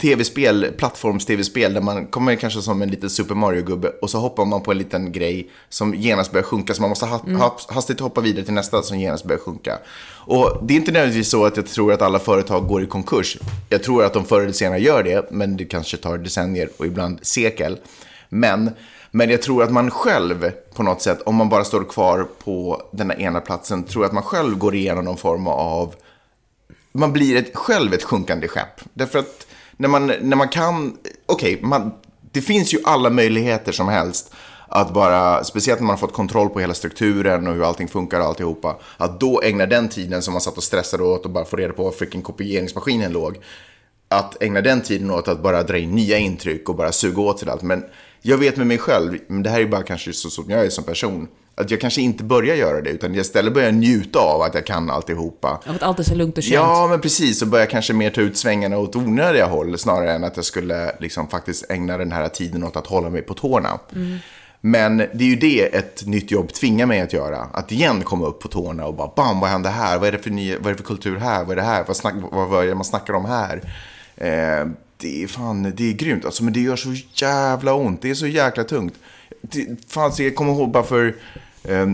tv-spel, 0.00 0.66
plattforms-tv-spel 0.76 1.74
där 1.74 1.80
man 1.80 2.06
kommer 2.06 2.34
kanske 2.34 2.62
som 2.62 2.82
en 2.82 2.90
liten 2.90 3.10
Super 3.10 3.34
Mario-gubbe 3.34 3.88
och 4.02 4.10
så 4.10 4.18
hoppar 4.18 4.44
man 4.44 4.62
på 4.62 4.70
en 4.72 4.78
liten 4.78 5.12
grej 5.12 5.50
som 5.68 5.94
genast 5.94 6.32
börjar 6.32 6.44
sjunka 6.44 6.74
så 6.74 6.80
man 6.82 6.88
måste 6.88 7.06
ha, 7.06 7.20
Mm. 7.26 7.40
ha, 7.40 7.58
hastigt 7.68 8.00
hoppa 8.00 8.20
vidare 8.20 8.44
till 8.44 8.54
nästa 8.54 8.82
som 8.82 8.98
genast 8.98 9.24
börjar 9.24 9.40
sjunka. 9.40 9.78
Och 10.26 10.58
det 10.62 10.74
är 10.74 10.76
inte 10.76 10.92
nödvändigtvis 10.92 11.30
så 11.30 11.44
att 11.44 11.56
jag 11.56 11.66
tror 11.66 11.92
att 11.92 12.02
alla 12.02 12.18
företag 12.18 12.66
går 12.66 12.82
i 12.82 12.86
konkurs. 12.86 13.38
Jag 13.68 13.82
tror 13.82 14.04
att 14.04 14.12
de 14.14 14.24
förr 14.24 14.40
eller 14.40 14.52
senare 14.52 14.78
gör 14.80 15.02
det, 15.02 15.07
men 15.30 15.56
det 15.56 15.64
kanske 15.64 15.96
tar 15.96 16.18
decennier 16.18 16.68
och 16.76 16.86
ibland 16.86 17.18
sekel. 17.22 17.78
Men, 18.28 18.70
men 19.10 19.30
jag 19.30 19.42
tror 19.42 19.62
att 19.62 19.72
man 19.72 19.90
själv 19.90 20.50
på 20.74 20.82
något 20.82 21.02
sätt, 21.02 21.22
om 21.22 21.34
man 21.34 21.48
bara 21.48 21.64
står 21.64 21.84
kvar 21.84 22.26
på 22.44 22.82
den 22.92 23.10
här 23.10 23.20
ena 23.20 23.40
platsen, 23.40 23.84
tror 23.84 24.04
att 24.04 24.12
man 24.12 24.22
själv 24.22 24.58
går 24.58 24.74
igenom 24.74 25.04
någon 25.04 25.16
form 25.16 25.46
av 25.46 25.94
man 26.92 27.12
blir 27.12 27.36
ett, 27.36 27.56
själv 27.56 27.94
ett 27.94 28.02
sjunkande 28.02 28.48
skepp. 28.48 28.80
Därför 28.94 29.18
att 29.18 29.46
när 29.76 29.88
man, 29.88 30.06
när 30.06 30.36
man 30.36 30.48
kan, 30.48 30.96
okej, 31.26 31.58
man 31.62 31.92
det 32.32 32.42
finns 32.42 32.74
ju 32.74 32.78
alla 32.84 33.10
möjligheter 33.10 33.72
som 33.72 33.88
helst 33.88 34.32
att 34.68 34.94
bara, 34.94 35.44
speciellt 35.44 35.80
när 35.80 35.86
man 35.86 35.92
har 35.92 35.98
fått 35.98 36.12
kontroll 36.12 36.48
på 36.48 36.60
hela 36.60 36.74
strukturen 36.74 37.46
och 37.46 37.54
hur 37.54 37.68
allting 37.68 37.88
funkar 37.88 38.20
och 38.20 38.26
alltihopa, 38.26 38.76
att 38.96 39.20
då 39.20 39.42
ägna 39.42 39.66
den 39.66 39.88
tiden 39.88 40.22
som 40.22 40.32
man 40.32 40.40
satt 40.40 40.56
och 40.56 40.62
stressade 40.62 41.02
åt 41.02 41.24
och 41.24 41.30
bara 41.30 41.44
få 41.44 41.56
reda 41.56 41.72
på 41.72 41.84
var 41.84 41.90
freaking 41.90 42.22
kopieringsmaskinen 42.22 43.12
låg, 43.12 43.38
att 44.08 44.42
ägna 44.42 44.60
den 44.60 44.80
tiden 44.80 45.10
åt 45.10 45.28
att 45.28 45.42
bara 45.42 45.62
dra 45.62 45.78
in 45.78 45.90
nya 45.90 46.18
intryck 46.18 46.68
och 46.68 46.76
bara 46.76 46.92
suga 46.92 47.22
åt 47.22 47.38
sig 47.38 47.48
allt. 47.48 47.62
Men 47.62 47.84
jag 48.22 48.38
vet 48.38 48.56
med 48.56 48.66
mig 48.66 48.78
själv, 48.78 49.18
men 49.26 49.42
det 49.42 49.50
här 49.50 49.60
är 49.60 49.66
bara 49.66 49.82
kanske 49.82 50.12
så 50.12 50.30
som 50.30 50.50
jag 50.50 50.66
är 50.66 50.70
som 50.70 50.84
person, 50.84 51.28
att 51.54 51.70
jag 51.70 51.80
kanske 51.80 52.00
inte 52.00 52.24
börjar 52.24 52.56
göra 52.56 52.80
det, 52.80 52.90
utan 52.90 53.14
jag 53.14 53.20
istället 53.20 53.54
börjar 53.54 53.72
njuta 53.72 54.18
av 54.18 54.42
att 54.42 54.54
jag 54.54 54.66
kan 54.66 54.90
alltihopa. 54.90 55.48
Av 55.66 55.74
att 55.74 55.82
allt 55.82 55.98
är 55.98 56.02
så 56.02 56.14
lugnt 56.14 56.38
och 56.38 56.44
skönt. 56.44 56.54
Ja, 56.54 56.86
men 56.90 57.00
precis. 57.00 57.42
Och 57.42 57.48
börja 57.48 57.66
kanske 57.66 57.92
mer 57.92 58.10
ta 58.10 58.20
ut 58.20 58.36
svängarna 58.36 58.78
åt 58.78 58.96
onödiga 58.96 59.46
håll 59.46 59.78
snarare 59.78 60.12
än 60.12 60.24
att 60.24 60.36
jag 60.36 60.44
skulle 60.44 60.92
liksom 61.00 61.28
faktiskt 61.28 61.70
ägna 61.70 61.98
den 61.98 62.12
här 62.12 62.28
tiden 62.28 62.64
åt 62.64 62.76
att 62.76 62.86
hålla 62.86 63.10
mig 63.10 63.22
på 63.22 63.34
tårna. 63.34 63.78
Men 64.60 64.96
det 64.96 65.24
är 65.24 65.28
ju 65.28 65.36
det 65.36 65.76
ett 65.76 66.06
nytt 66.06 66.30
jobb 66.30 66.52
tvingar 66.52 66.86
mig 66.86 67.00
att 67.00 67.12
göra. 67.12 67.38
Att 67.52 67.72
igen 67.72 68.02
komma 68.02 68.26
upp 68.26 68.40
på 68.40 68.48
tårna 68.48 68.86
och 68.86 68.94
bara 68.94 69.12
bam, 69.16 69.40
vad 69.40 69.50
händer 69.50 69.70
här? 69.70 69.98
Vad 69.98 70.08
är 70.08 70.12
det 70.12 70.18
för, 70.18 70.30
ny, 70.30 70.56
vad 70.56 70.66
är 70.66 70.70
det 70.70 70.76
för 70.76 70.84
kultur 70.84 71.16
här? 71.16 71.44
Vad 71.44 71.50
är 71.50 71.56
det 71.56 71.62
här? 71.62 71.84
Vad, 71.86 71.96
snack, 71.96 72.14
vad, 72.32 72.48
vad 72.48 72.64
är 72.64 72.68
det 72.68 72.74
man 72.74 72.84
snackar 72.84 73.14
om 73.14 73.24
här? 73.24 73.62
Eh, 74.20 74.66
det 74.96 75.22
är 75.22 75.26
fan, 75.26 75.72
det 75.76 75.88
är 75.88 75.92
grymt. 75.92 76.24
Alltså, 76.24 76.44
men 76.44 76.52
det 76.52 76.60
gör 76.60 76.76
så 76.76 76.94
jävla 77.14 77.74
ont. 77.74 78.02
Det 78.02 78.10
är 78.10 78.14
så 78.14 78.26
jäkla 78.26 78.64
tungt. 78.64 78.94
Det, 79.40 79.66
fan, 79.88 80.12
jag 80.18 80.34
kommer 80.34 80.52
ihåg 80.52 80.70
bara 80.70 80.82
för 80.82 81.16
eh, 81.64 81.86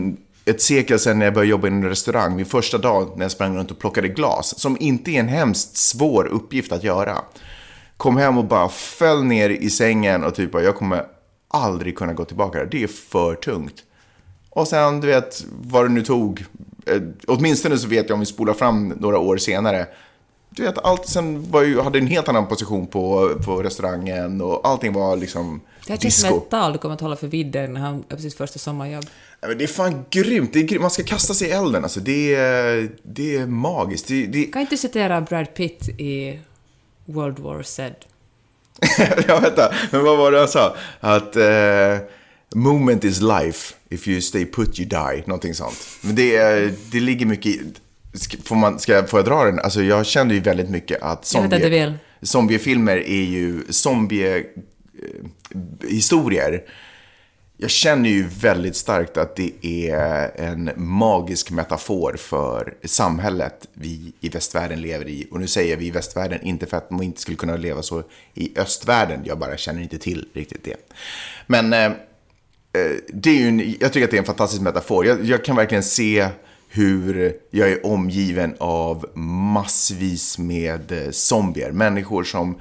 ett 0.44 0.62
sekel 0.62 0.98
sedan 0.98 1.18
när 1.18 1.26
jag 1.26 1.34
började 1.34 1.50
jobba 1.50 1.68
i 1.68 1.70
en 1.70 1.88
restaurang. 1.88 2.37
Min 2.37 2.46
första 2.46 2.78
dag 2.78 3.10
när 3.16 3.24
jag 3.24 3.32
sprang 3.32 3.56
runt 3.56 3.70
och 3.70 3.78
plockade 3.78 4.08
glas. 4.08 4.58
Som 4.58 4.76
inte 4.80 5.10
är 5.10 5.20
en 5.20 5.28
hemskt 5.28 5.76
svår 5.76 6.26
uppgift 6.26 6.72
att 6.72 6.84
göra. 6.84 7.18
Kom 7.96 8.16
hem 8.16 8.38
och 8.38 8.44
bara 8.44 8.68
föll 8.68 9.24
ner 9.24 9.50
i 9.50 9.70
sängen 9.70 10.24
och 10.24 10.34
typ 10.34 10.52
bara, 10.52 10.62
jag 10.62 10.76
kommer 10.76 11.04
aldrig 11.48 11.96
kunna 11.98 12.12
gå 12.12 12.24
tillbaka. 12.24 12.64
Det 12.64 12.82
är 12.82 12.87
för 12.87 13.34
tungt. 13.34 13.82
Och 14.50 14.68
sen, 14.68 15.00
du 15.00 15.06
vet, 15.06 15.44
vad 15.62 15.84
det 15.84 15.88
nu 15.88 16.02
tog. 16.02 16.44
Eh, 16.87 17.02
åtminstone 17.26 17.78
så 17.78 17.88
vet 17.88 18.08
jag 18.08 18.14
om 18.14 18.20
vi 18.20 18.26
spolar 18.26 18.54
fram 18.54 18.88
några 18.88 19.18
år 19.18 19.37
senare. 19.37 19.87
Du 20.57 20.62
vet, 20.62 20.79
allt 20.79 21.09
sen 21.09 21.51
var 21.51 21.62
ju, 21.62 21.81
hade 21.81 21.99
en 21.99 22.07
helt 22.07 22.29
annan 22.29 22.47
position 22.47 22.87
på, 22.87 23.31
på 23.45 23.62
restaurangen 23.62 24.40
och 24.40 24.69
allting 24.69 24.93
var 24.93 25.17
liksom 25.17 25.61
Det 25.87 25.93
här 25.93 26.01
känns 26.01 26.21
som 26.21 26.38
ett 26.38 26.51
tal 26.51 26.73
du 26.73 26.79
kommer 26.79 26.95
att 26.95 27.01
hålla 27.01 27.17
för 27.17 27.27
Widder 27.27 27.69
när 27.69 27.81
han 27.81 28.05
är 28.09 28.17
på 28.17 28.23
sitt 28.23 28.35
första 28.35 28.59
sommarjobb. 28.59 29.05
Men 29.40 29.59
det 29.59 29.64
är 29.64 29.69
fan 29.69 30.05
grymt. 30.11 30.53
Det 30.53 30.59
är 30.59 30.62
grymt. 30.62 30.83
Man 30.83 30.90
ska 30.90 31.03
kasta 31.03 31.35
sig 31.35 31.49
i 31.49 31.51
elden. 31.51 31.83
Alltså, 31.83 32.01
det, 32.01 32.35
är, 32.35 32.90
det 33.03 33.37
är 33.37 33.47
magiskt. 33.47 34.09
Det, 34.09 34.27
det, 34.27 34.45
Kan 34.45 34.62
inte 34.62 34.77
citera 34.77 35.21
Brad 35.21 35.55
Pitt 35.55 35.88
i 35.88 36.40
World 37.05 37.38
War 37.38 37.62
Z? 37.62 37.95
ja, 39.29 39.40
vänta. 39.40 39.75
Men 39.90 40.05
vad 40.05 40.19
var 40.19 40.33
det 40.33 40.38
han 40.38 40.49
sa? 40.49 40.77
Att 41.01 41.37
eh, 41.37 41.99
moment 42.55 43.05
is 43.05 43.21
life. 43.21 43.75
If 43.88 44.09
you 44.09 44.21
stay 44.21 44.47
put 44.47 44.81
you 44.81 44.88
die. 44.88 45.23
Någonting 45.27 45.55
sånt. 45.55 45.88
Men 46.01 46.14
det, 46.14 46.93
det 46.93 47.01
ligger 47.01 47.27
mycket 47.27 47.47
i... 47.47 47.73
Ska, 48.14 48.37
får, 48.44 48.57
man, 48.57 48.79
ska 48.79 48.92
jag, 48.92 49.11
får 49.11 49.18
jag 49.18 49.27
dra 49.27 49.44
den? 49.44 49.59
Alltså 49.59 49.83
jag 49.83 50.07
känner 50.07 50.35
ju 50.35 50.40
väldigt 50.40 50.70
mycket 50.70 51.03
att 51.03 51.24
zombie, 51.24 51.92
zombiefilmer 52.22 52.96
är 52.96 53.22
ju 53.22 53.64
zombie-historier. 53.70 56.62
Jag 57.57 57.70
känner 57.70 58.11
ju 58.11 58.27
väldigt 58.40 58.77
starkt 58.77 59.16
att 59.16 59.37
det 59.37 59.53
är 59.62 60.40
en 60.40 60.70
magisk 60.77 61.50
metafor 61.50 62.16
för 62.18 62.74
samhället 62.85 63.68
vi 63.72 64.12
i 64.20 64.29
västvärlden 64.29 64.81
lever 64.81 65.09
i. 65.09 65.29
Och 65.31 65.40
nu 65.40 65.46
säger 65.46 65.77
vi 65.77 65.87
i 65.87 65.90
västvärlden, 65.90 66.42
inte 66.42 66.66
för 66.66 66.77
att 66.77 66.90
man 66.90 67.03
inte 67.03 67.20
skulle 67.20 67.37
kunna 67.37 67.57
leva 67.57 67.83
så 67.83 68.03
i 68.35 68.59
östvärlden. 68.59 69.20
Jag 69.24 69.38
bara 69.38 69.57
känner 69.57 69.83
inte 69.83 69.98
till 69.98 70.29
riktigt 70.33 70.64
det. 70.64 70.77
Men 71.46 71.72
eh, 71.72 71.85
eh, 71.85 71.92
det 73.09 73.31
är 73.31 73.35
ju 73.35 73.48
en, 73.48 73.74
jag 73.81 73.92
tycker 73.92 74.05
att 74.05 74.11
det 74.11 74.16
är 74.16 74.18
en 74.18 74.24
fantastisk 74.24 74.62
metafor. 74.62 75.07
Jag, 75.07 75.24
jag 75.24 75.44
kan 75.44 75.57
verkligen 75.57 75.85
se 75.85 76.29
hur 76.74 77.37
jag 77.50 77.70
är 77.70 77.87
omgiven 77.87 78.54
av 78.58 79.06
massvis 79.18 80.38
med 80.38 80.92
eh, 80.92 81.10
zombier. 81.10 81.72
Människor 81.72 82.24
som 82.24 82.60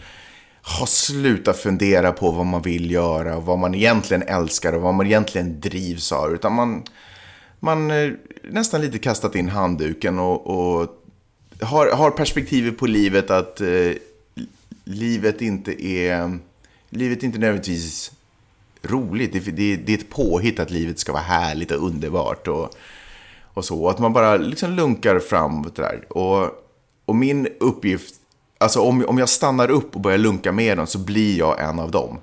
har 0.61 0.85
slutat 0.85 1.57
fundera 1.57 2.11
på 2.11 2.31
vad 2.31 2.45
man 2.45 2.61
vill 2.61 2.91
göra 2.91 3.37
och 3.37 3.45
vad 3.45 3.59
man 3.59 3.75
egentligen 3.75 4.23
älskar 4.23 4.73
och 4.73 4.81
vad 4.81 4.93
man 4.93 5.05
egentligen 5.05 5.61
drivs 5.61 6.11
av. 6.11 6.33
Utan 6.33 6.53
man, 6.53 6.83
man 7.59 7.91
eh, 7.91 8.11
nästan 8.43 8.81
lite 8.81 8.99
kastat 8.99 9.35
in 9.35 9.49
handduken 9.49 10.19
och, 10.19 10.47
och 10.47 11.03
har, 11.61 11.91
har 11.91 12.11
perspektivet 12.11 12.77
på 12.77 12.87
livet 12.87 13.29
att 13.29 13.61
eh, 13.61 13.91
livet 14.83 15.41
inte 15.41 15.85
är 15.85 16.39
livet 16.89 17.23
är 17.23 17.25
inte 17.25 17.39
nödvändigtvis 17.39 18.11
roligt. 18.81 19.33
Det, 19.33 19.39
det, 19.39 19.75
det 19.75 19.93
är 19.93 19.97
ett 19.97 20.09
påhitt 20.09 20.59
att 20.59 20.71
livet 20.71 20.99
ska 20.99 21.11
vara 21.11 21.23
härligt 21.23 21.71
och 21.71 21.87
underbart 21.87 22.47
och, 22.47 22.75
och 23.53 23.65
så. 23.65 23.83
Och 23.83 23.91
att 23.91 23.99
man 23.99 24.13
bara 24.13 24.37
liksom 24.37 24.71
lunkar 24.71 25.19
framåt 25.19 25.75
där. 25.75 26.05
Och, 26.09 26.49
och 27.05 27.15
min 27.15 27.47
uppgift, 27.59 28.15
alltså 28.57 28.81
om, 28.81 29.05
om 29.07 29.17
jag 29.17 29.29
stannar 29.29 29.71
upp 29.71 29.95
och 29.95 30.01
börjar 30.01 30.17
lunka 30.17 30.51
med 30.51 30.77
dem 30.77 30.87
så 30.87 30.99
blir 30.99 31.37
jag 31.37 31.61
en 31.63 31.79
av 31.79 31.91
dem. 31.91 32.19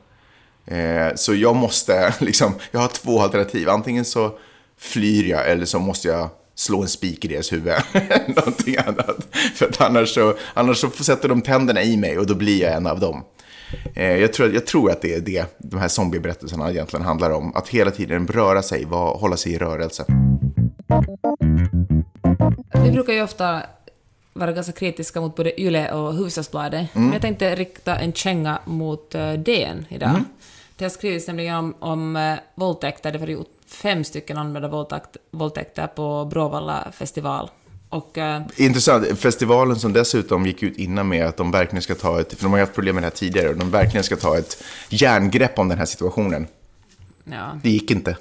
Eh, 0.66 1.14
så 1.14 1.34
jag 1.34 1.56
måste, 1.56 2.14
liksom, 2.20 2.54
jag 2.70 2.80
har 2.80 2.88
två 2.88 3.20
alternativ. 3.20 3.68
Antingen 3.68 4.04
så 4.04 4.32
flyr 4.78 5.24
jag 5.24 5.50
eller 5.50 5.64
så 5.64 5.78
måste 5.78 6.08
jag 6.08 6.28
slå 6.54 6.82
en 6.82 6.88
spik 6.88 7.24
i 7.24 7.28
deras 7.28 7.52
huvud. 7.52 7.74
Någonting 8.26 8.76
annat. 8.76 9.28
För 9.54 9.66
att 9.66 9.80
annars 9.80 10.14
så, 10.14 10.34
annars 10.54 10.76
så 10.76 10.90
sätter 10.90 11.28
de 11.28 11.42
tänderna 11.42 11.82
i 11.82 11.96
mig 11.96 12.18
och 12.18 12.26
då 12.26 12.34
blir 12.34 12.62
jag 12.62 12.72
en 12.72 12.86
av 12.86 13.00
dem. 13.00 13.24
Eh, 13.94 14.16
jag, 14.16 14.32
tror, 14.32 14.54
jag 14.54 14.66
tror 14.66 14.90
att 14.90 15.02
det 15.02 15.14
är 15.14 15.20
det 15.20 15.58
de 15.58 15.80
här 15.80 15.88
zombieberättelserna 15.88 16.70
egentligen 16.70 17.04
handlar 17.04 17.30
om. 17.30 17.56
Att 17.56 17.68
hela 17.68 17.90
tiden 17.90 18.26
röra 18.26 18.62
sig, 18.62 18.84
var, 18.84 19.18
hålla 19.18 19.36
sig 19.36 19.52
i 19.52 19.58
rörelse. 19.58 20.04
Vi 22.84 22.90
brukar 22.90 23.12
ju 23.12 23.22
ofta 23.22 23.62
vara 24.32 24.52
ganska 24.52 24.72
kritiska 24.72 25.20
mot 25.20 25.36
både 25.36 25.60
YLE 25.60 25.92
och 25.92 26.14
Hufvudstadsbladet. 26.14 26.94
Mm. 26.94 27.04
Men 27.04 27.12
jag 27.12 27.22
tänkte 27.22 27.54
rikta 27.54 27.96
en 27.96 28.12
känga 28.12 28.58
mot 28.64 29.14
uh, 29.14 29.32
DN 29.32 29.86
idag. 29.88 30.10
Mm. 30.10 30.24
Det 30.76 30.84
har 30.84 30.90
skrivits 30.90 31.26
nämligen 31.26 31.56
om, 31.56 31.74
om 31.80 32.16
uh, 32.16 32.34
våldtäkter. 32.54 33.12
Det 33.12 33.18
var 33.18 33.26
ju 33.26 33.38
fem 33.66 34.04
stycken 34.04 34.38
anmälda 34.38 34.68
våldtäkt, 34.68 35.16
våldtäkter 35.30 35.86
på 35.86 36.24
Bråvalla 36.24 36.92
festival. 36.92 37.50
Och 37.88 38.18
uh, 38.18 38.40
Intressant. 38.56 39.18
Festivalen 39.18 39.76
som 39.76 39.92
dessutom 39.92 40.46
gick 40.46 40.62
ut 40.62 40.78
innan 40.78 41.08
med 41.08 41.26
att 41.26 41.36
de 41.36 41.50
verkligen 41.50 41.82
ska 41.82 41.94
ta 41.94 42.20
ett, 42.20 42.34
för 42.34 42.42
de 42.42 42.52
har 42.52 42.60
haft 42.60 42.74
problem 42.74 42.94
med 42.94 43.02
det 43.02 43.06
här 43.06 43.16
tidigare, 43.16 43.54
de 43.54 43.70
verkligen 43.70 44.04
ska 44.04 44.16
ta 44.16 44.38
ett 44.38 44.62
järngrepp 44.88 45.58
om 45.58 45.68
den 45.68 45.78
här 45.78 45.86
situationen. 45.86 46.46
ja, 47.24 47.58
Det 47.62 47.70
gick 47.70 47.90
inte. 47.90 48.16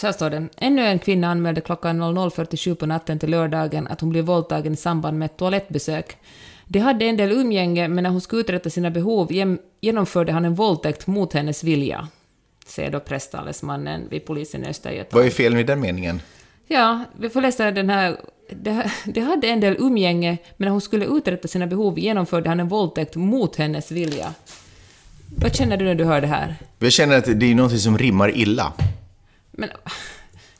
Så 0.00 0.06
här 0.06 0.12
står 0.12 0.30
det. 0.30 0.48
Ännu 0.56 0.82
en 0.82 0.98
kvinna 0.98 1.30
anmälde 1.30 1.60
klockan 1.60 2.02
00.47 2.02 2.74
på 2.74 2.86
natten 2.86 3.18
till 3.18 3.30
lördagen 3.30 3.86
att 3.86 4.00
hon 4.00 4.10
blev 4.10 4.24
våldtagen 4.24 4.72
i 4.72 4.76
samband 4.76 5.18
med 5.18 5.26
ett 5.26 5.36
toalettbesök. 5.36 6.16
De 6.66 6.78
hade 6.78 7.04
en 7.04 7.16
del 7.16 7.32
umgänge, 7.32 7.88
men 7.88 8.02
när 8.04 8.10
hon 8.10 8.20
skulle 8.20 8.40
uträtta 8.40 8.70
sina 8.70 8.90
behov 8.90 9.32
genomförde 9.80 10.32
han 10.32 10.44
en 10.44 10.54
våldtäkt 10.54 11.06
mot 11.06 11.32
hennes 11.32 11.64
vilja, 11.64 12.08
säger 12.66 12.90
då 12.90 13.00
presstalesmannen 13.00 14.08
vid 14.10 14.24
polisen 14.24 14.64
i 14.64 14.68
Östergötland. 14.68 15.12
Vad 15.12 15.26
är 15.26 15.30
fel 15.30 15.54
med 15.54 15.66
den 15.66 15.80
meningen? 15.80 16.22
Ja, 16.66 17.04
vi 17.18 17.30
får 17.30 17.40
läsa 17.40 17.70
den 17.70 17.90
här. 17.90 18.16
Det, 18.50 18.90
det 19.04 19.20
hade 19.20 19.48
en 19.48 19.60
del 19.60 19.76
umgänge, 19.78 20.38
men 20.56 20.66
när 20.66 20.72
hon 20.72 20.80
skulle 20.80 21.06
uträtta 21.06 21.48
sina 21.48 21.66
behov 21.66 21.98
genomförde 21.98 22.48
han 22.48 22.60
en 22.60 22.68
våldtäkt 22.68 23.16
mot 23.16 23.56
hennes 23.56 23.90
vilja. 23.90 24.34
Vad 25.36 25.56
känner 25.56 25.76
du 25.76 25.84
när 25.84 25.94
du 25.94 26.04
hör 26.04 26.20
det 26.20 26.26
här? 26.26 26.56
Jag 26.78 26.92
känner 26.92 27.18
att 27.18 27.40
det 27.40 27.50
är 27.50 27.54
något 27.54 27.80
som 27.80 27.98
rimmar 27.98 28.36
illa. 28.36 28.72
Men 29.60 29.70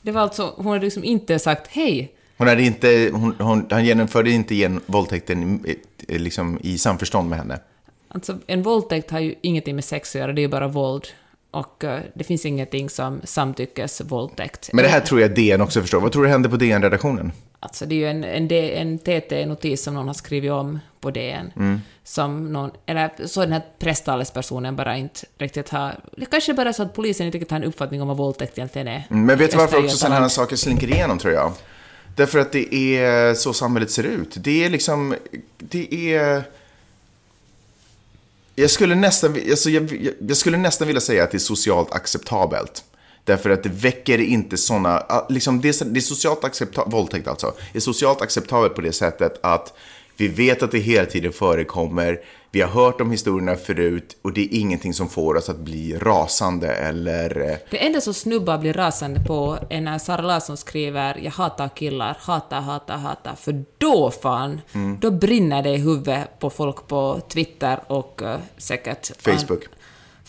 det 0.01 0.11
var 0.11 0.21
alltså, 0.21 0.53
hon 0.57 0.67
hade 0.67 0.83
liksom 0.85 1.03
inte 1.03 1.39
sagt 1.39 1.67
hej, 1.67 2.11
Hon 2.37 2.47
hade 2.47 2.63
inte, 2.63 3.09
hon, 3.13 3.35
hon, 3.39 3.67
han 3.69 3.85
genomförde 3.85 4.31
inte 4.31 4.55
igen 4.55 4.81
våldtäkten 4.85 5.65
i- 6.07 6.17
liksom, 6.17 6.59
i 6.61 6.77
samförstånd 6.77 7.29
med 7.29 7.37
henne. 7.39 7.59
Alltså, 8.07 8.37
en 8.47 8.61
våldtäkt 8.63 9.11
har 9.11 9.19
ju 9.19 9.35
ingenting 9.41 9.75
med 9.75 9.83
sex 9.85 10.15
att 10.15 10.19
göra, 10.19 10.33
det 10.33 10.39
är 10.41 10.43
ju 10.43 10.47
bara 10.47 10.67
våld. 10.67 11.07
Och 11.51 11.83
eh, 11.83 11.99
det 12.13 12.23
finns 12.23 12.45
ingenting 12.45 12.89
som 12.89 13.21
samtyckesvåldtäkt. 13.23 14.69
Men 14.73 14.83
det 14.83 14.89
här 14.89 14.99
tror 14.99 15.21
jag 15.21 15.35
DN 15.35 15.61
också 15.61 15.81
förstår. 15.81 16.01
Vad 16.01 16.11
tror 16.11 16.23
du 16.23 16.29
hände 16.29 16.49
på 16.49 16.55
DN-redaktionen? 16.57 17.31
Alltså 17.63 17.85
det 17.85 17.95
är 17.95 17.99
ju 17.99 18.09
en, 18.09 18.23
en, 18.23 18.51
en 18.51 18.99
TT-notis 18.99 19.83
som 19.83 19.93
någon 19.93 20.07
har 20.07 20.13
skrivit 20.13 20.51
om 20.51 20.79
på 20.99 21.11
DN. 21.11 21.51
Mm. 21.55 21.81
Som 22.03 22.53
någon, 22.53 22.71
eller 22.85 23.27
så 23.27 23.41
den 23.41 23.51
här 23.51 23.65
presstalespersonen 23.79 24.75
bara 24.75 24.97
inte 24.97 25.25
riktigt 25.37 25.69
har... 25.69 25.99
Det 26.17 26.25
kanske 26.25 26.53
bara 26.53 26.69
är 26.69 26.73
så 26.73 26.83
att 26.83 26.93
polisen 26.93 27.25
inte 27.25 27.37
riktigt 27.37 27.51
har 27.51 27.57
en 27.57 27.63
uppfattning 27.63 28.01
om 28.01 28.07
vad 28.07 28.17
våldtäkt 28.17 28.57
egentligen 28.57 28.87
är. 28.87 29.07
Mm, 29.09 29.25
Men 29.25 29.37
vet 29.37 29.51
du 29.51 29.57
varför 29.57 29.83
också 29.83 29.97
sådana 29.97 30.19
här 30.19 30.27
saker 30.27 30.55
slinker 30.55 30.87
igenom, 30.87 31.17
tror 31.17 31.33
jag? 31.33 31.53
Därför 32.15 32.39
att 32.39 32.51
det 32.51 32.75
är 32.75 33.33
så 33.33 33.53
samhället 33.53 33.91
ser 33.91 34.03
ut. 34.03 34.35
Det 34.35 34.65
är 34.65 34.69
liksom, 34.69 35.15
det 35.57 36.13
är... 36.15 36.43
Jag 38.55 38.69
skulle 38.69 38.95
nästan, 38.95 39.37
alltså 39.49 39.69
jag, 39.69 39.91
jag, 39.91 40.13
jag 40.19 40.37
skulle 40.37 40.57
nästan 40.57 40.87
vilja 40.87 41.01
säga 41.01 41.23
att 41.23 41.31
det 41.31 41.37
är 41.37 41.39
socialt 41.39 41.91
acceptabelt. 41.91 42.83
Därför 43.23 43.49
att 43.49 43.63
det 43.63 43.69
väcker 43.69 44.17
inte 44.17 44.57
sådana, 44.57 45.03
liksom 45.29 45.61
det, 45.61 45.81
är- 45.81 45.85
det 45.85 45.99
är 45.99 46.01
socialt 46.01 46.43
acceptabelt, 46.43 46.93
våldtäkt 46.93 47.27
alltså, 47.27 47.53
är 47.73 47.79
socialt 47.79 48.21
acceptabelt 48.21 48.75
på 48.75 48.81
det 48.81 48.93
sättet 48.93 49.39
att 49.43 49.73
vi 50.17 50.27
vet 50.27 50.63
att 50.63 50.71
det 50.71 50.79
hela 50.79 51.05
tiden 51.05 51.31
förekommer, 51.33 52.19
vi 52.51 52.61
har 52.61 52.69
hört 52.69 52.97
de 52.97 53.11
historierna 53.11 53.55
förut 53.55 54.17
och 54.21 54.33
det 54.33 54.41
är 54.41 54.59
ingenting 54.59 54.93
som 54.93 55.09
får 55.09 55.35
oss 55.35 55.49
att 55.49 55.57
bli 55.59 55.97
rasande 55.97 56.67
eller 56.73 57.49
eh, 57.51 57.55
Det 57.71 57.85
enda 57.85 58.01
som 58.01 58.13
snubbar 58.13 58.57
blir 58.57 58.73
rasande 58.73 59.19
på 59.19 59.57
är 59.69 59.81
när 59.81 59.99
Sara 59.99 60.21
Larsson 60.21 60.57
skriver 60.57 61.19
“Jag 61.23 61.31
hatar 61.31 61.69
killar, 61.69 62.17
hatar, 62.19 62.61
hatar, 62.61 62.97
hatar”, 62.97 63.35
för 63.35 63.65
då 63.77 64.11
fan, 64.11 64.61
Mm. 64.73 64.97
då 65.01 65.11
brinner 65.11 65.63
det 65.63 65.69
i 65.69 65.77
huvudet 65.77 66.39
på 66.39 66.49
folk 66.49 66.87
på 66.87 67.21
Twitter 67.29 67.79
och 67.87 68.21
uh, 68.23 68.35
säkert... 68.57 69.11
Facebook. 69.17 69.63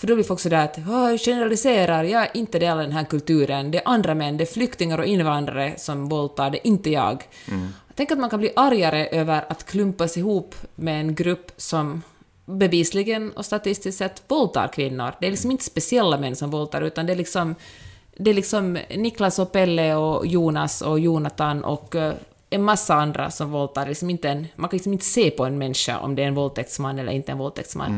För 0.02 0.06
då 0.06 0.14
blir 0.14 0.24
folk 0.24 0.40
sådär 0.40 0.64
att 0.64 0.78
"Åh, 0.88 1.10
jag 1.10 1.20
generaliserar, 1.20 2.04
jag 2.04 2.22
är 2.22 2.30
inte 2.34 2.58
del 2.58 2.72
av 2.72 2.78
den 2.78 2.92
här 2.92 3.04
kulturen, 3.04 3.70
det 3.70 3.78
är 3.78 3.88
andra 3.88 4.14
män, 4.14 4.36
det 4.36 4.44
är 4.44 4.46
flyktingar 4.46 4.98
och 4.98 5.04
invandrare 5.04 5.74
som 5.76 6.08
våldtar, 6.08 6.50
det 6.50 6.58
är 6.58 6.66
inte 6.66 6.90
jag. 6.90 7.24
Tänk 7.94 8.10
att 8.12 8.18
man 8.18 8.30
kan 8.30 8.40
bli 8.40 8.52
argare 8.56 9.06
över 9.06 9.44
att 9.48 9.66
klumpas 9.66 10.16
ihop 10.16 10.54
med 10.74 11.00
en 11.00 11.14
grupp 11.14 11.52
som 11.56 12.02
bevisligen 12.44 13.32
och 13.32 13.44
statistiskt 13.44 13.98
sett 13.98 14.22
våldtar 14.28 14.68
kvinnor. 14.68 15.12
Det 15.20 15.26
är 15.26 15.30
liksom 15.30 15.50
inte 15.50 15.64
speciella 15.64 16.18
män 16.18 16.36
som 16.36 16.50
våldtar, 16.50 16.82
utan 16.82 17.06
det 17.06 17.12
är 17.12 17.16
liksom, 17.16 17.54
det 18.16 18.30
är 18.30 18.34
liksom 18.34 18.78
Niklas 18.96 19.38
och 19.38 19.52
Pelle 19.52 19.94
och 19.94 20.26
Jonas 20.26 20.82
och 20.82 21.00
Jonathan 21.00 21.64
och 21.64 21.94
eh, 21.94 22.14
en 22.54 22.62
massa 22.62 22.94
andra 22.94 23.30
som 23.30 23.50
våldtar. 23.50 23.86
Liksom 23.86 24.10
inte 24.10 24.28
en, 24.28 24.46
man 24.56 24.68
kan 24.68 24.76
liksom 24.76 24.92
inte 24.92 25.04
se 25.04 25.30
på 25.30 25.44
en 25.44 25.58
människa 25.58 25.98
om 25.98 26.14
det 26.14 26.22
är 26.22 26.26
en 26.26 26.34
våldtäktsman 26.34 26.98
eller 26.98 27.12
inte 27.12 27.32
en 27.32 27.38
våldtäktsman. 27.38 27.92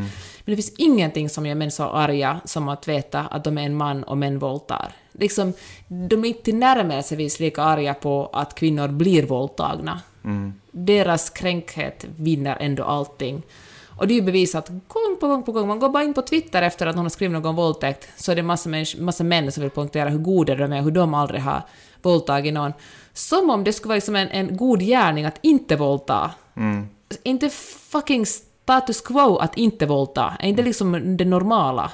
Men 0.45 0.57
det 0.57 0.57
finns 0.57 0.75
ingenting 0.79 1.29
som 1.29 1.47
gör 1.47 1.55
män 1.55 1.71
så 1.71 1.85
arga 1.85 2.41
som 2.45 2.69
att 2.69 2.89
veta 2.89 3.21
att 3.21 3.45
de 3.45 3.59
är 3.59 3.63
en 3.63 3.77
man 3.77 4.05
och 4.05 4.19
män 4.19 4.39
våldtar. 4.39 4.93
Liksom, 5.13 5.53
de 5.89 6.25
är 6.25 6.29
inte 6.29 6.43
tillnärmelsevis 6.43 7.41
lika 7.41 7.63
arga 7.63 7.95
på 7.95 8.31
att 8.33 8.55
kvinnor 8.55 8.89
blir 8.89 9.27
våldtagna. 9.27 10.01
Deras 10.71 11.31
kränkhet 11.31 12.07
vinner 12.17 12.57
ändå 12.61 12.85
allting. 12.85 13.43
Och 13.99 14.07
det 14.07 14.15
är 14.15 14.17
ju 14.17 14.23
bevisat 14.23 14.69
gång 14.69 15.17
på 15.21 15.29
gång 15.29 15.43
på 15.43 15.53
gång. 15.53 15.69
Man 15.69 15.79
går 15.79 15.89
bara 15.89 16.03
in 16.03 16.15
på 16.15 16.23
Twitter 16.23 16.63
efter 16.63 16.87
att 16.87 16.97
någon 16.97 17.05
har 17.05 17.11
skrivit 17.11 17.43
någon 17.43 17.57
våldtäkt, 17.57 18.09
så 18.17 18.33
är 18.33 18.37
det 18.37 18.43
massa, 18.43 18.71
massa 18.99 19.25
män 19.25 19.53
som 19.53 19.63
vill 19.63 19.71
poängtera 19.71 20.09
hur 20.09 20.19
goda 20.19 20.55
de 20.55 20.73
är 20.73 20.83
hur 20.83 20.91
de 20.91 21.15
aldrig 21.15 21.41
har 21.41 21.63
våldtagit 22.05 22.55
någon. 22.55 22.73
Som 23.13 23.51
om 23.51 23.65
det 23.65 23.73
skulle 23.73 23.89
vara 23.89 23.97
liksom 23.97 24.17
en, 24.17 24.29
en 24.29 24.57
god 24.57 24.81
gärning 24.81 25.25
att 25.25 25.39
inte 25.43 25.77
våldta. 25.77 26.31
Inte 27.23 27.49
fucking 27.91 28.27
status 28.27 29.01
quo 29.01 29.37
att 29.37 29.57
inte 29.59 29.87
våldta? 29.87 30.33
Är 30.41 30.49
inte 30.49 30.63
liksom 30.63 31.17
det 31.17 31.25
normala? 31.25 31.91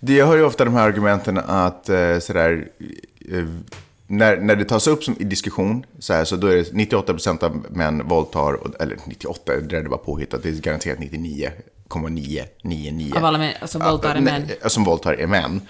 Det, 0.00 0.12
jag 0.14 0.26
hör 0.26 0.36
ju 0.36 0.44
ofta 0.44 0.64
de 0.64 0.74
här 0.74 0.82
argumenten 0.82 1.38
att 1.38 1.88
eh, 1.88 2.18
sådär, 2.18 2.68
eh, 3.32 3.44
när, 4.06 4.36
när 4.36 4.56
det 4.56 4.64
tas 4.64 4.86
upp 4.86 5.04
som, 5.04 5.16
i 5.20 5.24
diskussion 5.24 5.86
så, 5.98 6.12
här, 6.12 6.24
så 6.24 6.36
då 6.36 6.46
är 6.46 6.56
det 6.56 6.72
98% 6.72 7.44
av 7.44 7.66
män 7.70 8.08
våldtar, 8.08 8.52
och- 8.52 8.80
eller 8.82 8.96
98, 9.04 9.52
det 9.56 9.60
där 9.60 9.78
är 9.78 9.82
bara 9.88 9.98
påhittat, 9.98 10.42
det 10.42 10.48
är 10.48 10.52
garanterat 10.52 10.98
99,999. 10.98 13.12
Av 13.16 13.24
alla 13.24 13.38
män 13.38 13.52
som 13.66 13.82
våldtar 13.82 14.14
är 14.14 14.20
män. 14.20 14.48
Som 14.66 14.84
våldtar 14.84 15.12
är 15.14 15.26
män. 15.26 15.60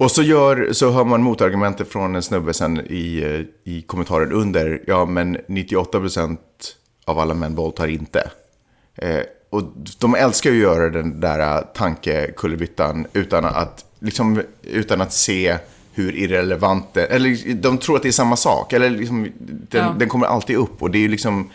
Och 0.00 0.10
så, 0.10 0.22
gör, 0.22 0.68
så 0.72 0.90
hör 0.90 1.04
man 1.04 1.22
motargumentet 1.22 1.88
från 1.88 2.16
en 2.16 2.22
snubbe 2.22 2.54
sen 2.54 2.80
i, 2.80 3.22
eh, 3.64 3.72
i 3.72 3.82
kommentaren 3.82 4.32
under. 4.32 4.82
Ja, 4.86 5.04
men 5.04 5.36
98% 5.46 6.38
av 7.04 7.18
alla 7.18 7.34
män 7.34 7.54
våldtar 7.54 7.88
inte. 7.88 8.30
Eh, 8.96 9.20
och 9.50 9.62
de 9.98 10.14
älskar 10.14 10.50
ju 10.50 10.56
att 10.56 10.62
göra 10.76 10.90
den 10.90 11.20
där 11.20 11.62
tankekullerbyttan 11.62 13.06
utan 13.12 13.44
att, 13.44 13.84
liksom, 14.00 14.42
utan 14.62 15.00
att 15.00 15.12
se 15.12 15.56
hur 15.92 16.16
irrelevant 16.16 16.94
det 16.94 17.04
Eller 17.04 17.54
de 17.54 17.78
tror 17.78 17.96
att 17.96 18.02
det 18.02 18.08
är 18.08 18.12
samma 18.12 18.36
sak. 18.36 18.72
Eller 18.72 18.90
liksom, 18.90 19.28
den, 19.38 19.84
Ja. 19.84 19.94
den 19.98 20.08
kommer 20.08 20.26
alltid 20.26 20.56
upp 20.56 20.82
och 20.82 20.90
det 20.90 20.98
är 20.98 21.02
ju 21.02 21.08
liksom 21.08 21.50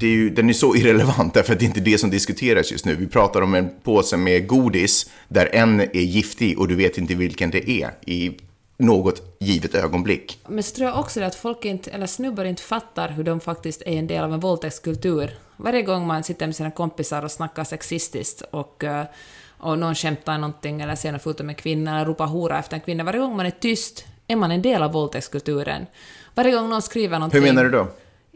är 0.00 0.06
ju, 0.06 0.30
den 0.30 0.48
är 0.48 0.52
så 0.52 0.76
irrelevant 0.76 1.34
därför 1.34 1.52
att 1.52 1.58
det 1.58 1.64
är 1.64 1.66
inte 1.66 1.80
det 1.80 1.98
som 1.98 2.10
diskuteras 2.10 2.72
just 2.72 2.84
nu. 2.84 2.94
Vi 2.94 3.06
pratar 3.06 3.42
om 3.42 3.54
en 3.54 3.70
påse 3.82 4.16
med 4.16 4.46
godis 4.46 5.10
där 5.28 5.48
en 5.52 5.80
är 5.80 6.00
giftig 6.00 6.58
och 6.58 6.68
du 6.68 6.74
vet 6.74 6.98
inte 6.98 7.14
vilken 7.14 7.50
det 7.50 7.70
är 7.70 7.90
i 8.06 8.36
något 8.76 9.36
givet 9.38 9.74
ögonblick. 9.74 10.38
Men 10.48 10.62
så 10.62 10.74
tror 10.74 10.88
jag 10.88 10.98
också 10.98 11.22
att 11.22 11.34
folk 11.34 11.64
inte, 11.64 11.90
eller 11.90 12.06
snubbar 12.06 12.44
inte 12.44 12.62
fattar 12.62 13.08
hur 13.08 13.24
de 13.24 13.40
faktiskt 13.40 13.82
är 13.82 13.92
en 13.92 14.06
del 14.06 14.24
av 14.24 14.34
en 14.34 14.40
våldtäktskultur. 14.40 15.30
Varje 15.56 15.82
gång 15.82 16.06
man 16.06 16.24
sitter 16.24 16.46
med 16.46 16.56
sina 16.56 16.70
kompisar 16.70 17.24
och 17.24 17.30
snackar 17.30 17.64
sexistiskt 17.64 18.42
och, 18.50 18.84
eh, 18.84 19.04
och 19.58 19.78
någon 19.78 19.94
skämtar 19.94 20.38
någonting 20.38 20.80
eller 20.80 20.94
ser 20.94 21.12
någon 21.12 21.20
foto 21.20 21.44
med 21.44 21.52
en 21.52 21.62
kvinna 21.62 21.96
eller 21.96 22.06
ropar 22.06 22.26
hora 22.26 22.58
efter 22.58 22.74
en 22.76 22.80
kvinna, 22.80 23.04
varje 23.04 23.20
gång 23.20 23.36
man 23.36 23.46
är 23.46 23.50
tyst 23.50 24.04
är 24.26 24.36
man 24.36 24.50
en 24.50 24.62
del 24.62 24.82
av 24.82 24.92
våldtäktskulturen. 24.92 25.86
Varje 26.34 26.52
gång 26.52 26.70
någon 26.70 26.82
skriver 26.82 27.18
någonting... 27.18 27.40
Hur 27.40 27.46
menar 27.46 27.64
du 27.64 27.70
då? 27.70 27.88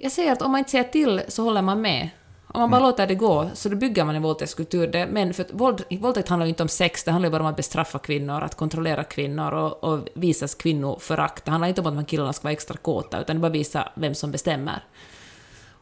Jag 0.04 0.12
säger 0.12 0.32
att 0.32 0.42
om 0.42 0.52
man 0.52 0.58
inte 0.58 0.70
säger 0.70 0.84
till 0.84 1.22
så 1.28 1.42
håller 1.42 1.62
man 1.62 1.80
med. 1.80 2.08
Om 2.46 2.60
man 2.60 2.70
bara 2.70 2.76
Mm. 2.76 2.88
låter 2.88 3.06
det 3.06 3.14
gå 3.14 3.50
så 3.54 3.68
då 3.68 3.76
bygger 3.76 4.04
man 4.04 4.16
en 4.16 4.22
våldtäktskultur. 4.22 5.06
Men 5.10 5.34
för 5.34 5.42
att 5.42 5.52
våld, 5.52 5.84
våldtäkt 6.00 6.28
handlar 6.28 6.46
ju 6.46 6.48
inte 6.48 6.62
om 6.62 6.68
sex, 6.68 7.04
det 7.04 7.10
handlar 7.10 7.28
ju 7.28 7.30
bara 7.30 7.42
om 7.42 7.48
att 7.48 7.56
bestraffa 7.56 7.98
kvinnor, 7.98 8.42
att 8.42 8.54
kontrollera 8.54 9.04
kvinnor 9.04 9.52
och, 9.52 9.84
och 9.84 10.08
visas 10.14 10.54
kvinnoförakt. 10.54 11.44
Det 11.44 11.50
handlar 11.50 11.68
inte 11.68 11.80
om 11.80 11.86
att 11.86 11.94
man 11.94 12.04
killarna 12.04 12.32
ska 12.32 12.42
vara 12.42 12.52
extra 12.52 12.76
kåta, 12.76 13.20
utan 13.20 13.36
det 13.36 13.40
bara 13.40 13.52
visa 13.52 13.88
vem 13.94 14.14
som 14.14 14.30
bestämmer. 14.30 14.84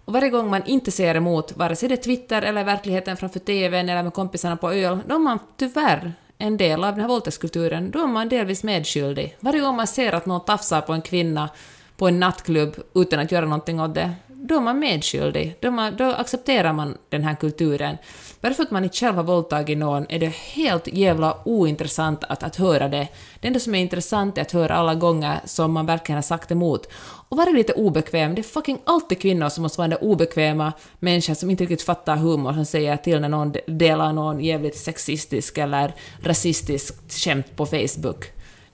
Och 0.05 0.13
varje 0.13 0.31
gång 0.31 0.51
man 0.51 0.63
inte 0.67 0.91
säger 0.91 1.15
emot, 1.15 1.57
vare 1.57 1.77
sig 1.77 1.89
det 1.89 1.95
är 1.95 2.03
Twitter 2.03 2.43
eller 2.43 2.65
verkligheten 2.65 3.17
framför 3.17 3.41
TVn 3.41 3.89
eller 3.89 4.03
med 4.03 4.15
kompisarna 4.15 4.57
på 4.57 4.73
öl, 4.73 4.99
då 5.07 5.15
är 5.15 5.19
man 5.19 5.39
tyvärr 5.57 6.13
en 6.39 6.57
del 6.57 6.85
av 6.85 6.93
den 6.93 7.01
här 7.01 7.09
våldtäktskulturen, 7.09 7.91
då 7.91 8.03
är 8.03 8.07
man 8.07 8.29
delvis 8.29 8.65
medskyldig. 8.65 9.37
Varje 9.41 9.61
gång 9.61 9.77
man 9.77 9.87
ser 9.87 10.13
att 10.13 10.27
någon 10.27 10.45
tafsar 10.45 10.81
på 10.81 10.93
en 10.93 11.03
kvinna 11.03 11.51
på 11.97 12.09
en 12.09 12.21
nattklubb 12.21 12.77
utan 12.95 13.21
att 13.21 13.33
göra 13.33 13.45
någonting 13.45 13.81
åt 13.81 13.95
det, 13.95 14.15
då 14.45 14.57
är 14.57 14.61
man 14.61 14.79
medskyldig. 14.79 15.57
Då, 15.61 15.71
man, 15.71 15.97
då 15.97 16.05
accepterar 16.05 16.73
man 16.73 16.99
den 17.09 17.25
här 17.25 17.35
kulturen. 17.35 17.97
Bara 18.41 18.55
för 18.55 18.63
att 18.63 18.71
man 18.71 18.85
inte 18.85 18.97
själv 18.97 19.17
har 19.17 19.23
våldtagit 19.23 19.79
någon 19.79 20.07
är 20.09 20.19
det 20.19 20.35
helt 20.35 20.87
jävla 20.87 21.39
ointressant 21.45 22.25
att, 22.25 22.43
att 22.43 22.57
höra 22.57 22.89
det. 22.89 23.09
Det 23.41 23.47
enda 23.47 23.61
som 23.61 23.75
är 23.75 23.81
intressant 23.81 24.39
är 24.39 24.43
att 24.43 24.53
höra 24.53 24.75
alla 24.75 24.95
gånger 24.95 25.41
som 25.45 25.73
man 25.73 25.87
verkligen 25.87 26.17
har 26.17 26.23
sagt 26.23 26.51
emot. 26.51 26.89
Och 27.29 27.37
vara 27.37 27.51
lite 27.51 27.73
obekväm. 27.73 28.35
Det 28.35 28.41
är 28.41 28.43
fucking 28.43 28.79
alltid 28.85 29.21
kvinnor 29.21 29.49
som 29.49 29.63
måste 29.63 29.79
vara 29.79 29.89
den 29.89 29.99
där 29.99 30.05
obekväma 30.09 30.73
människan 30.99 31.37
som 31.37 31.51
inte 31.51 31.65
riktigt 31.65 31.83
fattar 31.83 32.17
humor, 32.17 32.53
som 32.53 32.65
säger 32.65 32.97
till 32.97 33.21
när 33.21 33.29
någon 33.29 33.55
delar 33.67 34.13
någon 34.13 34.41
jävligt 34.41 34.77
sexistisk 34.77 35.59
eller 35.59 35.95
rasistisk 36.23 36.95
skämt 37.25 37.57
på 37.57 37.67
Facebook. 37.67 38.25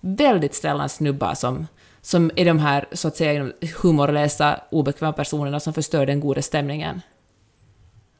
Väldigt 0.01 0.55
sällan 0.55 0.89
snubbar 0.89 1.35
som, 1.35 1.67
som 2.03 2.31
är 2.37 2.45
de 2.45 2.59
här, 2.59 2.89
så 2.93 3.09
att 3.09 3.17
säga, 3.17 3.53
humorlösa, 3.83 4.61
obekväma 4.71 5.13
personerna 5.13 5.61
som 5.61 5.75
förstör 5.75 6.07
den 6.07 6.21
goda 6.21 6.43
stämningen. 6.43 7.01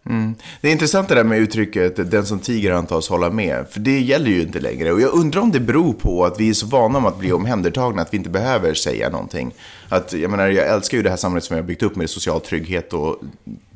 Mm. 0.09 0.35
Det 0.61 0.69
är 0.69 0.73
intressant 0.73 1.09
det 1.09 1.15
där 1.15 1.25
med 1.25 1.39
uttrycket 1.39 2.11
den 2.11 2.27
som 2.27 2.39
tiger 2.39 2.73
antas 2.73 3.09
hålla 3.09 3.31
med. 3.31 3.67
För 3.71 3.81
det 3.81 4.01
gäller 4.01 4.31
ju 4.31 4.43
inte 4.43 4.61
längre. 4.61 4.93
Och 4.93 5.01
jag 5.01 5.15
undrar 5.15 5.41
om 5.41 5.53
det 5.53 5.61
beror 5.61 5.93
på 5.93 6.25
att 6.25 6.41
vi 6.41 6.49
är 6.49 6.55
så 6.55 6.67
vana 6.67 7.01
med 7.01 7.09
att 7.09 7.19
bli 7.19 7.33
omhändertagna 7.33 8.03
att 8.03 8.13
vi 8.13 8.17
inte 8.17 8.31
behöver 8.31 8.75
säga 8.75 9.11
någonting. 9.11 9.55
Att, 9.89 10.13
jag 10.13 10.31
menar, 10.31 10.49
jag 10.49 10.67
älskar 10.67 10.97
ju 10.97 11.03
det 11.03 11.11
här 11.11 11.17
samhället 11.17 11.45
som 11.45 11.57
jag 11.57 11.63
har 11.63 11.67
byggt 11.67 11.83
upp 11.83 11.97
med 11.97 12.11
social 12.11 12.41
trygghet 12.41 12.93
och 12.93 13.17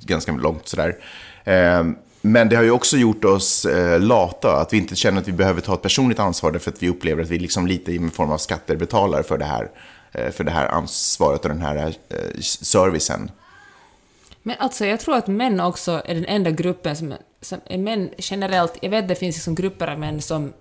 ganska 0.04 0.32
långt 0.32 0.68
sådär. 0.68 0.96
Eh, 1.44 1.84
men 2.24 2.48
det 2.48 2.56
har 2.56 2.62
ju 2.62 2.70
också 2.70 2.96
gjort 2.96 3.24
oss 3.24 3.64
eh, 3.64 4.00
lata, 4.00 4.56
att 4.56 4.72
vi 4.72 4.76
inte 4.76 4.96
känner 4.96 5.20
att 5.20 5.28
vi 5.28 5.32
behöver 5.32 5.60
ta 5.60 5.74
ett 5.74 5.82
personligt 5.82 6.18
ansvar 6.18 6.52
därför 6.52 6.70
att 6.70 6.82
vi 6.82 6.88
upplever 6.88 7.22
att 7.22 7.28
vi 7.28 7.38
liksom 7.38 7.66
lite 7.66 7.92
i 7.92 8.10
form 8.10 8.30
av 8.30 8.38
skatter 8.38 8.76
betalar 8.76 9.22
för 9.22 9.38
det 9.38 9.44
här, 9.44 9.70
eh, 10.12 10.30
för 10.30 10.44
det 10.44 10.50
här 10.50 10.66
ansvaret 10.66 11.42
och 11.42 11.48
den 11.48 11.62
här 11.62 11.76
eh, 11.76 12.40
servicen. 12.40 13.30
Men 14.42 14.56
alltså, 14.58 14.86
jag 14.86 15.00
tror 15.00 15.16
att 15.16 15.26
män 15.26 15.60
också 15.60 16.02
är 16.04 16.14
den 16.14 16.26
enda 16.26 16.50
gruppen 16.50 16.96
som, 16.96 17.14
som 17.40 17.60
är 17.66 17.78
män 17.78 18.10
generellt, 18.18 18.78
jag 18.82 18.90
vet 18.90 19.08
det 19.08 19.14
finns 19.14 19.36
liksom 19.36 19.54
grupper 19.54 19.88
av 19.88 19.98
män 19.98 20.22
som 20.22 20.52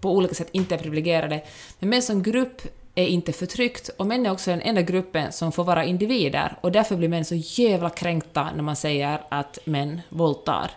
på 0.00 0.16
olika 0.16 0.34
sätt 0.34 0.48
inte 0.52 0.74
är 0.74 0.78
privilegierade, 0.78 1.42
men 1.78 1.90
män 1.90 2.02
som 2.02 2.22
grupp 2.22 2.62
är 2.94 3.06
inte 3.06 3.32
förtryckt 3.32 3.90
och 3.96 4.06
män 4.06 4.26
är 4.26 4.30
också 4.30 4.50
den 4.50 4.60
enda 4.60 4.82
gruppen 4.82 5.32
som 5.32 5.52
får 5.52 5.64
vara 5.64 5.84
individer 5.84 6.58
och 6.60 6.72
därför 6.72 6.96
blir 6.96 7.08
män 7.08 7.24
så 7.24 7.34
jävla 7.34 7.90
kränkta 7.90 8.48
när 8.56 8.62
man 8.62 8.76
säger 8.76 9.20
att 9.28 9.58
män 9.64 10.00
våldtar. 10.08 10.70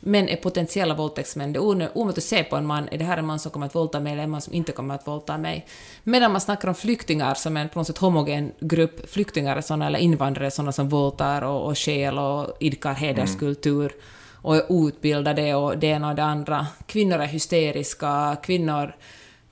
Män 0.00 0.28
är 0.28 0.36
potentiella 0.36 0.94
våldtäktsmän. 0.94 1.52
Det 1.52 1.58
är 1.58 1.60
omöjligt 1.98 2.18
att 2.18 2.24
se 2.24 2.44
på 2.44 2.56
en 2.56 2.66
man, 2.66 2.88
är 2.88 2.98
det 2.98 3.04
här 3.04 3.18
en 3.18 3.26
man 3.26 3.38
som 3.38 3.50
kommer 3.50 3.66
att 3.66 3.74
våldta 3.74 4.00
mig 4.00 4.12
eller 4.12 4.22
en 4.22 4.30
man 4.30 4.40
som 4.40 4.54
inte 4.54 4.72
kommer 4.72 4.94
att 4.94 5.06
våldta 5.06 5.38
mig? 5.38 5.66
Medan 6.02 6.32
man 6.32 6.40
snackar 6.40 6.68
om 6.68 6.74
flyktingar 6.74 7.34
som 7.34 7.56
en 7.56 7.68
på 7.68 7.78
något 7.78 7.86
sätt 7.86 7.98
homogen 7.98 8.52
grupp, 8.60 9.10
flyktingar 9.10 9.56
är 9.56 9.86
eller 9.86 9.98
invandrare 9.98 10.50
sådana 10.50 10.72
som 10.72 10.88
våldtar 10.88 11.42
och, 11.42 11.66
och 11.66 11.78
skäl 11.78 12.18
och 12.18 12.56
idkar 12.60 12.94
hederskultur 12.94 13.92
och 14.44 14.56
är 14.56 14.72
outbildade 14.72 15.54
och 15.54 15.78
det 15.78 15.86
ena 15.86 16.08
och 16.08 16.14
det 16.14 16.24
andra. 16.24 16.66
Kvinnor 16.86 17.18
är 17.18 17.26
hysteriska, 17.26 18.36
kvinnor 18.42 18.94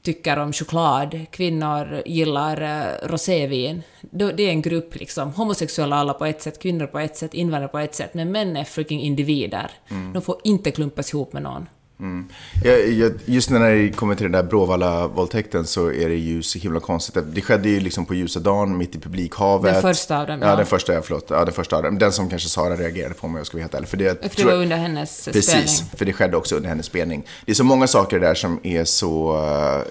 tycker 0.03 0.39
om 0.39 0.53
choklad, 0.53 1.27
kvinnor 1.31 2.03
gillar 2.07 2.63
eh, 2.63 3.09
rosévin. 3.09 3.83
Det 4.01 4.25
är 4.25 4.51
en 4.51 4.63
grupp 4.63 4.95
liksom. 4.95 5.33
Homosexuella 5.33 5.97
alla 5.97 6.15
på 6.15 6.27
ett 6.27 6.43
sätt, 6.43 6.63
kvinnor 6.63 6.87
på 6.87 6.99
ett 6.99 7.17
sätt, 7.17 7.35
invandrare 7.35 7.69
på 7.69 7.79
ett 7.79 7.95
sätt, 7.95 8.15
men 8.15 8.33
män 8.33 8.57
är 8.57 8.65
freaking 8.65 9.01
individer. 9.01 9.71
De 10.13 10.23
får 10.23 10.37
inte 10.45 10.71
klumpas 10.71 11.15
ihop 11.15 11.33
med 11.33 11.43
någon. 11.43 11.67
Mm. 12.03 12.29
Jag, 12.65 12.93
jag, 12.93 13.13
just 13.25 13.51
när 13.51 13.71
det 13.71 13.91
kommer 13.91 14.15
till 14.15 14.23
den 14.23 14.33
där 14.33 14.43
Bråvalla-våldtäkten 14.43 15.67
så 15.67 15.93
är 15.93 16.09
det 16.09 16.15
ju 16.15 16.43
så 16.43 16.59
himla 16.59 16.81
konstigt. 16.81 17.25
Det 17.27 17.41
skedde 17.41 17.69
ju 17.69 17.81
liksom 17.81 18.07
på 18.07 18.15
ljusa 18.15 18.41
dagen, 18.41 18.77
mitt 18.77 18.95
i 18.95 19.01
publikhavet. 19.01 19.73
Den 19.73 19.83
första 19.83 20.21
av 20.21 20.27
dem, 20.27 20.39
ja. 20.43 20.49
ja. 20.49 20.57
den 20.57 20.67
första, 20.67 20.93
ja, 20.93 21.03
förlåt. 21.03 21.27
Ja, 21.31 21.45
den 21.45 21.55
första 21.55 21.77
av 21.77 21.83
dem. 21.83 21.99
Den 21.99 22.13
som 22.13 22.31
kanske 22.31 22.49
Sara 22.49 22.77
reagerade 22.77 23.15
på 23.15 23.27
om 23.27 23.37
jag 23.37 23.47
ska 23.47 23.57
vara 23.57 23.63
helt 23.63 23.75
ärlig. 23.75 23.89
För 23.89 23.97
det, 23.97 24.35
För 24.35 24.43
det 24.43 24.45
var 24.45 24.63
under 24.63 24.77
hennes 24.77 25.25
Precis, 25.25 25.47
spelning. 25.47 25.97
för 25.97 26.05
det 26.05 26.13
skedde 26.13 26.37
också 26.37 26.57
under 26.57 26.69
hennes 26.69 26.87
spelning. 26.87 27.27
Det 27.47 27.53
är 27.53 27.57
så 27.57 27.65
många 27.65 27.87
saker 27.87 28.21
där 28.21 28.35
som 28.35 28.61
är 28.63 28.85
så 28.85 29.37
uh, 29.37 29.83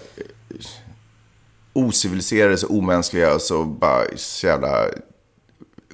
ociviliserade, 1.73 2.57
så 2.57 2.67
omänskliga 2.67 3.33
och 3.35 3.41
så 3.41 3.63
bara 3.65 4.03
så 4.15 4.47
jävla 4.47 4.85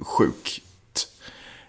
sjukt. 0.00 0.62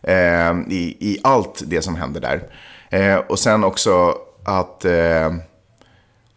Eh, 0.03 0.51
i, 0.69 0.97
I 0.99 1.19
allt 1.23 1.61
det 1.65 1.81
som 1.81 1.95
händer 1.95 2.21
där. 2.21 2.43
Eh, 2.89 3.17
och 3.17 3.39
sen 3.39 3.63
också 3.63 4.17
att... 4.49 4.85
Eh, 4.85 5.35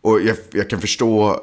och 0.00 0.20
jag, 0.20 0.36
jag 0.52 0.70
kan 0.70 0.80
förstå... 0.80 1.40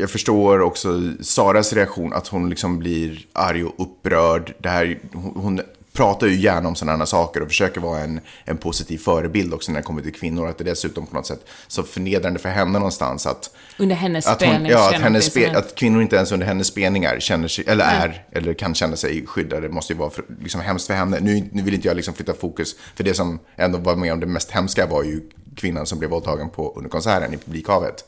Jag 0.00 0.10
förstår 0.10 0.60
också 0.60 1.00
Saras 1.20 1.72
reaktion, 1.72 2.12
att 2.12 2.28
hon 2.28 2.50
liksom 2.50 2.78
blir 2.78 3.26
arg 3.32 3.64
och 3.64 3.74
upprörd. 3.78 4.54
Det 4.58 4.68
här, 4.68 4.98
hon, 5.12 5.32
hon 5.36 5.60
pratar 5.92 6.26
ju 6.26 6.36
gärna 6.36 6.68
om 6.68 6.74
sådana 6.74 7.06
saker 7.06 7.42
och 7.42 7.48
försöker 7.48 7.80
vara 7.80 8.00
en, 8.00 8.20
en 8.44 8.56
positiv 8.56 8.98
förebild 8.98 9.54
också 9.54 9.72
när 9.72 9.80
det 9.80 9.84
kommer 9.84 10.02
till 10.02 10.12
kvinnor. 10.12 10.48
Att 10.48 10.58
det 10.58 10.64
dessutom 10.64 11.06
på 11.06 11.14
något 11.16 11.26
sätt 11.26 11.46
så 11.66 11.82
förnedrande 11.82 12.38
för 12.38 12.48
henne 12.48 12.78
någonstans 12.78 13.26
att... 13.26 13.50
Under 13.78 13.96
hennes 13.96 14.26
Att, 14.26 14.42
hon, 14.42 14.66
ja, 14.66 14.88
att, 14.94 15.02
hennes 15.02 15.24
spe, 15.24 15.58
att 15.58 15.74
kvinnor 15.74 16.02
inte 16.02 16.16
ens 16.16 16.32
under 16.32 16.46
hennes 16.46 16.66
spelningar 16.66 17.20
känner 17.20 17.48
sig, 17.48 17.64
eller 17.68 17.84
är, 17.84 18.24
eller 18.32 18.54
kan 18.54 18.74
känna 18.74 18.96
sig 18.96 19.26
skyddade. 19.26 19.68
Det 19.68 19.74
måste 19.74 19.92
ju 19.92 19.98
vara 19.98 20.10
för, 20.10 20.24
liksom 20.42 20.60
hemskt 20.60 20.86
för 20.86 20.94
henne. 20.94 21.18
Nu, 21.20 21.48
nu 21.52 21.62
vill 21.62 21.74
inte 21.74 21.88
jag 21.88 21.96
liksom 21.96 22.14
flytta 22.14 22.34
fokus, 22.34 22.76
för 22.94 23.04
det 23.04 23.14
som 23.14 23.38
ändå 23.56 23.78
var 23.78 23.96
med 23.96 24.12
om 24.12 24.20
det 24.20 24.26
mest 24.26 24.50
hemska 24.50 24.86
var 24.86 25.02
ju 25.02 25.20
kvinnan 25.56 25.86
som 25.86 25.98
blev 25.98 26.10
våldtagen 26.10 26.50
på, 26.50 26.72
under 26.76 26.90
konserten 26.90 27.34
i 27.34 27.36
publikhavet. 27.36 28.04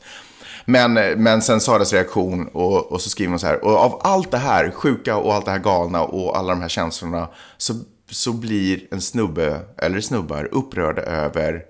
Men, 0.65 0.93
men 1.23 1.41
sen 1.41 1.61
Saras 1.61 1.93
reaktion 1.93 2.47
och, 2.47 2.91
och 2.91 3.01
så 3.01 3.09
skriver 3.09 3.29
hon 3.29 3.39
så 3.39 3.47
här, 3.47 3.63
och 3.63 3.75
av 3.75 4.01
allt 4.03 4.31
det 4.31 4.37
här 4.37 4.71
sjuka 4.71 5.17
och 5.17 5.33
allt 5.33 5.45
det 5.45 5.51
här 5.51 5.59
galna 5.59 6.03
och 6.03 6.37
alla 6.37 6.53
de 6.53 6.61
här 6.61 6.69
känslorna 6.69 7.27
så, 7.57 7.73
så 8.09 8.33
blir 8.33 8.81
en 8.91 9.01
snubbe, 9.01 9.59
eller 9.77 10.01
snubbar, 10.01 10.49
upprörda 10.51 11.01
över 11.01 11.65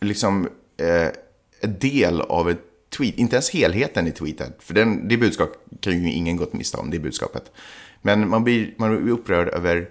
liksom 0.00 0.48
eh, 0.76 1.08
en 1.60 1.78
del 1.78 2.20
av 2.20 2.50
ett 2.50 2.60
tweet, 2.96 3.14
inte 3.14 3.36
ens 3.36 3.50
helheten 3.50 4.06
i 4.06 4.12
tweeten, 4.12 4.52
för 4.58 4.74
den, 4.74 5.08
det 5.08 5.16
budskapet 5.16 5.58
kan 5.80 6.02
ju 6.02 6.12
ingen 6.12 6.36
gått 6.36 6.52
miste 6.52 6.76
om, 6.76 6.90
det 6.90 6.98
budskapet. 6.98 7.52
Men 8.02 8.28
man 8.28 8.44
blir, 8.44 8.74
man 8.76 8.96
blir 8.96 9.12
upprörd 9.12 9.48
över 9.48 9.88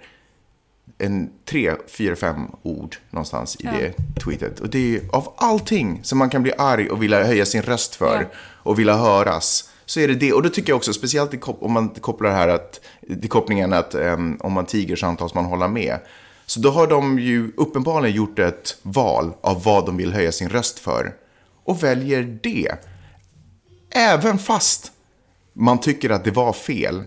en 0.98 1.30
tre, 1.46 1.72
fyra, 1.88 2.16
fem 2.16 2.48
ord 2.62 2.96
någonstans 3.10 3.56
i 3.60 3.64
det 3.64 3.94
tweetet. 4.24 4.60
Och 4.60 4.70
det 4.70 4.78
är 4.78 4.82
ju 4.88 5.02
av 5.12 5.34
allting 5.38 6.00
som 6.04 6.18
man 6.18 6.30
kan 6.30 6.44
bli 6.44 6.54
arg 6.58 6.90
och 6.90 7.04
vilja 7.04 7.24
höja 7.24 7.46
sin 7.46 7.62
röst 7.62 7.96
för 7.96 8.22
Ja. 8.22 8.38
och 8.40 8.80
vilja 8.80 8.96
höras. 8.96 9.70
Så 9.86 10.00
är 10.00 10.08
det 10.08 10.16
det. 10.16 10.34
Och 10.34 10.44
då 10.44 10.50
tycker 10.50 10.70
jag 10.70 10.78
också, 10.78 10.94
speciellt 10.94 11.32
om 11.48 11.72
man 11.72 11.90
kopplar 11.90 12.30
det 12.30 12.36
här 12.36 12.48
att, 12.48 12.80
till 13.22 13.30
kopplingen 13.30 13.74
att 13.74 13.96
em, 13.96 14.38
om 14.40 14.54
man 14.54 14.66
tiger 14.66 14.96
så 14.96 15.06
antas 15.06 15.34
man 15.34 15.46
hålla 15.46 15.68
med. 15.68 16.00
Så 16.46 16.60
då 16.60 16.70
har 16.70 16.88
de 16.88 17.20
ju 17.20 17.52
uppenbarligen 17.58 18.16
gjort 18.16 18.40
ett 18.40 18.78
val 18.82 19.34
av 19.42 19.64
vad 19.64 19.86
de 19.86 19.98
vill 19.98 20.14
höja 20.14 20.32
sin 20.32 20.50
röst 20.50 20.80
för. 20.80 21.14
Och 21.64 21.84
väljer 21.84 22.40
det. 22.44 22.72
Även 23.90 24.40
fast 24.40 24.92
man 25.54 25.80
tycker 25.80 26.10
att 26.10 26.24
det 26.24 26.32
var 26.32 26.54
fel. 26.54 27.04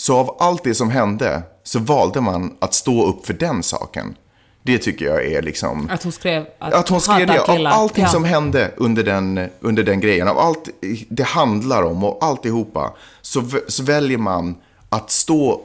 Så 0.00 0.16
av 0.16 0.36
allt 0.38 0.64
det 0.64 0.74
som 0.74 0.90
hände 0.90 1.42
så 1.62 1.78
valde 1.78 2.20
man 2.20 2.56
att 2.58 2.74
stå 2.74 3.06
upp 3.06 3.26
för 3.26 3.34
den 3.34 3.62
saken. 3.62 4.14
Det 4.62 4.78
tycker 4.78 5.04
jag 5.04 5.26
är 5.26 5.42
liksom... 5.42 5.88
Att 5.90 6.02
hon 6.02 6.12
skrev 6.12 6.46
att, 6.58 6.74
Att 6.74 6.88
hon 6.88 7.00
skrev 7.00 7.26
det, 7.26 7.40
av 7.40 7.66
allting 7.66 8.04
Ja. 8.04 8.10
som 8.10 8.24
hände 8.24 8.70
under 8.76 9.04
den, 9.04 9.48
under 9.60 9.82
den 9.82 10.00
grejen, 10.00 10.28
av 10.28 10.38
allt 10.38 10.68
det 11.08 11.22
handlar 11.22 11.82
om 11.82 12.04
och 12.04 12.24
alltihopa, 12.24 12.92
så, 13.20 13.44
så 13.68 13.82
väljer 13.82 14.18
man 14.18 14.54
att 14.88 15.10
stå 15.10 15.60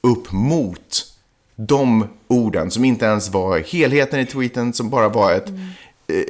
upp 0.00 0.32
mot 0.32 1.06
de 1.56 2.08
orden 2.28 2.70
som 2.70 2.84
inte 2.84 3.04
ens 3.04 3.28
var 3.30 3.58
helheten 3.58 4.20
i 4.20 4.26
tweeten, 4.26 4.72
som 4.72 4.90
bara 4.90 5.08
var 5.08 5.32
ett, 5.32 5.48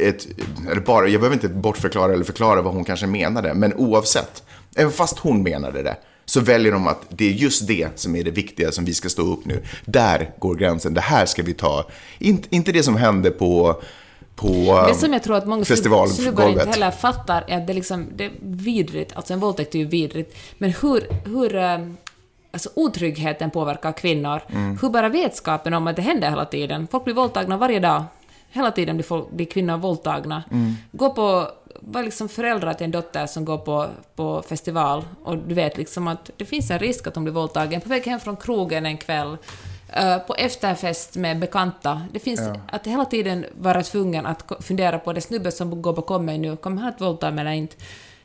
ett 0.00 0.26
eller 0.70 0.80
bara, 0.80 1.08
jag 1.08 1.20
behöver 1.20 1.36
inte 1.36 1.48
bortförklara 1.48 2.12
eller 2.12 2.24
förklara 2.24 2.62
vad 2.62 2.74
hon 2.74 2.84
kanske 2.84 3.06
menade, 3.06 3.54
men 3.54 3.74
oavsett, 3.74 4.42
även 4.76 4.92
fast 4.92 5.18
hon 5.18 5.42
menade 5.42 5.82
det, 5.82 5.96
så 6.24 6.40
väljer 6.40 6.72
de 6.72 6.86
att 6.86 7.02
det 7.08 7.28
är 7.28 7.32
just 7.32 7.66
det 7.66 8.00
som 8.00 8.16
är 8.16 8.24
det 8.24 8.30
viktiga 8.30 8.72
som 8.72 8.84
vi 8.84 8.94
ska 8.94 9.08
stå 9.08 9.22
upp 9.22 9.44
nu. 9.44 9.62
Där 9.84 10.30
går 10.38 10.54
gränsen, 10.54 10.94
det 10.94 11.00
här 11.00 11.26
ska 11.26 11.42
vi 11.42 11.54
ta. 11.54 11.84
Inte, 12.18 12.48
inte 12.50 12.72
det 12.72 12.82
som 12.82 12.96
hände 12.96 13.30
på, 13.30 13.82
på 14.36 14.84
Det 14.88 14.94
som 14.94 15.12
jag 15.12 15.22
tror 15.22 15.36
att 15.36 15.46
många 15.46 15.64
snubbar 15.64 16.06
festivalgolvet. 16.06 16.66
inte 16.66 16.70
heller 16.70 16.90
fattar 16.90 17.44
är 17.48 17.56
att 17.56 17.66
det, 17.66 17.72
liksom, 17.72 18.06
det 18.16 18.24
är 18.24 18.32
vidrigt, 18.42 19.12
alltså 19.16 19.32
en 19.32 19.40
våldtäkt 19.40 19.74
är 19.74 19.78
ju 19.78 19.84
vidrigt, 19.86 20.36
men 20.58 20.70
hur, 20.82 21.06
hur 21.24 21.54
eh, 21.56 21.78
alltså 22.50 22.70
otryggheten 22.74 23.50
påverkar 23.50 23.92
kvinnor, 23.92 24.40
Mm. 24.48 24.78
hur 24.82 24.88
bara 24.90 25.08
vetskapen 25.08 25.74
om 25.74 25.86
att 25.86 25.96
det 25.96 26.02
händer 26.02 26.28
hela 26.30 26.44
tiden, 26.44 26.88
folk 26.90 27.04
blir 27.04 27.14
våldtagna 27.14 27.56
varje 27.56 27.80
dag, 27.80 28.04
hela 28.50 28.70
tiden 28.70 28.96
blir, 28.96 29.04
folk, 29.04 29.30
blir 29.30 29.46
kvinnor 29.46 29.76
våldtagna. 29.76 30.42
Mm. 30.50 30.74
Gå 30.92 31.10
på, 31.10 31.48
var 31.80 32.02
liksom 32.02 32.28
föräldrar 32.28 32.74
till 32.74 32.84
en 32.84 32.90
dotter 32.90 33.26
som 33.26 33.44
går 33.44 33.58
på, 33.58 33.88
på 34.16 34.42
festival 34.42 35.04
och 35.24 35.38
du 35.38 35.54
vet 35.54 35.76
liksom 35.76 36.08
att 36.08 36.30
det 36.36 36.44
finns 36.44 36.70
en 36.70 36.78
risk 36.78 37.06
att 37.06 37.14
hon 37.14 37.24
blir 37.24 37.34
våldtagen 37.34 37.80
på 37.80 37.88
väg 37.88 38.06
hem 38.06 38.20
från 38.20 38.36
krogen 38.36 38.86
en 38.86 38.96
kväll, 38.96 39.36
eh, 39.88 40.18
på 40.18 40.34
efterfest 40.34 41.16
med 41.16 41.38
bekanta. 41.38 42.02
Det 42.12 42.18
finns 42.18 42.40
att 42.68 42.86
hela 42.86 43.04
tiden 43.04 43.46
vara 43.60 43.82
tvungen 43.82 44.26
att 44.26 44.52
fundera 44.60 44.98
på 44.98 45.12
det 45.12 45.20
snubbe 45.20 45.52
som 45.52 45.82
går 45.82 45.92
bakom 45.92 46.24
mig 46.24 46.38
nu, 46.38 46.56
kommer 46.56 46.82
han 46.82 46.92
att 46.92 47.00
våldta 47.00 47.30
mig 47.30 47.42
eller 47.42 47.52
inte? 47.52 47.76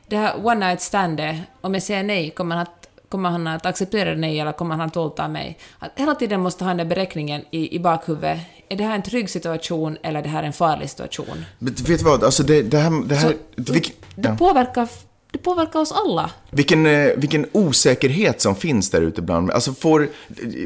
Det 0.07 0.17
här 0.17 0.45
one 0.45 0.67
night 0.67 0.81
standet, 0.81 1.35
om 1.61 1.73
jag 1.73 1.83
säger 1.83 2.03
nej, 2.03 2.29
kommer 2.29 2.55
han 2.55 2.63
att 2.63 2.76
Kommer 3.09 3.29
han 3.29 3.47
att 3.47 3.65
acceptera 3.65 4.09
det 4.09 4.15
nej 4.21 4.39
eller 4.39 4.51
kommer 4.51 4.75
han 4.75 4.87
att 4.87 4.95
våldta 4.95 5.27
mig? 5.27 5.57
Att 5.79 5.91
hela 5.95 6.15
tiden 6.15 6.41
måste 6.41 6.63
ha 6.65 6.73
den 6.73 6.89
beräkningen 6.89 7.41
i, 7.51 7.75
i 7.75 7.79
bakhuvudet. 7.79 8.39
Är 8.69 8.75
det 8.77 8.83
här 8.83 8.95
en 8.95 9.03
trygg 9.03 9.29
situation 9.29 9.97
eller 10.03 10.19
är 10.19 10.23
det 10.23 10.29
här 10.29 10.43
en 10.43 10.53
farlig 10.53 10.89
situation? 10.89 11.45
Men 11.59 11.73
vet 11.73 11.99
du 11.99 12.05
vad, 12.05 12.23
alltså 12.23 12.43
det, 12.43 12.61
det 12.61 12.77
här... 12.77 13.07
Det 13.07 13.15
här 13.15 13.29
Så- 13.57 13.71
vilken, 13.73 13.95
Det, 14.15 14.35
påverkar, 14.39 14.87
det 15.31 15.37
påverkar 15.37 15.79
oss 15.79 15.91
alla. 15.91 16.31
vilken, 16.51 16.85
eh, 16.85 17.09
vilken 17.17 17.45
osäkerhet 17.51 18.41
som 18.41 18.55
finns 18.55 18.89
där 18.89 19.01
ute 19.01 19.21
bland... 19.21 19.51
Alltså 19.51 19.73
får, 19.73 20.09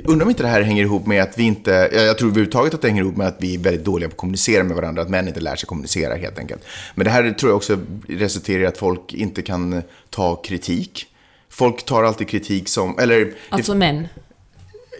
undrar 0.05 0.25
om 0.25 0.29
inte 0.29 0.43
det 0.43 0.49
här 0.49 0.61
hänger 0.61 0.83
ihop 0.83 1.05
med 1.05 1.23
att 1.23 1.37
vi 1.37 1.43
inte... 1.43 1.71
Jag 1.93 2.17
tror 2.17 2.29
överhuvudtaget 2.29 2.73
att 2.73 2.81
det 2.81 2.87
hänger 2.87 3.01
ihop 3.01 3.17
med 3.17 3.27
att 3.27 3.37
vi 3.39 3.55
är 3.55 3.59
väldigt 3.59 3.85
dåliga 3.85 4.09
på 4.09 4.13
att 4.13 4.17
kommunicera 4.17 4.63
med 4.63 4.75
varandra, 4.75 5.01
att 5.01 5.09
män 5.09 5.27
inte 5.27 5.39
lär 5.39 5.55
sig 5.55 5.67
kommunicera 5.67 6.15
helt 6.15 6.39
enkelt. 6.39 6.61
Men 6.95 7.05
det 7.05 7.11
här 7.11 7.31
tror 7.31 7.49
jag 7.49 7.57
också 7.57 7.77
resulterar 8.09 8.59
i 8.59 8.65
att 8.65 8.77
folk 8.77 9.13
inte 9.13 9.41
kan 9.41 9.81
ta 10.09 10.35
kritik. 10.35 11.07
Folk 11.51 11.85
tar 11.85 12.03
alltid 12.03 12.29
kritik 12.29 12.69
som... 12.69 12.99
Eller, 12.99 13.33
Alltså 13.49 13.75
män. 13.75 14.07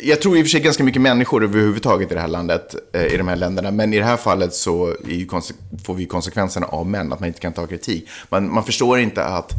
jag 0.02 0.22
tror 0.22 0.38
i 0.38 0.41
och 0.41 0.45
för 0.45 0.49
sig 0.49 0.62
ganska 0.62 0.84
mycket 0.84 1.02
människor 1.02 1.43
överhuvudtaget 1.43 2.12
i 2.12 2.14
det 2.14 2.22
här 2.22 2.28
landet, 2.28 2.76
eh, 2.93 3.14
i 3.14 3.18
de 3.18 3.28
här 3.28 3.36
länderna. 3.36 3.72
Men 3.72 3.93
i 3.93 3.97
det 3.97 4.06
här 4.06 4.18
fallet 4.18 4.54
så 4.54 4.95
får 5.86 5.93
vi 5.93 6.06
konsekvenserna 6.06 6.66
av 6.66 6.88
män, 6.88 7.14
att 7.14 7.20
man 7.20 7.28
inte 7.28 7.39
kan 7.39 7.54
ta 7.54 7.68
kritik. 7.68 8.10
Man, 8.30 8.54
man 8.54 8.64
förstår 8.64 8.99
inte 8.99 9.26
att, 9.26 9.52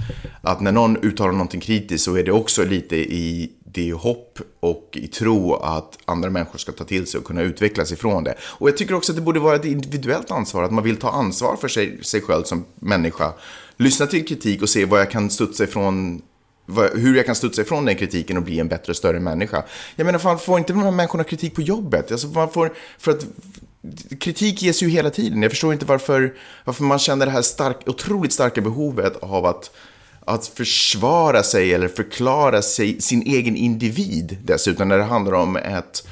att 0.43 0.61
när 0.61 0.73
någon 0.73 0.97
uttalar 1.05 1.33
någonting 1.33 1.61
kritiskt 1.61 2.05
så 2.05 2.17
är 2.17 2.25
det 2.25 2.33
också 2.33 2.65
lite 2.65 2.97
i 2.97 3.53
det 3.75 3.91
är 3.91 3.95
hopp 3.95 4.39
och 4.61 4.89
i 4.93 5.07
tro 5.07 5.55
att 5.55 5.99
andra 6.05 6.31
människor 6.31 6.59
ska 6.59 6.73
ta 6.73 6.85
till 6.85 7.07
sig 7.07 7.19
och 7.19 7.25
kunna 7.25 7.43
utvecklas 7.43 7.93
ifrån 7.93 8.25
det. 8.25 8.35
Och 8.43 8.69
jag 8.69 8.77
tycker 8.77 8.95
också 8.95 9.13
att 9.13 9.17
det 9.17 9.23
borde 9.23 9.41
vara 9.41 9.57
ett 9.57 9.65
individuellt 9.65 10.31
ansvar, 10.31 10.63
att 10.63 10.73
man 10.73 10.85
vill 10.85 10.97
ta 10.97 11.11
ansvar 11.11 11.57
för 11.57 11.69
sig, 11.69 12.05
sig 12.05 12.21
själv 12.21 12.45
som 12.45 12.65
människa. 12.75 13.33
Lyssna 13.77 14.07
till 14.07 14.27
kritik 14.27 14.63
och 14.63 14.69
se 14.69 14.85
vad 14.85 15.01
jag 15.01 15.11
kan 15.11 15.31
studsa 15.31 15.65
ifrån 15.65 16.23
hur 16.95 17.17
jag 17.17 17.27
kan 17.27 17.35
studsa 17.35 17.63
ifrån 17.63 17.85
den 17.85 17.97
kritiken 17.97 18.37
och 18.37 18.43
bli 18.43 18.61
en 18.61 18.69
bättre 18.69 18.95
större 18.95 19.21
människa. 19.21 19.65
Jag 19.97 20.05
menar, 20.05 20.19
fan, 20.19 20.39
får 20.39 20.59
inte 20.59 20.73
de 20.73 20.83
här 20.83 20.91
människorna 20.91 21.25
kritik 21.25 21.55
på 21.55 21.63
jobbet? 21.63 22.13
Alltså, 22.13 22.27
man 22.27 22.51
får, 22.51 22.73
för 22.99 23.11
att 23.11 23.27
kritik 24.19 24.63
ges 24.63 24.83
ju 24.83 24.89
hela 24.89 25.11
tiden. 25.11 25.43
Jag 25.43 25.53
förstår 25.53 25.73
inte 25.73 25.87
varför, 25.87 26.35
varför 26.65 26.85
man 26.85 26.99
känner 26.99 27.27
det 27.27 27.33
här 27.33 27.43
stark, 27.43 27.77
otroligt 27.87 28.33
starka 28.33 28.61
behovet 28.61 29.17
av 29.23 29.47
att, 29.47 29.71
att 30.25 30.47
försvara 30.47 31.43
sig 31.43 31.75
eller 31.75 31.89
förklara 31.89 32.63
sig, 32.63 33.01
sin 33.01 33.23
egen 33.23 33.57
individ 33.57 34.39
dessutom, 34.45 34.89
när 34.89 34.99
det 34.99 35.05
handlar 35.05 35.33
om 35.33 35.57
ett 35.57 36.07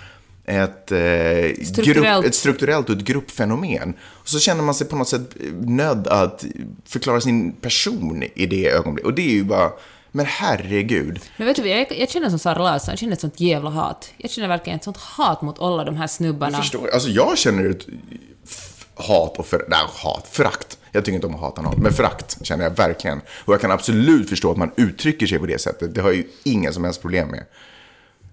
ett, 0.51 0.93
eh, 0.93 1.65
Strukturellt. 1.65 2.23
grupp, 2.23 2.25
ett 2.25 2.35
strukturellt 2.35 2.89
och 2.89 2.97
ett 2.97 3.05
gruppfenomen. 3.05 3.95
Och 4.03 4.29
så 4.29 4.39
känner 4.39 4.63
man 4.63 4.75
sig 4.75 4.87
på 4.87 4.97
något 4.97 5.09
sätt 5.09 5.37
nödd 5.61 6.07
att 6.07 6.45
förklara 6.85 7.21
sin 7.21 7.53
person 7.53 8.25
i 8.35 8.47
det 8.47 8.69
ögonblicket. 8.69 9.07
Och 9.07 9.15
det 9.15 9.23
är 9.23 9.33
ju 9.33 9.45
bara, 9.45 9.71
men 10.13 10.27
herregud. 10.27 11.21
Men 11.37 11.47
vet 11.47 11.57
du 11.57 11.69
jag, 11.69 11.99
jag 11.99 12.11
känner 12.11 12.31
som 12.31 12.39
Sara 12.39 12.59
Larsson, 12.59 12.93
jag 12.93 12.99
känner 12.99 13.13
ett 13.13 13.21
sånt 13.21 13.41
jävla 13.41 13.71
hat. 13.71 14.13
Jag 14.17 14.31
känner 14.31 14.49
verkligen 14.49 14.79
ett 14.79 14.85
sånt 14.85 14.97
hat 14.97 15.43
mot 15.43 15.61
alla 15.61 15.85
de 15.85 15.97
här 15.97 16.07
snubbarna. 16.07 16.53
Jag 16.53 16.63
förstår, 16.63 16.89
alltså 16.89 17.09
jag 17.09 17.39
känner 17.39 17.71
ett 17.71 17.87
hat 18.95 19.39
och 19.39 19.47
för, 19.47 19.65
nej, 19.69 19.79
hat, 19.89 20.29
förakt. 20.31 20.79
Jag 20.93 21.05
tycker 21.05 21.15
inte 21.15 21.27
om 21.27 21.35
att 21.35 21.41
hata 21.41 21.63
någon, 21.63 21.83
men 21.83 21.93
förakt 21.93 22.47
känner 22.47 22.65
jag 22.65 22.71
verkligen. 22.71 23.21
Och 23.45 23.55
jag 23.55 23.61
kan 23.61 23.71
absolut 23.71 24.29
förstå 24.29 24.51
att 24.51 24.57
man 24.57 24.71
uttrycker 24.77 25.27
sig 25.27 25.39
på 25.39 25.47
det 25.47 25.61
sättet. 25.61 25.95
Det 25.95 26.01
har 26.01 26.09
jag 26.09 26.17
ju 26.17 26.27
inga 26.45 26.73
som 26.73 26.85
helst 26.85 27.01
problem 27.01 27.29
med. 27.29 27.45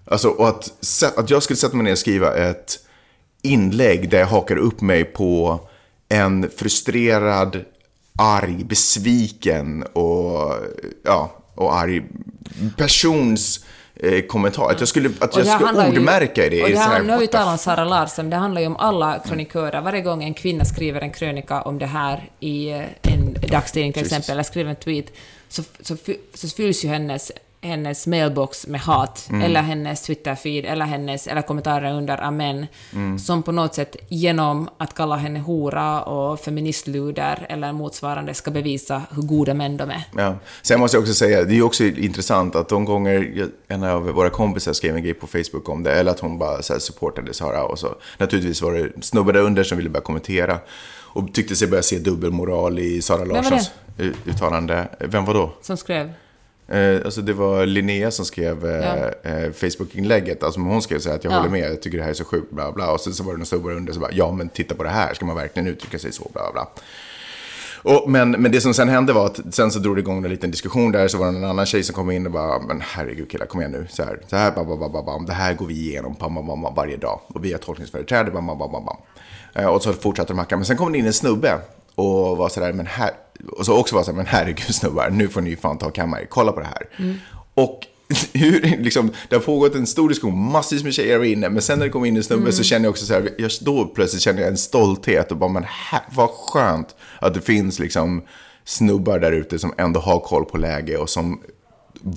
Alltså, 0.04 0.28
och 0.28 0.48
att, 0.48 0.72
att 1.16 1.30
jag 1.30 1.42
skulle 1.42 1.56
sätta 1.56 1.76
mig 1.76 1.84
ner 1.84 1.92
och 1.92 1.98
skriva 1.98 2.34
ett 2.34 2.78
inlägg 3.42 4.10
där 4.10 4.18
jag 4.18 4.26
hakar 4.26 4.56
upp 4.56 4.80
mig 4.80 5.04
på 5.04 5.60
en 6.08 6.50
frustrerad, 6.56 7.64
arg, 8.18 8.64
besviken 8.64 9.82
och, 9.82 10.54
ja, 11.04 11.37
och 11.58 11.76
arg 11.78 12.02
persons 12.76 13.64
eh, 13.96 14.20
kommentar. 14.20 14.70
Att 14.70 14.80
jag 14.80 14.88
skulle, 14.88 15.08
att 15.08 15.36
jag 15.36 15.46
skulle 15.46 15.66
handlar 15.66 15.90
ju- 15.92 15.98
ordmärka 15.98 16.46
i 16.46 16.48
det. 16.48 16.62
Och 16.62 16.70
det 16.70 16.78
här, 16.78 17.02
nu 17.02 17.26
talat 17.26 17.48
om 17.52 17.58
Sara 17.58 17.84
Larsson, 17.84 18.30
det 18.30 18.36
handlar 18.36 18.60
ju 18.60 18.66
om 18.66 18.76
alla 18.76 19.18
kronikörer. 19.26 19.80
Varje 19.80 20.00
gång 20.02 20.24
en 20.24 20.34
kvinna 20.34 20.64
skriver 20.64 21.00
en 21.00 21.10
krönika 21.10 21.62
om 21.62 21.78
det 21.78 21.86
här 21.86 22.30
i 22.40 22.70
eh, 22.70 22.82
en 23.02 23.36
dagstidning 23.50 23.92
till 23.92 24.02
exempel, 24.02 24.32
eller 24.32 24.42
skriver 24.42 24.70
en 24.70 24.76
tweet, 24.76 25.06
så, 25.48 25.62
så, 25.80 25.96
så 26.34 26.48
fylls 26.48 26.84
ju 26.84 26.88
hennes, 26.88 27.32
hennes 27.60 28.06
mailbox 28.06 28.66
med 28.66 28.80
hat, 28.80 29.26
Mm. 29.30 29.42
eller 29.42 29.62
hennes 29.62 30.08
Twitter-feed, 30.08 30.64
eller 30.66 30.84
hennes, 30.84 31.26
eller 31.26 31.42
kommentarer 31.42 31.92
under 31.92 32.22
amen, 32.22 32.66
Mm. 32.92 33.18
som 33.18 33.42
på 33.42 33.52
något 33.52 33.74
sätt 33.74 33.96
genom 34.08 34.68
att 34.78 34.94
kalla 34.94 35.16
henne 35.16 35.38
hora 35.40 36.02
och 36.02 36.40
feministluder 36.40 37.46
eller 37.48 37.72
motsvarande 37.72 38.34
ska 38.34 38.50
bevisa 38.50 39.02
hur 39.10 39.22
goda 39.22 39.54
män 39.54 39.76
de 39.76 39.90
är. 39.90 40.02
Ja. 40.16 40.34
Sen 40.62 40.80
måste 40.80 40.96
jag 40.96 41.02
också 41.02 41.14
säga, 41.14 41.44
det 41.44 41.52
är 41.52 41.54
ju 41.56 41.62
också 41.62 41.84
intressant 41.84 42.56
att 42.56 42.68
de 42.68 42.84
gånger 42.84 43.48
en 43.68 43.82
av 43.84 44.02
våra 44.08 44.30
kompisar 44.30 44.72
skrev 44.72 44.96
en 44.96 45.02
grej 45.02 45.14
på 45.14 45.26
Facebook 45.26 45.68
om 45.68 45.82
det, 45.82 45.92
eller 45.92 46.10
att 46.10 46.20
hon 46.20 46.38
bara 46.38 46.62
så 46.62 46.72
här 46.72 46.80
supportade 46.80 47.34
Sara 47.34 47.64
och 47.64 47.78
så. 47.78 47.94
Naturligtvis 48.18 48.62
var 48.62 48.72
det 48.72 49.04
snubbar 49.04 49.32
där 49.32 49.40
under 49.40 49.64
som 49.64 49.78
ville 49.78 49.90
börja 49.90 50.04
kommentera 50.04 50.58
och 51.10 51.32
tyckte 51.34 51.56
sig 51.56 51.68
börja 51.68 51.82
se 51.82 51.98
dubbelmoral 51.98 52.78
i 52.78 53.02
Sara 53.02 53.24
Larssons 53.24 53.70
u- 53.98 54.14
uttalande. 54.26 54.88
Vem 55.00 55.24
var 55.24 55.34
då? 55.34 55.50
Som 55.62 55.76
skrev 55.76 56.12
Eh, 56.68 57.00
alltså 57.04 57.22
det 57.22 57.32
var 57.32 57.66
Linnea 57.66 58.10
som 58.10 58.24
skrev 58.24 58.66
eh, 58.66 58.84
Ja. 59.24 59.30
eh, 59.30 59.52
Facebook-inlägget. 59.52 60.42
Alltså 60.42 60.60
hon 60.60 60.82
skrev 60.82 60.98
så 60.98 61.08
här 61.08 61.16
att 61.16 61.24
jag 61.24 61.32
Ja. 61.32 61.36
håller 61.36 61.50
med, 61.50 61.70
jag 61.70 61.82
tycker 61.82 61.98
det 61.98 62.04
här 62.04 62.10
är 62.10 62.14
så 62.14 62.24
sjukt, 62.24 62.50
bla 62.52 62.72
bla. 62.72 62.92
Och 62.92 63.00
sen 63.00 63.12
så 63.12 63.22
var 63.24 63.32
det 63.32 63.38
någon 63.38 63.46
snubbe 63.46 63.72
under 63.74 63.92
som 63.92 64.02
bara, 64.02 64.12
ja 64.12 64.32
men 64.32 64.48
titta 64.48 64.74
på 64.74 64.82
det 64.82 64.88
här, 64.90 65.14
ska 65.14 65.26
man 65.26 65.36
verkligen 65.36 65.68
uttrycka 65.68 65.98
sig 65.98 66.12
så, 66.12 66.30
bla 66.32 66.42
bla. 66.52 66.68
Och, 67.82 68.10
men, 68.10 68.30
men 68.30 68.52
det 68.52 68.60
som 68.60 68.74
sen 68.74 68.88
hände 68.88 69.12
var 69.12 69.26
att 69.26 69.40
sen 69.54 69.70
så 69.70 69.78
drog 69.78 69.96
det 69.96 70.00
igång 70.00 70.24
en 70.24 70.30
liten 70.30 70.50
diskussion 70.50 70.92
där, 70.92 71.08
så 71.08 71.18
var 71.18 71.32
det 71.32 71.38
en 71.38 71.44
annan 71.44 71.66
tjej 71.66 71.82
som 71.82 71.94
kom 71.94 72.10
in 72.10 72.26
och 72.26 72.32
bara, 72.32 72.58
men 72.62 72.80
herregud 72.80 73.30
killar, 73.30 73.46
kom 73.46 73.60
igen 73.60 73.72
nu, 73.72 73.86
så 73.90 74.02
här, 74.04 74.20
så 74.26 74.36
här, 74.36 74.50
bam, 74.52 74.66
bam, 74.80 74.92
bam, 74.92 75.04
bam, 75.04 75.26
det 75.26 75.32
här 75.32 75.54
går 75.54 75.66
vi 75.66 75.74
igenom 75.74 76.16
bam, 76.20 76.34
bam, 76.34 76.46
bam, 76.62 76.74
varje 76.74 76.96
dag. 76.96 77.20
Och 77.26 77.44
vi 77.44 77.52
har 77.52 77.58
tolkningsföreträde, 77.58 78.30
bam, 78.30 78.46
bam, 78.46 78.58
bam, 78.58 78.72
bam, 78.72 78.84
bam. 78.84 79.74
Och 79.74 79.82
så 79.82 79.92
fortsatte 79.92 80.32
de 80.32 80.38
hacka, 80.38 80.56
men 80.56 80.64
sen 80.66 80.76
kom 80.76 80.92
det 80.92 80.98
in 80.98 81.06
en 81.06 81.12
snubbe 81.12 81.58
och 81.98 82.36
var 82.36 82.48
sådär, 82.48 82.72
men 82.72 82.86
här, 82.86 83.10
och 83.52 83.66
så 83.66 83.76
också 83.76 83.94
var 83.94 84.02
så 84.02 84.10
här, 84.10 84.16
men 84.16 84.26
herregud 84.26 84.74
snubbar, 84.74 85.10
nu 85.10 85.28
får 85.28 85.40
ni 85.40 85.56
fan 85.56 85.78
ta 85.78 85.86
och 85.86 85.94
kamma 85.94 86.20
er, 86.20 86.26
kolla 86.30 86.52
på 86.52 86.60
det 86.60 86.66
här. 86.66 86.86
Och 87.54 87.80
hur, 88.32 88.60
liksom, 88.78 89.12
det 89.28 89.36
har 89.36 89.42
pågått 89.42 89.74
en 89.74 89.86
stor 89.86 90.08
diskussion, 90.08 90.38
massvis 90.38 90.84
med 90.84 90.94
tjejer 90.94 91.18
var 91.18 91.24
inne, 91.24 91.48
men 91.48 91.62
sen 91.62 91.78
när 91.78 91.86
det 91.86 91.92
kom 91.92 92.04
in 92.04 92.16
en 92.16 92.24
snubbe 92.24 92.52
så 92.52 92.62
känner 92.62 92.84
jag 92.84 92.90
också 92.90 93.06
så 93.06 93.12
här, 93.12 93.34
jag, 93.38 93.50
då 93.60 93.84
plötsligt 93.84 94.22
känner 94.22 94.40
jag 94.40 94.50
en 94.50 94.56
stolthet 94.56 95.30
och 95.30 95.36
bara, 95.36 95.50
men 95.50 95.64
här, 95.64 96.02
vad 96.14 96.30
skönt 96.30 96.96
att 97.20 97.34
det 97.34 97.40
finns 97.40 97.78
liksom 97.78 98.22
snubbar 98.64 99.18
där 99.18 99.32
ute 99.32 99.58
som 99.58 99.74
ändå 99.78 100.00
har 100.00 100.20
koll 100.20 100.44
på 100.44 100.58
läge 100.58 100.96
och 100.96 101.10
som 101.10 101.40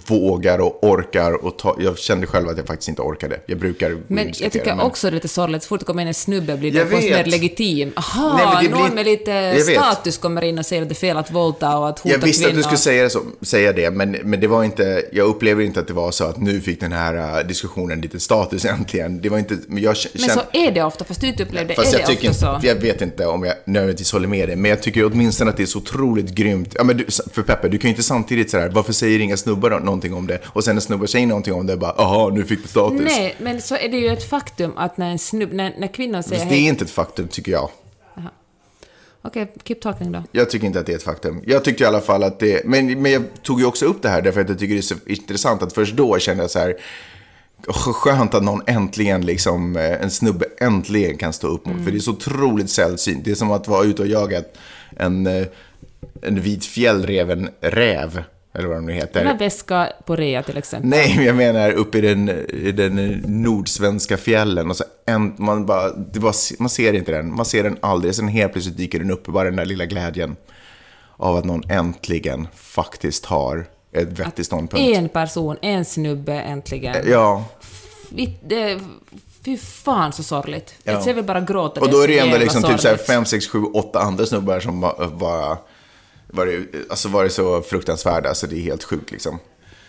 vågar 0.07 0.59
och 0.59 0.83
orkar 0.83 1.45
och 1.45 1.57
ta, 1.57 1.75
jag 1.79 1.97
kände 1.97 2.27
själv 2.27 2.49
att 2.49 2.57
jag 2.57 2.67
faktiskt 2.67 2.89
inte 2.89 3.01
orkade. 3.01 3.39
Jag 3.45 3.57
brukar 3.59 3.97
Men 4.07 4.25
jag 4.39 4.51
tycker 4.51 4.65
men- 4.75 4.79
också 4.79 5.07
det 5.07 5.11
är 5.11 5.15
lite 5.15 5.27
sorgligt, 5.27 5.63
så 5.63 5.67
fort 5.67 5.79
det 5.79 5.85
kommer 5.85 6.01
in 6.01 6.07
en 6.07 6.13
snubbe 6.13 6.57
blir 6.57 6.71
det 6.71 6.85
mer 6.85 7.25
legitim. 7.25 7.91
Aha, 7.95 8.37
Nej, 8.55 8.65
det 8.67 8.75
någon 8.75 8.83
blir- 8.85 8.95
med 8.95 9.05
lite 9.05 9.59
status 9.73 10.17
kommer 10.17 10.41
in 10.41 10.59
och 10.59 10.65
säger 10.65 10.81
att 10.81 10.89
det 10.89 10.93
är 10.93 10.95
fel 10.95 11.17
att 11.17 11.31
våldta 11.31 11.77
och 11.77 11.89
att 11.89 11.99
hota 11.99 12.15
Jag 12.15 12.21
visste 12.25 12.43
kvinnor. 12.45 12.51
att 12.51 12.57
du 12.57 12.63
skulle 12.63 12.77
säga, 12.77 13.09
så, 13.09 13.19
säga 13.41 13.73
det, 13.73 13.91
men, 13.91 14.11
men 14.11 14.39
det 14.39 14.47
var 14.47 14.63
inte, 14.63 15.03
jag 15.11 15.27
upplever 15.27 15.63
inte 15.63 15.79
att 15.79 15.87
det 15.87 15.93
var 15.93 16.11
så 16.11 16.23
att 16.25 16.37
nu 16.41 16.61
fick 16.61 16.79
den 16.79 16.91
här 16.91 17.39
uh, 17.41 17.47
diskussionen 17.47 18.01
lite 18.01 18.19
status 18.19 18.65
äntligen. 18.75 19.21
Det 19.21 19.29
var 19.29 19.37
inte, 19.37 19.57
men 19.67 19.83
jag 19.83 19.95
k- 19.95 20.09
Men 20.13 20.19
kände... 20.21 20.33
så 20.51 20.57
är 20.57 20.71
det 20.71 20.83
ofta, 20.83 21.05
fast 21.05 21.21
du 21.21 21.27
inte 21.27 21.43
upplever 21.43 21.67
det, 21.67 21.73
Fast 21.75 21.93
är 21.93 21.99
jag 21.99 22.07
det 22.09 22.13
tycker 22.15 22.29
ofta 22.29 22.47
inte, 22.55 22.61
så. 22.61 22.67
jag 22.67 22.75
vet 22.75 23.01
inte 23.01 23.25
om 23.25 23.43
jag 23.43 23.55
nödvändigtvis 23.65 24.11
håller 24.11 24.27
med 24.27 24.49
dig, 24.49 24.55
men 24.55 24.69
jag 24.69 24.81
tycker 24.81 25.05
åtminstone 25.05 25.49
att 25.51 25.57
det 25.57 25.63
är 25.63 25.67
så 25.67 25.77
otroligt 25.79 26.29
grymt. 26.29 26.73
Ja, 26.77 26.83
men 26.83 26.97
du, 26.97 27.05
för 27.33 27.41
Peppe, 27.41 27.67
du 27.69 27.77
kan 27.77 27.87
ju 27.87 27.89
inte 27.89 28.03
samtidigt 28.03 28.49
sådär, 28.51 28.69
varför 28.73 28.93
säger 28.93 29.19
inga 29.19 29.37
snubbar 29.37 29.70
någonting 29.79 30.13
om 30.13 30.27
det? 30.27 30.39
Och 30.45 30.63
sen 30.63 30.75
när 30.75 30.81
snubbar 30.81 31.05
säger 31.05 31.27
någonting 31.27 31.53
om 31.53 31.67
det, 31.67 31.77
bara, 31.77 31.91
aha, 31.91 32.29
nu 32.29 32.43
fick 32.45 32.61
du 32.61 32.67
status. 32.67 33.01
Nej, 33.03 33.35
men 33.39 33.61
så 33.61 33.75
är 33.75 33.89
det 33.89 33.97
ju 33.97 34.07
ett 34.07 34.29
faktum 34.29 34.71
att 34.77 34.97
när 34.97 35.11
en 35.11 35.19
snubb, 35.19 35.53
när, 35.53 35.73
när 35.77 35.87
kvinnan 35.87 36.23
säger 36.23 36.37
Fast 36.41 36.49
det 36.49 36.55
är 36.55 36.67
inte 36.69 36.83
ett 36.85 36.91
faktum, 36.91 37.27
tycker 37.27 37.51
jag. 37.51 37.69
Okej, 39.23 39.53
keep 39.63 39.75
talking 39.81 40.11
då. 40.11 40.23
Jag 40.31 40.49
tycker 40.49 40.67
inte 40.67 40.79
att 40.79 40.85
det 40.85 40.91
är 40.91 40.95
ett 40.95 41.03
faktum. 41.03 41.41
Jag 41.45 41.63
tyckte 41.63 41.83
i 41.83 41.87
alla 41.87 42.01
fall 42.01 42.23
att 42.23 42.39
det... 42.39 42.65
Men, 42.65 43.01
men 43.01 43.11
jag 43.11 43.23
tog 43.43 43.59
ju 43.59 43.65
också 43.65 43.85
upp 43.85 44.01
det 44.01 44.09
här 44.09 44.21
därför 44.21 44.41
att 44.41 44.49
jag 44.49 44.59
tycker 44.59 44.73
det 44.73 44.79
är 44.79 44.81
så 44.81 44.95
intressant 45.05 45.61
att 45.63 45.73
först 45.73 45.95
då 45.95 46.19
kände 46.19 46.43
jag 46.43 46.51
så 46.51 46.59
här... 46.59 46.75
"Åh, 47.67 47.93
Skönt 47.93 48.33
att 48.33 48.43
någon 48.43 48.61
äntligen, 48.67 49.25
liksom, 49.25 49.75
eh, 49.75 50.01
en 50.01 50.11
snubbe 50.11 50.45
äntligen 50.59 51.17
kan 51.17 51.33
stå 51.33 51.47
upp 51.47 51.65
mot. 51.65 51.83
För 51.85 51.91
det 51.91 51.97
är 51.97 51.99
så 51.99 52.11
otroligt 52.11 52.69
sällsynt. 52.69 53.25
Det 53.25 53.31
är 53.31 53.35
som 53.35 53.51
att 53.51 53.67
vara 53.67 53.83
ute 53.83 54.01
och 54.01 54.07
jaga 54.07 54.41
en, 54.97 55.27
eh, 55.27 55.45
en 56.21 56.41
vit 56.41 56.65
fjällreven 56.65 57.49
räv. 57.61 58.23
Eller 58.53 58.67
vad 58.67 58.77
de 58.77 58.85
nu 58.85 58.93
heter. 58.93 59.19
Den 59.19 59.27
här 59.27 59.37
väska 59.37 59.93
på 60.05 60.15
rea 60.15 60.43
till 60.43 60.57
exempel. 60.57 60.89
Nej, 60.89 61.13
men 61.17 61.25
jag 61.25 61.35
menar 61.35 61.71
uppe 61.71 61.97
i 61.97 62.01
den, 62.01 62.29
i 62.49 62.71
den 62.71 63.23
nordsvenska 63.27 64.17
fjällen. 64.17 64.69
Och 64.69 64.77
så 64.77 64.83
en, 65.05 65.33
man, 65.37 65.65
bara, 65.65 65.91
det 65.93 66.19
bara, 66.19 66.33
man 66.59 66.69
ser 66.69 66.93
inte 66.93 67.11
den, 67.11 67.35
man 67.35 67.45
ser 67.45 67.63
den 67.63 67.77
aldrig. 67.81 68.15
Sen 68.15 68.27
helt 68.27 68.53
plötsligt 68.53 68.77
dyker 68.77 68.99
den 68.99 69.11
upp, 69.11 69.27
bara 69.27 69.43
den 69.43 69.55
där 69.55 69.65
lilla 69.65 69.85
glädjen 69.85 70.35
av 71.17 71.35
att 71.35 71.45
någon 71.45 71.69
äntligen 71.69 72.47
faktiskt 72.55 73.25
har 73.25 73.65
ett 73.91 74.19
vettig 74.19 74.45
ståndpunkt. 74.45 74.97
En 74.97 75.09
person, 75.09 75.57
en 75.61 75.85
snubbe 75.85 76.33
äntligen. 76.33 76.95
Ja, 77.05 77.45
Vi, 78.09 78.39
det, 78.43 78.79
fy 79.45 79.57
fan 79.57 80.13
så 80.13 80.23
sorgligt. 80.23 80.73
Ja. 80.83 81.03
Jag 81.05 81.13
vill 81.13 81.23
bara 81.23 81.41
gråta. 81.41 81.81
och 81.81 81.89
då 81.89 82.01
är 82.01 82.07
det 82.07 82.19
ändå 82.19 82.37
liksom 82.37 82.63
typ 82.63 82.79
sorgligt. 82.79 83.07
fem, 83.07 83.25
sex, 83.25 83.47
sju, 83.47 83.63
åtta 83.63 83.99
andra 83.99 84.25
snubbar 84.25 84.59
som 84.59 84.79
bara, 85.19 85.57
bara 86.31 86.45
var 86.45 86.53
det, 86.71 86.89
alltså 86.89 87.09
var 87.09 87.23
det 87.23 87.29
så 87.29 87.61
fruktansvärda 87.61 88.33
så 88.35 88.47
det 88.47 88.55
är 88.55 88.61
helt 88.61 88.83
sjukt 88.83 89.11
liksom. 89.11 89.39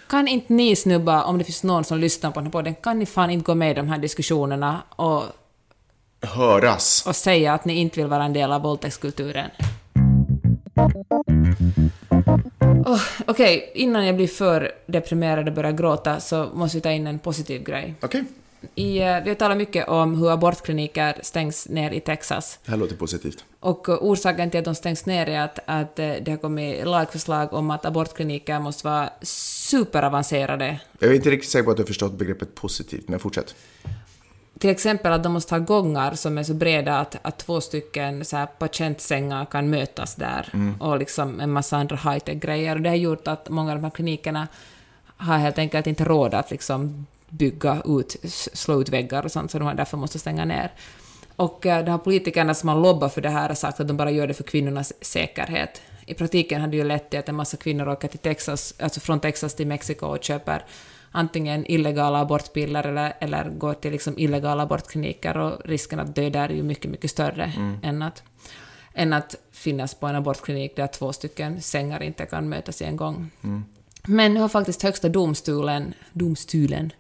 Kan 0.09 0.29
inte 0.29 0.53
ni 0.53 0.77
snubbar, 0.77 1.25
om 1.25 1.39
det 1.39 1.45
finns 1.45 1.63
någon 1.65 1.85
som 1.85 1.99
lyssnar 1.99 2.31
på 2.31 2.41
den 2.41 2.47
här 2.47 2.53
podden, 2.53 2.75
kan 2.75 2.99
ni 2.99 3.07
fan 3.07 3.31
inte 3.31 3.45
gå 3.45 3.55
med 3.55 3.71
i 3.71 3.75
de 3.75 3.89
här 3.89 3.99
diskussionerna 3.99 4.83
och, 4.97 5.23
Höras. 6.23 7.05
och 7.07 7.17
säga 7.17 7.53
att 7.55 7.65
ni 7.65 7.75
inte 7.75 8.01
vill 8.01 8.09
vara 8.09 8.25
en 8.25 8.33
del 8.33 8.53
av 8.53 8.63
våldtäktskulturen? 8.63 9.51
Oh, 12.87 13.01
Okej, 13.27 13.73
innan 13.75 14.07
jag 14.07 14.17
blir 14.17 14.29
för 14.29 14.73
deprimerad 14.87 15.49
och 15.49 15.55
börjar 15.55 15.73
gråta 15.73 16.21
så 16.21 16.49
måste 16.55 16.77
vi 16.77 16.81
ta 16.81 16.91
in 16.91 17.07
en 17.07 17.19
positiv 17.19 17.63
grej. 17.65 17.95
Okej, 18.03 18.25
I, 18.75 18.99
eh, 18.99 19.23
vi 19.23 19.29
har 19.29 19.35
talat 19.35 19.57
mycket 19.57 19.89
om 19.89 20.15
hur 20.15 20.31
abortkliniker 20.31 21.21
stängs 21.23 21.69
ner 21.69 21.91
i 21.91 22.01
Texas. 22.01 22.59
det 22.65 22.71
här 22.71 22.79
låter 22.79 22.97
positivt. 22.97 23.45
Och 23.61 23.89
eh, 23.89 23.99
orsaken 24.01 24.51
till 24.51 24.59
att 24.59 24.65
de 24.65 24.75
stängs 24.75 25.07
ner 25.07 25.29
är 25.29 25.41
att, 25.41 25.59
att 25.67 25.99
eh, 25.99 26.13
det 26.23 26.31
har 26.31 26.39
kommit 26.39 26.87
lagförslag 26.87 27.53
om 27.53 27.71
att 27.71 27.85
abortkliniker 27.85 28.61
måste 28.61 28.87
vara 28.87 29.11
superavancerade. 29.23 30.81
Jag 30.99 31.11
är 31.11 31.15
inte 31.15 31.31
riktigt 31.31 31.51
säker 31.51 31.65
på 31.65 31.71
att 31.71 31.77
du 31.77 31.83
har 31.83 31.87
förstått 31.87 32.13
begreppet 32.13 32.55
positivt, 32.55 33.09
men 33.09 33.19
fortsätt. 33.19 33.55
Till 34.59 34.71
exempel 34.71 35.13
att 35.13 35.23
de 35.23 35.33
måste 35.33 35.55
ha 35.55 35.59
gångar 35.59 36.15
som 36.15 36.39
är 36.39 36.43
så 36.43 36.55
breda 36.55 36.99
att, 36.99 37.17
att 37.23 37.39
två 37.39 37.61
stycken 37.61 38.25
så 38.25 38.37
här 38.37 38.47
patientsängar 38.47 39.45
kan 39.45 39.71
mötas 39.71 40.15
där 40.15 40.49
och 40.79 40.99
liksom 40.99 41.41
en 41.41 41.51
massa 41.51 41.77
andra 41.77 41.97
high-tech-grejer. 41.97 42.77
Och 42.77 42.83
det 42.83 42.89
har 42.89 42.97
gjort 42.97 43.29
att 43.29 43.49
många 43.49 43.73
av 43.73 43.79
de 43.79 43.85
här 43.85 43.91
klinikerna 43.91 44.49
har 45.17 45.39
helt 45.39 45.59
enkelt 45.59 45.87
inte 45.87 46.05
råd 46.05 46.35
att 46.35 46.51
liksom 46.51 47.07
bygga 47.33 47.83
ut, 47.85 48.17
slå 48.53 48.81
ut 48.81 48.89
väggar 48.89 49.25
och 49.25 49.33
sånt, 49.33 49.51
så 49.51 49.59
de 49.59 49.65
har 49.65 49.75
därför 49.75 49.97
måste 49.97 50.19
stänga 50.19 50.45
ner. 50.45 50.73
Och 51.37 51.67
eh, 51.67 51.85
de 51.85 51.91
här 51.91 51.99
politikerna 51.99 52.55
som 52.55 52.69
har 52.69 52.81
lobbat 52.81 53.15
för 53.15 53.21
det 53.21 53.31
här 53.31 53.49
har 53.49 53.55
sagt 53.55 53.81
att 53.81 53.89
de 53.89 53.97
bara 53.97 54.11
gör 54.11 54.27
det 54.27 54.35
för 54.35 54.45
kvinnornas 54.45 54.93
säkerhet. 55.01 55.83
I 56.07 56.15
praktiken 56.15 56.61
hade 56.61 56.71
det 56.71 56.77
ju 56.77 56.85
lett 56.85 57.11
till 57.11 57.19
att 57.19 57.29
en 57.29 57.35
massa 57.35 57.57
kvinnor 57.57 57.89
åker 57.89 58.09
till 58.09 58.19
Texas, 58.19 58.75
alltså 58.79 59.01
från 59.01 59.21
Texas 59.21 59.55
till 59.55 59.67
Mexiko 59.67 60.07
och 60.07 60.25
köper 60.25 60.65
antingen 61.11 61.71
illegala 61.71 62.19
abortpiller 62.19 62.87
eller, 62.87 63.13
eller 63.21 63.51
går 63.51 63.75
till 63.75 63.93
liksom 63.93 64.19
illegala 64.19 64.63
abortkliniker 64.63 65.37
och 65.37 65.61
risken 65.65 66.01
att 66.01 66.15
dö 66.15 66.31
där 66.31 66.49
är 66.49 66.55
ju 66.55 66.63
mycket, 66.63 66.91
mycket 66.91 67.11
större 67.11 67.53
än, 67.83 68.03
att, 68.03 68.23
än 68.95 69.13
att 69.13 69.35
finnas 69.53 69.95
på 69.95 70.07
en 70.07 70.17
abortklinik 70.17 70.77
där 70.77 70.87
två 70.87 71.13
stycken 71.13 71.63
sängar 71.63 72.03
inte 72.03 72.27
kan 72.27 72.49
mötas 72.49 72.83
i 72.83 72.85
en 72.85 72.97
gång. 72.97 73.31
Men 74.07 74.35
nu 74.35 74.41
har 74.41 74.49
faktiskt 74.49 74.83
högsta 74.83 75.09
domstolen, 75.09 75.95
domstolen 76.13 76.93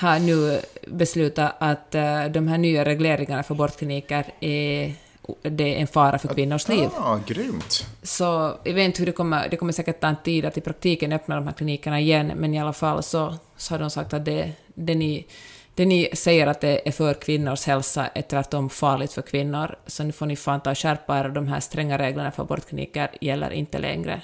har 0.00 0.18
nu 0.18 0.60
beslutat 0.86 1.54
att 1.58 1.94
eh, 1.94 2.24
de 2.24 2.48
här 2.48 2.58
nya 2.58 2.84
regleringarna 2.84 3.42
för 3.42 3.54
abortkliniker 3.54 4.24
är, 4.40 4.94
det 5.42 5.74
är 5.74 5.80
en 5.80 5.86
fara 5.86 6.18
för 6.18 6.28
kvinnors 6.28 6.68
liv. 6.68 6.88
Ah, 6.96 7.18
grymt. 7.26 7.86
Så 8.02 8.58
jag 8.64 8.74
vet 8.74 8.84
inte 8.84 8.98
hur 8.98 9.06
det 9.06 9.12
kommer, 9.12 9.48
det 9.48 9.56
kommer 9.56 9.72
säkert 9.72 10.00
ta 10.00 10.06
en 10.06 10.16
tid 10.24 10.44
att 10.44 10.58
i 10.58 10.60
praktiken 10.60 11.12
öppna 11.12 11.34
de 11.34 11.46
här 11.46 11.54
klinikerna 11.54 12.00
igen, 12.00 12.32
men 12.36 12.54
i 12.54 12.60
alla 12.60 12.72
fall 12.72 13.02
så, 13.02 13.34
så 13.56 13.74
har 13.74 13.78
de 13.78 13.90
sagt 13.90 14.14
att 14.14 14.24
det, 14.24 14.52
det, 14.74 14.94
ni, 14.94 15.26
det 15.74 15.86
ni 15.86 16.10
säger 16.14 16.46
att 16.46 16.60
det 16.60 16.88
är 16.88 16.92
för 16.92 17.14
kvinnors 17.14 17.66
hälsa 17.66 18.06
är 18.06 18.22
tvärtom 18.22 18.70
farligt 18.70 19.12
för 19.12 19.22
kvinnor, 19.22 19.76
så 19.86 20.04
nu 20.04 20.12
får 20.12 20.26
ni 20.26 20.36
fan 20.36 20.60
ta 20.60 20.70
och 20.70 20.78
skärpa 20.78 21.18
er 21.18 21.24
och 21.24 21.32
de 21.32 21.48
här 21.48 21.60
stränga 21.60 21.98
reglerna 21.98 22.30
för 22.30 22.42
abortkliniker 22.42 23.10
gäller 23.20 23.50
inte 23.50 23.78
längre. 23.78 24.22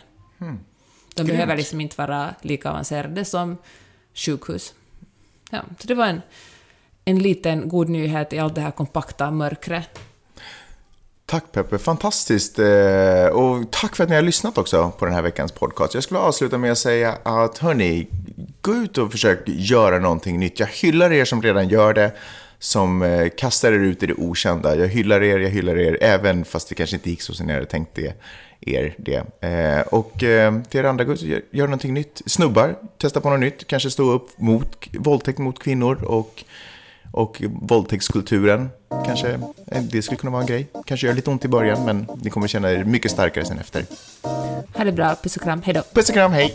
De 1.16 1.24
behöver 1.24 1.56
liksom 1.56 1.80
inte 1.80 1.96
vara 1.98 2.34
lika 2.42 2.70
avancerade 2.70 3.24
som 3.24 3.56
sjukhus. 4.14 4.74
Ja, 5.50 5.62
så 5.78 5.88
det 5.88 5.94
var 5.94 6.06
en, 6.06 6.22
en 7.04 7.18
liten 7.18 7.68
god 7.68 7.88
nyhet 7.88 8.32
i 8.32 8.38
allt 8.38 8.54
det 8.54 8.60
här 8.60 8.70
kompakta 8.70 9.30
mörkret. 9.30 9.98
Tack 11.26 11.52
Peppe, 11.52 11.78
fantastiskt. 11.78 12.58
Eh, 12.58 13.26
Och 13.26 13.70
tack 13.70 13.96
för 13.96 14.04
att 14.04 14.10
ni 14.10 14.16
har 14.16 14.22
lyssnat 14.22 14.58
också 14.58 14.90
på 14.98 15.04
den 15.04 15.14
här 15.14 15.22
veckans 15.22 15.52
podcast. 15.52 15.94
Jag 15.94 16.02
skulle 16.02 16.20
avsluta 16.20 16.58
med 16.58 16.72
att 16.72 16.78
säga 16.78 17.18
att 17.22 17.58
hörni, 17.58 18.08
gå 18.60 18.74
ut 18.74 18.98
och 18.98 19.12
försök 19.12 19.42
göra 19.46 19.98
någonting 19.98 20.38
nytt. 20.38 20.60
Jag 20.60 20.66
hyllar 20.66 21.12
er 21.12 21.24
som 21.24 21.42
redan 21.42 21.68
gör 21.68 21.94
det, 21.94 22.12
som 22.58 23.02
eh, 23.02 23.28
kastar 23.28 23.72
er 23.72 23.78
ut 23.78 24.02
i 24.02 24.06
det 24.06 24.14
okända. 24.14 24.76
Jag 24.76 24.88
hyllar 24.88 25.22
er, 25.22 25.38
jag 25.38 25.50
hyllar 25.50 25.76
er, 25.78 25.98
även 26.00 26.44
fast 26.44 26.68
det 26.68 26.74
kanske 26.74 26.96
inte 26.96 27.10
gick 27.10 27.22
så 27.22 27.34
som 27.34 27.46
ni 27.46 27.52
hade 27.52 27.66
tänkt 27.66 27.94
det, 27.94 28.14
er 28.60 28.94
det. 28.98 29.46
Eh, 29.48 29.80
Och 29.88 30.22
eh, 30.22 30.62
till 30.62 30.80
er 30.80 30.84
andra, 30.84 31.04
gör, 31.04 31.42
gör 31.50 31.66
någonting 31.66 31.94
nytt. 31.94 32.22
Snubbar, 32.26 32.74
testa 32.98 33.20
på 33.20 33.30
något 33.30 33.40
nytt. 33.40 33.66
Kanske 33.66 33.90
stå 33.90 34.10
upp 34.12 34.38
mot 34.38 34.88
våldtäkt 34.98 35.38
mot 35.38 35.58
kvinnor 35.58 36.04
och 36.04 36.44
och 37.12 37.42
våldtäktskulturen. 37.62 38.68
Kanske 39.06 39.28
eh, 39.66 39.82
det 39.82 40.02
skulle 40.02 40.18
kunna 40.18 40.30
vara 40.32 40.40
en 40.42 40.46
grej. 40.46 40.66
Kanske 40.86 41.06
gör 41.06 41.14
lite 41.14 41.30
ont 41.30 41.44
i 41.44 41.48
början, 41.48 41.84
men 41.84 42.06
ni 42.22 42.30
kommer 42.30 42.48
känna 42.48 42.70
er 42.72 42.84
mycket 42.84 43.10
starkare 43.10 43.44
sen 43.44 43.58
efter. 43.58 43.84
Ha 44.74 44.84
det 44.84 44.92
bra, 44.92 45.16
puss 45.22 45.36
och 45.36 45.42
kram, 45.42 45.62
hejdå! 45.62 45.82
Puss 45.94 46.08
och 46.08 46.14
kram, 46.14 46.32
hej! 46.32 46.54